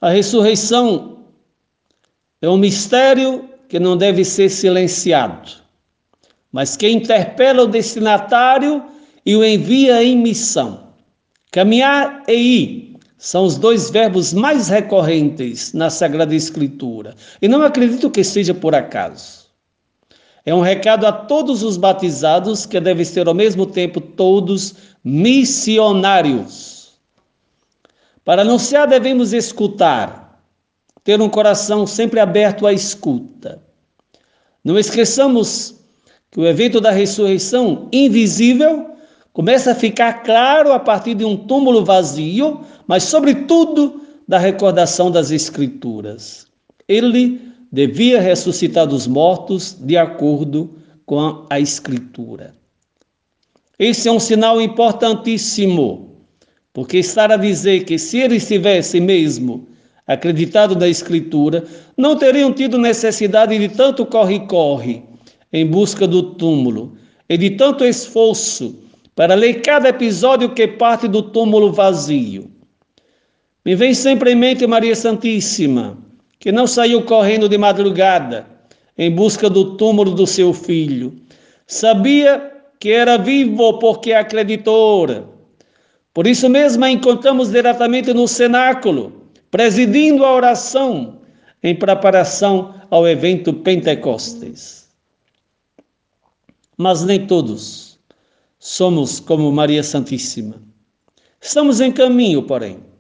A 0.01 0.09
ressurreição 0.09 1.27
é 2.41 2.49
um 2.49 2.57
mistério 2.57 3.51
que 3.69 3.79
não 3.79 3.99
deve 3.99 4.25
ser 4.25 4.49
silenciado 4.49 5.63
mas 6.53 6.77
que 6.77 6.89
interpela 6.89 7.63
o 7.63 7.67
destinatário 7.67 8.85
e 9.25 9.35
o 9.35 9.43
envia 9.43 10.05
em 10.05 10.19
missão. 10.19 10.93
Caminhar 11.51 12.23
e 12.29 12.35
ir 12.35 12.92
são 13.23 13.45
os 13.45 13.57
dois 13.57 13.89
verbos 13.89 14.33
mais 14.33 14.69
recorrentes 14.69 15.73
na 15.73 15.91
Sagrada 15.91 16.35
Escritura, 16.35 17.15
e 17.41 17.47
não 17.47 17.63
acredito 17.63 18.11
que 18.11 18.25
seja 18.25 18.53
por 18.53 18.75
acaso. 18.75 19.47
É 20.45 20.53
um 20.53 20.61
recado 20.61 21.07
a 21.07 21.13
todos 21.13 21.63
os 21.63 21.77
batizados 21.77 22.67
que 22.67 22.81
devem 22.81 23.05
ser 23.05 23.29
ao 23.29 23.35
mesmo 23.35 23.65
tempo 23.65 24.01
todos 24.01 24.75
missionários. 25.05 26.95
Para 28.25 28.43
anunciar, 28.43 28.89
devemos 28.89 29.33
escutar, 29.33 30.43
ter 31.05 31.21
um 31.21 31.29
coração 31.29 31.87
sempre 31.87 32.19
aberto 32.19 32.67
à 32.67 32.73
escuta. 32.73 33.63
Não 34.65 34.77
esqueçamos 34.77 35.77
que 36.29 36.41
o 36.41 36.47
evento 36.47 36.81
da 36.81 36.91
ressurreição 36.91 37.89
invisível 37.93 38.93
começa 39.33 39.73
a 39.73 39.75
ficar 39.75 40.23
claro 40.23 40.73
a 40.73 40.79
partir 40.79 41.15
de 41.15 41.25
um 41.25 41.37
túmulo 41.37 41.85
vazio, 41.85 42.61
mas, 42.87 43.05
sobretudo, 43.05 44.01
da 44.27 44.39
recordação 44.39 45.11
das 45.11 45.31
Escrituras. 45.31 46.47
Ele 46.89 47.41
devia 47.71 48.21
ressuscitar 48.21 48.87
dos 48.87 49.07
mortos 49.07 49.77
de 49.81 49.97
acordo 49.97 50.71
com 51.07 51.45
a 51.49 51.59
Escritura. 51.59 52.55
Esse 53.79 54.09
é 54.09 54.13
um 54.13 54.21
sinal 54.21 54.61
importantíssimo, 54.61 56.17
porque 56.73 56.99
estar 56.99 57.33
a 57.33 57.37
dizer 57.37 57.85
que 57.85 57.99
se 57.99 58.19
ele 58.19 58.37
estivesse 58.37 59.01
mesmo 59.01 59.67
acreditado 60.07 60.77
na 60.77 60.87
Escritura, 60.87 61.65
não 61.97 62.17
teriam 62.17 62.53
tido 62.53 62.79
necessidade 62.79 63.59
de 63.59 63.69
tanto 63.69 64.05
corre-corre 64.07 65.03
em 65.53 65.67
busca 65.67 66.07
do 66.07 66.35
túmulo 66.35 66.97
e 67.29 67.37
de 67.37 67.51
tanto 67.51 67.85
esforço 67.85 68.77
para 69.15 69.35
ler 69.35 69.63
cada 69.63 69.89
episódio 69.89 70.51
que 70.51 70.67
parte 70.69 71.09
do 71.09 71.23
túmulo 71.23 71.73
vazio. 71.73 72.52
Me 73.65 73.77
vem 73.77 73.95
sempre 73.95 74.33
em 74.33 74.35
mente 74.35 74.67
Maria 74.67 74.97
Santíssima, 74.97 75.97
que 76.41 76.51
não 76.51 76.67
saiu 76.67 77.03
correndo 77.05 77.49
de 77.49 77.57
madrugada 77.57 78.45
em 78.99 79.11
busca 79.11 79.49
do 79.49 79.77
túmulo 79.77 80.13
do 80.13 80.27
seu 80.27 80.53
filho. 80.53 81.15
Sabia 81.67 82.53
que 82.81 82.91
era 82.91 83.17
vivo 83.17 83.79
porque 83.79 84.13
acreditou. 84.13 85.07
Por 86.13 86.27
isso 86.27 86.49
mesmo 86.49 86.85
a 86.85 86.91
encontramos 86.91 87.51
diretamente 87.51 88.13
no 88.13 88.27
cenáculo, 88.27 89.31
presidindo 89.51 90.25
a 90.25 90.35
oração 90.35 91.21
em 91.63 91.75
preparação 91.75 92.75
ao 92.91 93.07
evento 93.07 93.53
Pentecostes. 93.53 94.89
Mas 96.77 97.05
nem 97.05 97.25
todos 97.27 97.99
somos 98.59 99.21
como 99.21 99.53
Maria 99.53 99.85
Santíssima. 99.85 100.61
Estamos 101.41 101.81
em 101.81 101.93
caminho, 101.93 102.43
porém. 102.43 102.92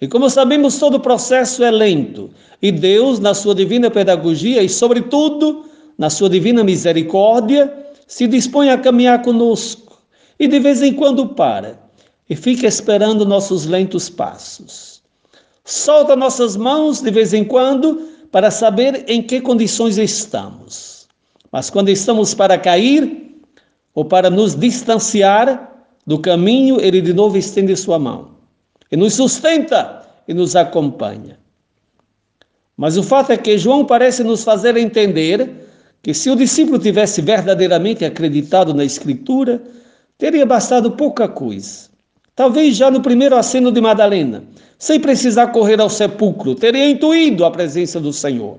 E 0.00 0.06
como 0.06 0.28
sabemos, 0.28 0.78
todo 0.78 0.96
o 0.96 1.00
processo 1.00 1.64
é 1.64 1.70
lento, 1.70 2.30
e 2.60 2.70
Deus, 2.70 3.18
na 3.18 3.32
sua 3.32 3.54
divina 3.54 3.90
pedagogia 3.90 4.62
e, 4.62 4.68
sobretudo, 4.68 5.64
na 5.96 6.10
sua 6.10 6.28
divina 6.28 6.62
misericórdia, 6.62 7.72
se 8.06 8.26
dispõe 8.26 8.68
a 8.68 8.78
caminhar 8.78 9.22
conosco 9.22 9.98
e 10.38 10.46
de 10.46 10.58
vez 10.58 10.82
em 10.82 10.92
quando 10.92 11.28
para 11.28 11.80
e 12.28 12.36
fica 12.36 12.66
esperando 12.66 13.24
nossos 13.24 13.64
lentos 13.64 14.10
passos. 14.10 15.02
Solta 15.64 16.14
nossas 16.14 16.56
mãos 16.56 17.00
de 17.00 17.10
vez 17.10 17.32
em 17.32 17.44
quando 17.44 18.08
para 18.30 18.50
saber 18.50 19.04
em 19.08 19.22
que 19.22 19.40
condições 19.40 19.96
estamos. 19.96 21.08
Mas 21.50 21.70
quando 21.70 21.88
estamos 21.88 22.34
para 22.34 22.58
cair 22.58 23.34
ou 23.94 24.04
para 24.04 24.28
nos 24.28 24.54
distanciar 24.54 25.86
do 26.06 26.18
caminho, 26.18 26.78
ele 26.80 27.00
de 27.00 27.14
novo 27.14 27.38
estende 27.38 27.74
sua 27.76 27.98
mão 27.98 28.35
e 28.90 28.96
nos 28.96 29.14
sustenta 29.14 30.02
e 30.26 30.34
nos 30.34 30.56
acompanha. 30.56 31.38
Mas 32.76 32.96
o 32.96 33.02
fato 33.02 33.32
é 33.32 33.36
que 33.36 33.56
João 33.56 33.84
parece 33.84 34.22
nos 34.22 34.44
fazer 34.44 34.76
entender 34.76 35.66
que 36.02 36.12
se 36.12 36.30
o 36.30 36.36
discípulo 36.36 36.78
tivesse 36.78 37.22
verdadeiramente 37.22 38.04
acreditado 38.04 38.74
na 38.74 38.84
Escritura, 38.84 39.62
teria 40.18 40.44
bastado 40.44 40.92
pouca 40.92 41.26
coisa. 41.26 41.88
Talvez 42.34 42.76
já 42.76 42.90
no 42.90 43.00
primeiro 43.00 43.34
aceno 43.34 43.72
de 43.72 43.80
Madalena, 43.80 44.44
sem 44.78 45.00
precisar 45.00 45.48
correr 45.48 45.80
ao 45.80 45.88
sepulcro, 45.88 46.54
teria 46.54 46.88
intuído 46.88 47.44
a 47.44 47.50
presença 47.50 47.98
do 47.98 48.12
Senhor. 48.12 48.58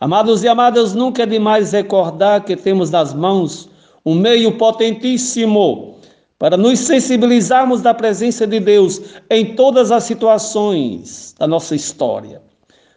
Amados 0.00 0.42
e 0.42 0.48
amadas, 0.48 0.92
nunca 0.92 1.22
é 1.22 1.26
demais 1.26 1.72
recordar 1.72 2.44
que 2.44 2.56
temos 2.56 2.90
nas 2.90 3.14
mãos 3.14 3.70
um 4.04 4.14
meio 4.14 4.58
potentíssimo 4.58 5.93
para 6.38 6.56
nos 6.56 6.80
sensibilizarmos 6.80 7.80
da 7.80 7.94
presença 7.94 8.46
de 8.46 8.58
Deus 8.60 9.00
em 9.30 9.54
todas 9.54 9.90
as 9.92 10.04
situações 10.04 11.34
da 11.38 11.46
nossa 11.46 11.74
história, 11.74 12.42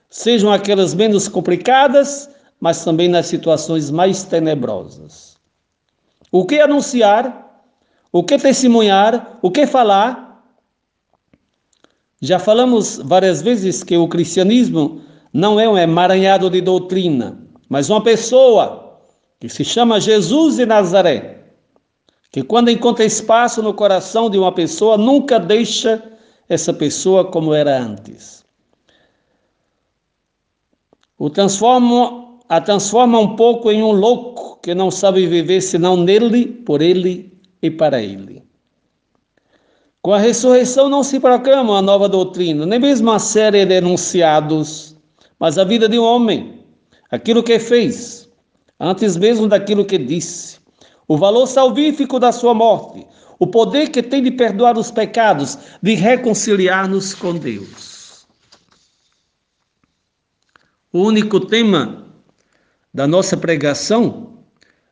sejam 0.10 0.52
aquelas 0.52 0.94
menos 0.94 1.28
complicadas, 1.28 2.30
mas 2.60 2.84
também 2.84 3.08
nas 3.08 3.28
situações 3.28 3.92
mais 3.92 4.24
tenebrosas. 4.24 5.38
O 6.32 6.46
que 6.46 6.60
anunciar? 6.60 7.64
O 8.12 8.24
que 8.24 8.38
testemunhar? 8.38 9.38
O 9.42 9.52
que 9.52 9.68
falar? 9.68 10.44
Já 12.20 12.40
falamos 12.40 12.98
várias 13.04 13.42
vezes 13.42 13.84
que 13.84 13.96
o 13.96 14.08
cristianismo 14.08 15.02
não 15.32 15.60
é 15.60 15.70
um 15.70 15.78
emaranhado 15.78 16.50
de 16.50 16.62
doutrina, 16.62 17.38
mas 17.70 17.92
uma 17.92 18.02
pessoa 18.02 19.00
que 19.40 19.48
se 19.48 19.64
chama 19.64 20.02
Jesus 20.02 20.56
de 20.56 20.66
Nazaré 20.66 21.37
que 22.32 22.44
quando 22.44 22.70
encontra 22.70 23.06
espaço 23.06 23.62
no 23.62 23.74
coração 23.74 24.30
de 24.30 24.38
uma 24.38 24.52
pessoa, 24.52 24.98
nunca 24.98 25.40
deixa 25.40 26.04
essa 26.48 26.74
pessoa 26.74 27.26
como 27.26 27.54
era 27.54 27.80
antes. 27.80 28.46
O 31.18 31.30
transforma, 31.30 32.40
a 32.48 32.62
transforma 32.62 33.20
um 33.20 33.36
pouco 33.36 33.72
em 33.72 33.82
um 33.82 33.92
louco 33.92 34.60
que 34.62 34.76
não 34.76 34.92
sabe 34.92 35.26
viver 35.26 35.62
senão 35.62 35.98
nele, 35.98 36.46
por 36.46 36.82
ele 36.82 37.34
e 37.62 37.72
para 37.72 38.02
ele. 38.02 38.44
Com 40.02 40.14
a 40.14 40.20
ressurreição 40.20 40.88
não 40.88 41.04
se 41.04 41.20
proclama 41.20 41.74
uma 41.74 41.82
nova 41.82 42.08
doutrina, 42.08 42.66
nem 42.66 42.80
mesmo 42.80 43.10
uma 43.10 43.20
série 43.20 43.66
de 43.66 43.76
enunciados, 43.76 44.96
mas 45.40 45.58
a 45.58 45.64
vida 45.64 45.90
de 45.90 45.98
um 45.98 46.04
homem, 46.04 46.64
aquilo 47.10 47.44
que 47.44 47.58
fez, 47.60 48.30
antes 48.80 49.18
mesmo 49.18 49.48
daquilo 49.48 49.84
que 49.84 49.98
disse 49.98 50.58
o 51.08 51.18
valor 51.18 51.48
salvífico 51.48 52.20
da 52.20 52.32
sua 52.32 52.54
morte, 52.54 53.06
o 53.40 53.48
poder 53.48 53.90
que 53.90 54.04
tem 54.04 54.22
de 54.22 54.32
perdoar 54.32 54.78
os 54.78 54.92
pecados, 54.92 55.58
de 55.82 55.94
reconciliar-nos 55.94 57.14
com 57.14 57.36
Deus. 57.36 58.28
O 60.92 61.04
único 61.04 61.40
tema 61.40 62.08
da 62.94 63.06
nossa 63.06 63.38
pregação, 63.38 64.40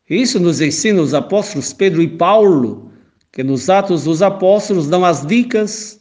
isso 0.09 0.39
nos 0.39 0.61
ensina 0.61 1.01
os 1.01 1.13
apóstolos 1.13 1.73
Pedro 1.73 2.01
e 2.01 2.07
Paulo, 2.07 2.91
que 3.31 3.43
nos 3.43 3.69
Atos 3.69 4.03
dos 4.03 4.21
Apóstolos 4.21 4.87
dão 4.87 5.03
as 5.03 5.25
dicas 5.25 5.99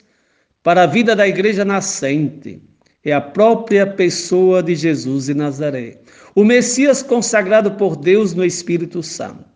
para 0.63 0.83
a 0.83 0.87
vida 0.87 1.17
da 1.17 1.27
igreja 1.27 1.65
nascente. 1.65 2.63
É 3.03 3.13
a 3.13 3.21
própria 3.21 3.87
pessoa 3.87 4.63
de 4.63 4.75
Jesus 4.75 5.27
de 5.27 5.35
Nazaré, 5.35 6.01
o 6.35 6.45
Messias 6.45 7.03
consagrado 7.03 7.73
por 7.73 7.97
Deus 7.97 8.35
no 8.35 8.45
Espírito 8.45 9.03
Santo. 9.03 9.54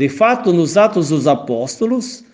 De 0.00 0.08
fato, 0.08 0.50
nos 0.50 0.78
Atos 0.78 1.10
dos 1.10 1.26
Apóstolos, 1.26 2.24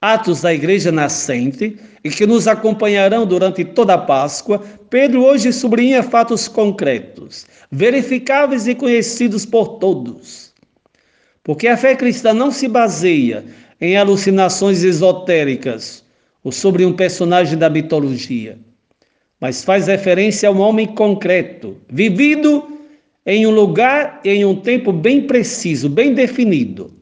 atos 0.00 0.42
da 0.42 0.54
igreja 0.54 0.92
nascente 0.92 1.76
e 2.04 2.08
que 2.08 2.24
nos 2.24 2.46
acompanharão 2.46 3.26
durante 3.26 3.64
toda 3.64 3.94
a 3.94 3.98
Páscoa, 3.98 4.62
Pedro 4.88 5.24
hoje 5.24 5.52
sublinha 5.52 6.04
fatos 6.04 6.46
concretos, 6.46 7.44
verificáveis 7.68 8.68
e 8.68 8.76
conhecidos 8.76 9.44
por 9.44 9.78
todos. 9.78 10.52
Porque 11.42 11.66
a 11.66 11.76
fé 11.76 11.96
cristã 11.96 12.32
não 12.32 12.52
se 12.52 12.68
baseia 12.68 13.44
em 13.80 13.96
alucinações 13.96 14.84
esotéricas 14.84 16.04
ou 16.44 16.52
sobre 16.52 16.86
um 16.86 16.92
personagem 16.92 17.58
da 17.58 17.68
mitologia, 17.68 18.56
mas 19.40 19.64
faz 19.64 19.88
referência 19.88 20.48
a 20.48 20.52
um 20.52 20.60
homem 20.60 20.86
concreto, 20.86 21.76
vivido 21.90 22.78
em 23.26 23.48
um 23.48 23.50
lugar 23.50 24.20
e 24.22 24.30
em 24.30 24.44
um 24.44 24.54
tempo 24.54 24.92
bem 24.92 25.22
preciso, 25.26 25.88
bem 25.88 26.14
definido 26.14 26.94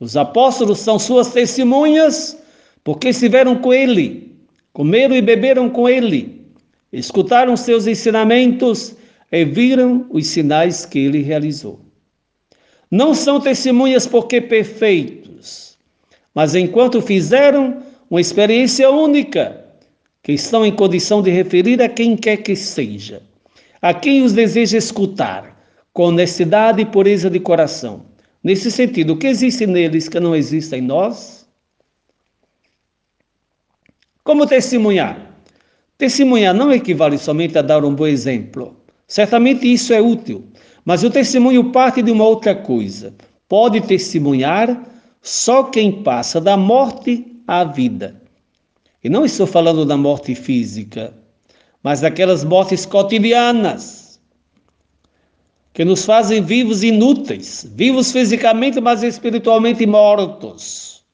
os 0.00 0.16
apóstolos 0.16 0.78
são 0.78 0.98
suas 0.98 1.32
testemunhas, 1.32 2.38
porque 2.84 3.08
estiveram 3.08 3.56
com 3.56 3.72
ele, 3.72 4.36
comeram 4.72 5.16
e 5.16 5.20
beberam 5.20 5.68
com 5.68 5.88
ele, 5.88 6.46
escutaram 6.92 7.56
seus 7.56 7.86
ensinamentos 7.86 8.94
e 9.32 9.44
viram 9.44 10.06
os 10.10 10.26
sinais 10.28 10.86
que 10.86 11.00
ele 11.00 11.20
realizou. 11.20 11.80
Não 12.90 13.12
são 13.12 13.40
testemunhas 13.40 14.06
porque 14.06 14.40
perfeitos, 14.40 15.76
mas 16.32 16.54
enquanto 16.54 17.02
fizeram 17.02 17.82
uma 18.08 18.20
experiência 18.20 18.88
única, 18.90 19.64
que 20.22 20.32
estão 20.32 20.64
em 20.64 20.72
condição 20.72 21.20
de 21.20 21.30
referir 21.30 21.82
a 21.82 21.88
quem 21.88 22.16
quer 22.16 22.38
que 22.38 22.54
seja, 22.54 23.20
a 23.82 23.92
quem 23.92 24.22
os 24.22 24.32
deseja 24.32 24.78
escutar, 24.78 25.58
com 25.92 26.04
honestidade 26.04 26.82
e 26.82 26.86
pureza 26.86 27.28
de 27.28 27.40
coração 27.40 28.06
Nesse 28.42 28.70
sentido, 28.70 29.14
o 29.14 29.16
que 29.16 29.26
existe 29.26 29.66
neles 29.66 30.08
que 30.08 30.20
não 30.20 30.34
existe 30.34 30.76
em 30.76 30.82
nós? 30.82 31.46
Como 34.22 34.46
testemunhar? 34.46 35.34
Testemunhar 35.96 36.54
não 36.54 36.72
equivale 36.72 37.18
somente 37.18 37.58
a 37.58 37.62
dar 37.62 37.84
um 37.84 37.94
bom 37.94 38.06
exemplo, 38.06 38.78
Certamente 39.08 39.66
isso 39.66 39.94
é 39.94 40.02
útil, 40.02 40.44
mas 40.84 41.02
o 41.02 41.10
testemunho 41.10 41.72
parte 41.72 42.02
de 42.02 42.10
uma 42.10 42.24
outra 42.24 42.54
coisa. 42.54 43.14
Pode 43.48 43.80
testemunhar 43.80 44.86
só 45.22 45.64
quem 45.64 46.02
passa 46.02 46.38
da 46.38 46.58
morte 46.58 47.42
à 47.46 47.64
vida. 47.64 48.20
E 49.02 49.08
não 49.08 49.24
estou 49.24 49.46
falando 49.46 49.86
da 49.86 49.96
morte 49.96 50.34
física, 50.34 51.14
mas 51.82 52.02
daquelas 52.02 52.44
mortes 52.44 52.84
cotidianas 52.84 54.07
que 55.78 55.84
nos 55.84 56.04
fazem 56.04 56.42
vivos 56.42 56.82
inúteis, 56.82 57.64
vivos 57.76 58.10
fisicamente, 58.10 58.80
mas 58.80 59.04
espiritualmente 59.04 59.86
mortos. 59.86 61.04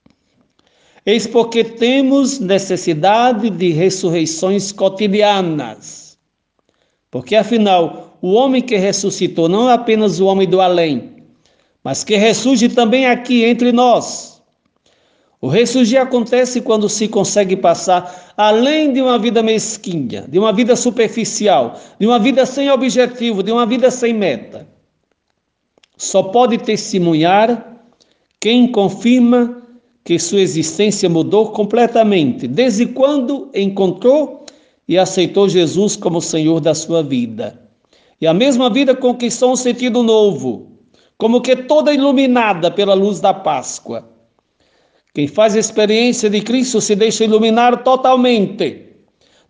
Eis 1.05 1.27
porque 1.27 1.63
temos 1.63 2.41
necessidade 2.41 3.51
de 3.51 3.73
ressurreições 3.73 4.73
cotidianas. 4.73 6.17
Porque 7.11 7.37
afinal, 7.37 8.17
o 8.23 8.33
homem 8.33 8.63
que 8.63 8.77
ressuscitou 8.77 9.51
não 9.51 9.69
é 9.69 9.75
apenas 9.75 10.19
o 10.19 10.25
homem 10.25 10.49
do 10.49 10.63
além, 10.63 11.13
mas 11.83 12.03
que 12.03 12.17
ressurge 12.17 12.71
também 12.71 13.05
aqui 13.05 13.45
entre 13.45 13.71
nós 13.71 14.34
o 15.45 15.49
ressurgir 15.49 16.01
acontece 16.01 16.63
quando 16.63 16.89
se 16.89 17.07
consegue 17.07 17.55
passar 17.55 18.33
além 18.35 18.95
de 18.95 19.03
uma 19.03 19.19
vida 19.19 19.43
mesquinha, 19.43 20.25
de 20.27 20.39
uma 20.39 20.55
vida 20.55 20.75
superficial, 20.75 21.79
de 22.01 22.07
uma 22.07 22.19
vida 22.19 22.47
sem 22.47 22.71
objetivo, 22.71 23.43
de 23.43 23.53
uma 23.53 23.67
vida 23.67 23.91
sem 23.91 24.15
meta. 24.15 24.67
Só 25.99 26.23
pode 26.23 26.57
testemunhar 26.57 27.79
quem 28.41 28.73
confirma 28.73 29.63
que 30.03 30.19
sua 30.19 30.41
existência 30.41 31.11
mudou 31.11 31.51
completamente, 31.51 32.49
desde 32.49 32.87
quando 32.87 33.51
encontrou 33.55 34.47
e 34.89 34.97
aceitou 34.97 35.47
Jesus 35.47 35.95
como 35.95 36.23
Senhor 36.23 36.59
da 36.59 36.75
sua 36.75 37.03
vida. 37.03 37.61
E 38.19 38.27
a 38.27 38.33
mesma 38.33 38.71
vida 38.71 38.97
conquistou 38.97 39.53
um 39.53 39.57
sentido 39.57 40.03
novo, 40.03 40.73
como 41.19 41.43
que 41.43 41.55
toda 41.55 41.93
iluminada 41.93 42.71
pela 42.71 42.95
luz 42.95 43.21
da 43.21 43.35
Páscoa. 43.35 44.14
Quem 45.15 45.29
faz 45.29 45.55
a 45.55 45.61
experiência 45.61 46.29
de 46.29 46.41
Cristo 46.41 46.81
se 46.81 46.97
deixa 46.97 47.25
iluminar 47.25 47.85
totalmente. 47.85 48.89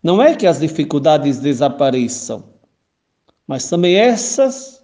Não 0.03 0.21
é 0.21 0.35
que 0.35 0.45
as 0.45 0.59
dificuldades 0.59 1.39
desapareçam, 1.39 2.43
mas 3.47 3.67
também 3.67 3.95
essas 3.95 4.83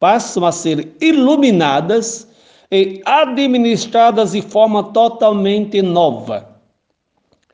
passam 0.00 0.44
a 0.44 0.50
ser 0.50 0.96
iluminadas 1.00 2.26
e 2.70 3.00
administradas 3.04 4.32
de 4.32 4.42
forma 4.42 4.82
totalmente 4.92 5.80
nova. 5.80 6.60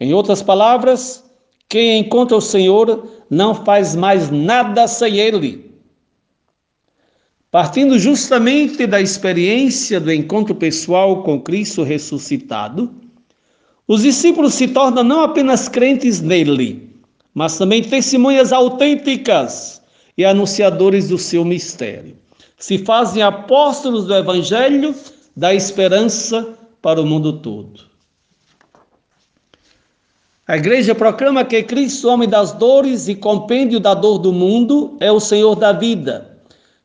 Em 0.01 0.15
outras 0.15 0.43
palavras, 0.43 1.23
quem 1.69 1.99
encontra 1.99 2.37
o 2.37 2.41
Senhor 2.41 3.07
não 3.29 3.55
faz 3.55 3.95
mais 3.95 4.31
nada 4.31 4.89
sem 4.89 5.19
Ele. 5.19 5.64
Partindo 7.55 7.97
justamente 8.01 8.85
da 8.85 9.01
experiência 9.01 10.01
do 10.01 10.13
encontro 10.13 10.57
pessoal 10.57 11.23
com 11.23 11.41
Cristo 11.41 11.85
ressuscitado, 11.85 12.93
os 13.87 14.03
discípulos 14.03 14.55
se 14.55 14.67
tornam 14.67 15.05
não 15.05 15.21
apenas 15.21 15.69
crentes 15.69 16.21
nele, 16.21 16.91
mas 17.33 17.57
também 17.57 17.81
testemunhas 17.81 18.53
autênticas 18.53 19.81
e 20.19 20.25
anunciadores 20.25 21.11
do 21.11 21.17
seu 21.17 21.45
mistério. 21.45 22.17
Se 22.59 22.79
fazem 22.79 23.23
apóstolos 23.23 24.05
do 24.05 24.17
Evangelho 24.17 24.93
da 25.37 25.55
esperança 25.55 26.59
para 26.83 27.01
o 27.01 27.07
mundo 27.07 27.35
todo. 27.35 27.83
A 30.49 30.57
igreja 30.57 30.93
proclama 30.93 31.45
que 31.45 31.63
Cristo, 31.63 32.09
homem 32.09 32.29
das 32.29 32.51
dores 32.51 33.07
e 33.07 33.15
compêndio 33.15 33.79
da 33.79 33.95
dor 33.95 34.19
do 34.19 34.33
mundo, 34.33 34.97
é 34.99 35.13
o 35.13 35.21
Senhor 35.21 35.55
da 35.55 35.71
vida 35.71 36.34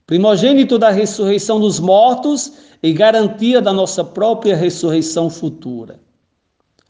primogênito 0.09 0.79
da 0.79 0.89
ressurreição 0.89 1.59
dos 1.59 1.79
mortos 1.79 2.53
e 2.81 2.91
garantia 2.91 3.61
da 3.61 3.71
nossa 3.71 4.03
própria 4.03 4.55
ressurreição 4.55 5.29
futura. 5.29 5.99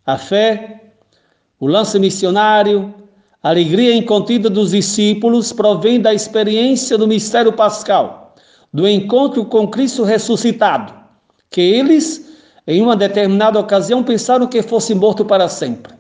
A 0.06 0.18
fé, 0.18 0.94
o 1.60 1.68
lance 1.68 2.00
missionário, 2.00 2.94
a 3.44 3.50
alegria 3.50 3.94
incontida 3.94 4.50
dos 4.50 4.72
discípulos 4.72 5.52
provém 5.52 6.00
da 6.00 6.14
experiência 6.14 6.98
do 6.98 7.10
mistério 7.10 7.52
pascal, 7.52 8.36
do 8.74 8.88
encontro 8.88 9.44
com 9.44 9.68
Cristo 9.68 10.04
ressuscitado, 10.04 10.94
que 11.50 11.60
eles, 11.60 12.26
em 12.66 12.82
uma 12.82 12.96
determinada 12.96 13.60
ocasião, 13.60 14.02
pensaram 14.02 14.48
que 14.48 14.62
fosse 14.62 14.96
morto 14.96 15.26
para 15.26 15.50
sempre. 15.50 15.99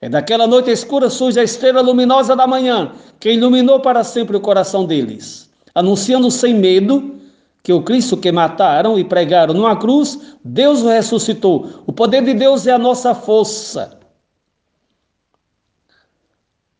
É 0.00 0.08
daquela 0.08 0.46
noite 0.46 0.70
escura 0.70 1.10
surge 1.10 1.38
a 1.38 1.44
estrela 1.44 1.82
luminosa 1.82 2.34
da 2.34 2.46
manhã, 2.46 2.92
que 3.18 3.32
iluminou 3.32 3.80
para 3.80 4.02
sempre 4.02 4.36
o 4.36 4.40
coração 4.40 4.86
deles, 4.86 5.50
anunciando 5.74 6.30
sem 6.30 6.54
medo 6.54 7.20
que 7.62 7.72
o 7.72 7.82
Cristo 7.82 8.16
que 8.16 8.32
mataram 8.32 8.98
e 8.98 9.04
pregaram 9.04 9.52
numa 9.52 9.76
cruz, 9.76 10.18
Deus 10.42 10.82
o 10.82 10.88
ressuscitou. 10.88 11.82
O 11.86 11.92
poder 11.92 12.24
de 12.24 12.32
Deus 12.32 12.66
é 12.66 12.72
a 12.72 12.78
nossa 12.78 13.14
força. 13.14 13.98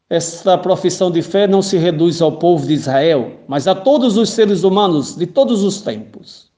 Esta 0.09 0.57
profissão 0.57 1.11
de 1.11 1.23
fé 1.23 1.47
não 1.47 1.61
se 1.61 1.77
reduz 1.77 2.23
ao 2.23 2.33
povo 2.33 2.67
de 2.67 2.73
Israel, 2.73 3.39
mas 3.47 3.69
a 3.69 3.75
todos 3.75 4.17
os 4.17 4.31
seres 4.31 4.65
humanos 4.65 5.15
de 5.15 5.27
todos 5.27 5.63
os 5.63 5.83
tempos. 5.83 6.51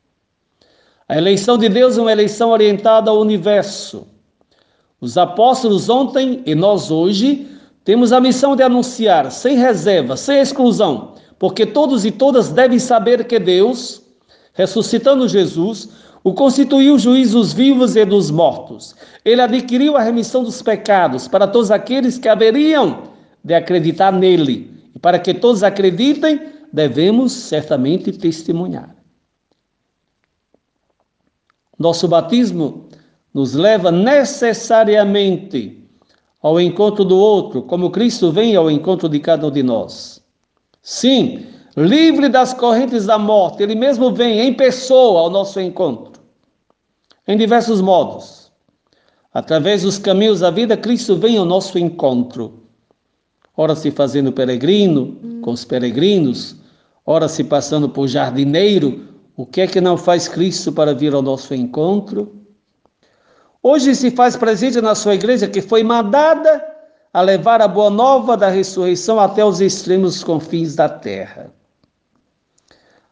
A 1.08 1.18
eleição 1.18 1.58
de 1.58 1.68
Deus 1.68 1.98
é 1.98 2.00
uma 2.00 2.12
eleição 2.12 2.50
orientada 2.50 3.10
ao 3.10 3.20
universo. 3.20 4.06
Os 5.02 5.18
apóstolos 5.18 5.88
ontem 5.88 6.44
e 6.46 6.54
nós 6.54 6.88
hoje 6.88 7.48
temos 7.84 8.12
a 8.12 8.20
missão 8.20 8.54
de 8.54 8.62
anunciar 8.62 9.32
sem 9.32 9.56
reserva, 9.56 10.16
sem 10.16 10.38
exclusão, 10.38 11.14
porque 11.40 11.66
todos 11.66 12.04
e 12.04 12.12
todas 12.12 12.50
devem 12.50 12.78
saber 12.78 13.24
que 13.24 13.40
Deus, 13.40 14.00
ressuscitando 14.52 15.28
Jesus, 15.28 15.88
o 16.22 16.32
constituiu 16.32 17.00
juiz 17.00 17.32
dos 17.32 17.52
vivos 17.52 17.96
e 17.96 18.04
dos 18.04 18.30
mortos. 18.30 18.94
Ele 19.24 19.42
adquiriu 19.42 19.96
a 19.96 20.02
remissão 20.04 20.44
dos 20.44 20.62
pecados 20.62 21.26
para 21.26 21.48
todos 21.48 21.72
aqueles 21.72 22.16
que 22.16 22.28
haveriam 22.28 23.02
de 23.42 23.54
acreditar 23.54 24.12
nele. 24.12 24.70
E 24.94 25.00
para 25.00 25.18
que 25.18 25.34
todos 25.34 25.64
acreditem, 25.64 26.40
devemos 26.72 27.32
certamente 27.32 28.12
testemunhar. 28.12 28.94
Nosso 31.76 32.06
batismo 32.06 32.86
nos 33.32 33.54
leva 33.54 33.90
necessariamente 33.90 35.82
ao 36.42 36.60
encontro 36.60 37.04
do 37.04 37.16
outro, 37.16 37.62
como 37.62 37.90
Cristo 37.90 38.32
vem 38.32 38.56
ao 38.56 38.70
encontro 38.70 39.08
de 39.08 39.20
cada 39.20 39.46
um 39.46 39.50
de 39.50 39.62
nós. 39.62 40.22
Sim, 40.82 41.46
livre 41.76 42.28
das 42.28 42.52
correntes 42.52 43.06
da 43.06 43.18
morte, 43.18 43.62
Ele 43.62 43.74
mesmo 43.74 44.12
vem 44.12 44.40
em 44.40 44.52
pessoa 44.52 45.20
ao 45.20 45.30
nosso 45.30 45.60
encontro, 45.60 46.20
em 47.26 47.36
diversos 47.36 47.80
modos. 47.80 48.50
Através 49.32 49.82
dos 49.82 49.96
caminhos 49.96 50.40
da 50.40 50.50
vida, 50.50 50.76
Cristo 50.76 51.16
vem 51.16 51.38
ao 51.38 51.44
nosso 51.46 51.78
encontro. 51.78 52.64
Ora 53.56 53.74
se 53.74 53.90
fazendo 53.90 54.32
peregrino 54.32 55.40
com 55.40 55.52
os 55.52 55.64
peregrinos, 55.64 56.56
ora 57.06 57.28
se 57.28 57.44
passando 57.44 57.88
por 57.88 58.08
jardineiro, 58.08 59.08
o 59.36 59.46
que 59.46 59.62
é 59.62 59.66
que 59.66 59.80
não 59.80 59.96
faz 59.96 60.28
Cristo 60.28 60.72
para 60.72 60.94
vir 60.94 61.14
ao 61.14 61.22
nosso 61.22 61.54
encontro? 61.54 62.41
Hoje 63.62 63.94
se 63.94 64.10
faz 64.10 64.36
presente 64.36 64.80
na 64.80 64.94
sua 64.94 65.14
igreja 65.14 65.46
que 65.46 65.62
foi 65.62 65.84
mandada 65.84 66.64
a 67.14 67.20
levar 67.20 67.62
a 67.62 67.68
boa 67.68 67.90
nova 67.90 68.36
da 68.36 68.48
ressurreição 68.48 69.20
até 69.20 69.44
os 69.44 69.60
extremos 69.60 70.24
confins 70.24 70.74
da 70.74 70.88
terra. 70.88 71.52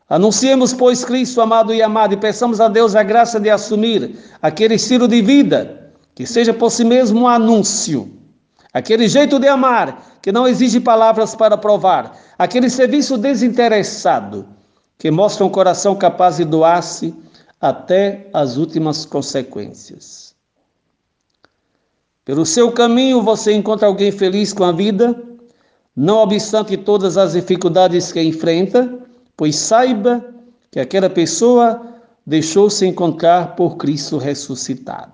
Anunciemos, 0.08 0.72
pois, 0.72 1.04
Cristo 1.04 1.40
amado 1.40 1.72
e 1.72 1.80
amado, 1.80 2.14
e 2.14 2.16
peçamos 2.16 2.60
a 2.60 2.66
Deus 2.66 2.96
a 2.96 3.02
graça 3.04 3.38
de 3.38 3.48
assumir 3.48 4.18
aquele 4.42 4.74
estilo 4.74 5.06
de 5.06 5.22
vida 5.22 5.92
que 6.16 6.26
seja 6.26 6.52
por 6.52 6.70
si 6.70 6.84
mesmo 6.84 7.20
um 7.20 7.28
anúncio, 7.28 8.12
aquele 8.74 9.08
jeito 9.08 9.38
de 9.38 9.46
amar 9.46 10.18
que 10.20 10.32
não 10.32 10.48
exige 10.48 10.80
palavras 10.80 11.36
para 11.36 11.56
provar, 11.56 12.18
aquele 12.36 12.68
serviço 12.68 13.16
desinteressado 13.16 14.48
que 14.98 15.12
mostra 15.12 15.44
um 15.44 15.48
coração 15.48 15.94
capaz 15.94 16.38
de 16.38 16.44
doar-se 16.44 17.14
até 17.60 18.28
as 18.32 18.56
últimas 18.56 19.04
consequências. 19.06 20.19
Pelo 22.30 22.46
seu 22.46 22.70
caminho 22.70 23.20
você 23.20 23.52
encontra 23.52 23.88
alguém 23.88 24.12
feliz 24.12 24.52
com 24.52 24.62
a 24.62 24.70
vida, 24.70 25.20
não 25.96 26.18
obstante 26.18 26.76
todas 26.76 27.16
as 27.16 27.32
dificuldades 27.32 28.12
que 28.12 28.22
enfrenta, 28.22 29.00
pois 29.36 29.56
saiba 29.56 30.24
que 30.70 30.78
aquela 30.78 31.10
pessoa 31.10 31.82
deixou-se 32.24 32.86
encontrar 32.86 33.56
por 33.56 33.76
Cristo 33.76 34.16
ressuscitado. 34.16 35.10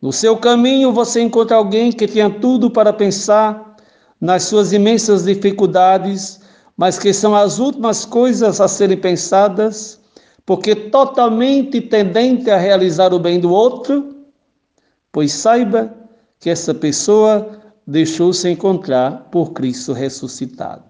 No 0.00 0.10
seu 0.10 0.38
caminho 0.38 0.90
você 0.90 1.20
encontra 1.20 1.58
alguém 1.58 1.92
que 1.92 2.06
tinha 2.06 2.30
tudo 2.30 2.70
para 2.70 2.90
pensar 2.90 3.76
nas 4.18 4.44
suas 4.44 4.72
imensas 4.72 5.24
dificuldades, 5.24 6.40
mas 6.74 6.98
que 6.98 7.12
são 7.12 7.36
as 7.36 7.58
últimas 7.58 8.06
coisas 8.06 8.58
a 8.58 8.66
serem 8.66 8.96
pensadas, 8.96 10.00
porque 10.46 10.74
totalmente 10.74 11.78
tendente 11.78 12.50
a 12.50 12.56
realizar 12.56 13.12
o 13.12 13.18
bem 13.18 13.38
do 13.38 13.52
outro, 13.52 14.18
pois 15.12 15.32
saiba 15.32 15.94
que 16.38 16.50
essa 16.50 16.74
pessoa 16.74 17.60
deixou-se 17.86 18.48
encontrar 18.48 19.28
por 19.30 19.52
Cristo 19.52 19.92
ressuscitado. 19.92 20.84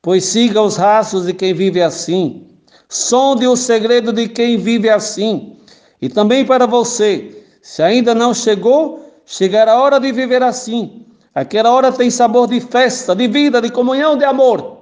Pois 0.00 0.24
siga 0.24 0.60
os 0.60 0.76
rastros 0.76 1.26
de 1.26 1.32
quem 1.32 1.54
vive 1.54 1.82
assim, 1.82 2.46
sonde 2.88 3.46
o 3.46 3.56
segredo 3.56 4.12
de 4.12 4.28
quem 4.28 4.56
vive 4.58 4.88
assim, 4.88 5.56
e 6.00 6.08
também 6.08 6.44
para 6.44 6.66
você, 6.66 7.44
se 7.62 7.82
ainda 7.82 8.14
não 8.14 8.34
chegou, 8.34 9.10
chegará 9.24 9.72
a 9.72 9.80
hora 9.80 9.98
de 9.98 10.12
viver 10.12 10.42
assim. 10.42 11.06
Aquela 11.34 11.72
hora 11.72 11.90
tem 11.90 12.10
sabor 12.10 12.46
de 12.46 12.60
festa, 12.60 13.16
de 13.16 13.26
vida, 13.26 13.60
de 13.60 13.70
comunhão, 13.70 14.16
de 14.16 14.24
amor. 14.24 14.74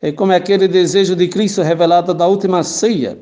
É 0.00 0.10
como 0.10 0.32
aquele 0.32 0.66
desejo 0.66 1.14
de 1.14 1.28
Cristo 1.28 1.62
revelado 1.62 2.14
na 2.14 2.26
última 2.26 2.62
ceia, 2.62 3.18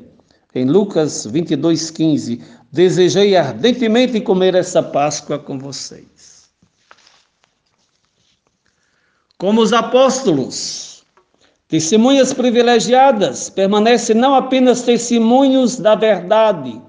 em 0.55 0.65
Lucas 0.65 1.25
22, 1.25 1.91
15. 1.91 2.41
Desejei 2.73 3.35
ardentemente 3.35 4.19
comer 4.19 4.55
essa 4.55 4.81
Páscoa 4.81 5.37
com 5.37 5.59
vocês. 5.59 6.49
Como 9.37 9.61
os 9.61 9.71
apóstolos, 9.71 11.03
testemunhas 11.67 12.33
privilegiadas, 12.33 13.47
permanecem 13.47 14.15
não 14.15 14.33
apenas 14.33 14.81
testemunhos 14.81 15.77
da 15.77 15.93
verdade, 15.93 16.81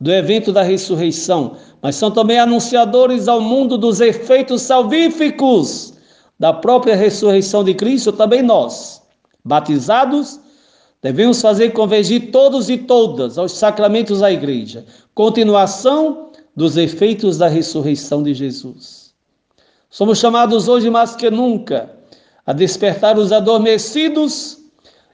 do 0.00 0.10
evento 0.10 0.52
da 0.52 0.64
ressurreição, 0.64 1.56
mas 1.80 1.94
são 1.94 2.10
também 2.10 2.40
anunciadores 2.40 3.28
ao 3.28 3.40
mundo 3.40 3.78
dos 3.78 4.00
efeitos 4.00 4.62
salvíficos 4.62 5.94
da 6.36 6.52
própria 6.52 6.96
ressurreição 6.96 7.62
de 7.62 7.74
Cristo, 7.74 8.10
também 8.10 8.42
nós, 8.42 9.00
batizados, 9.44 10.40
devemos 11.02 11.40
fazer 11.40 11.70
convergir 11.70 12.30
todos 12.30 12.68
e 12.68 12.76
todas 12.76 13.38
aos 13.38 13.52
sacramentos 13.52 14.20
da 14.20 14.30
igreja, 14.30 14.84
continuação 15.14 16.30
dos 16.54 16.76
efeitos 16.76 17.38
da 17.38 17.48
ressurreição 17.48 18.22
de 18.22 18.34
Jesus. 18.34 19.14
Somos 19.90 20.18
chamados 20.18 20.68
hoje 20.68 20.90
mais 20.90 21.14
que 21.16 21.30
nunca 21.30 21.90
a 22.44 22.52
despertar 22.52 23.18
os 23.18 23.32
adormecidos 23.32 24.58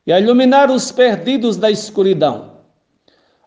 e 0.06 0.12
a 0.12 0.20
iluminar 0.20 0.70
os 0.70 0.90
perdidos 0.90 1.56
da 1.56 1.70
escuridão 1.70 2.54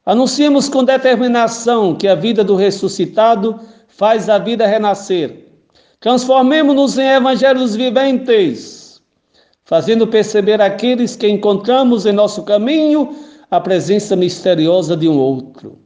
Anunciemos 0.08 0.70
com 0.70 0.86
determinação 0.86 1.94
que 1.94 2.08
a 2.08 2.16
vida 2.16 2.42
do 2.42 2.56
ressuscitado 2.56 3.60
faz 3.90 4.30
a 4.30 4.38
vida 4.38 4.66
renascer. 4.66 5.50
Transformemos-nos 6.00 6.98
em 6.98 7.10
evangelhos 7.10 7.76
viventes, 7.76 8.87
fazendo 9.68 10.08
perceber 10.08 10.62
àqueles 10.62 11.18
que 11.18 11.28
encontramos 11.28 12.06
em 12.06 12.14
nosso 12.14 12.44
caminho 12.44 13.14
a 13.52 13.60
presença 13.60 14.16
misteriosa 14.16 14.96
de 14.96 15.10
um 15.10 15.20
outro. 15.20 15.78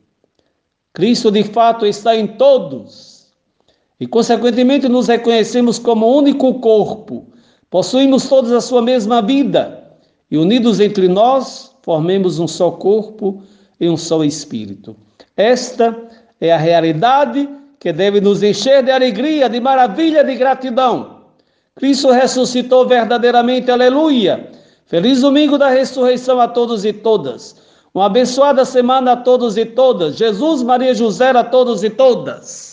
Cristo 0.93 1.31
de 1.31 1.43
fato 1.43 1.83
está 1.87 2.15
em 2.15 2.27
todos 2.27 3.31
e, 3.99 4.05
consequentemente, 4.05 4.87
nos 4.87 5.07
reconhecemos 5.07 5.79
como 5.79 6.15
único 6.15 6.59
corpo. 6.59 7.25
Possuímos 7.71 8.29
todos 8.29 8.51
a 8.51 8.61
sua 8.61 8.83
mesma 8.83 9.19
vida 9.19 9.83
e, 10.29 10.37
unidos 10.37 10.79
entre 10.79 11.07
nós, 11.07 11.75
formemos 11.81 12.37
um 12.37 12.47
só 12.47 12.69
corpo 12.69 13.41
em 13.79 13.89
um 13.89 13.97
só 13.97 14.23
Espírito. 14.23 14.95
Esta 15.35 15.97
é 16.39 16.51
a 16.51 16.57
realidade 16.57 17.49
que 17.79 17.91
deve 17.91 18.21
nos 18.21 18.43
encher 18.43 18.83
de 18.83 18.91
alegria, 18.91 19.49
de 19.49 19.59
maravilha, 19.59 20.23
de 20.23 20.35
gratidão. 20.35 21.20
Cristo 21.75 22.11
ressuscitou 22.11 22.87
verdadeiramente, 22.87 23.71
aleluia. 23.71 24.51
Feliz 24.85 25.21
domingo 25.21 25.57
da 25.57 25.69
ressurreição 25.69 26.39
a 26.39 26.47
todos 26.47 26.83
e 26.83 26.91
todas. 26.91 27.55
Uma 27.93 28.07
abençoada 28.07 28.65
semana 28.65 29.13
a 29.13 29.17
todos 29.17 29.57
e 29.57 29.65
todas. 29.65 30.17
Jesus, 30.17 30.61
Maria 30.63 30.93
José 30.93 31.29
a 31.29 31.43
todos 31.43 31.83
e 31.83 31.89
todas. 31.89 32.70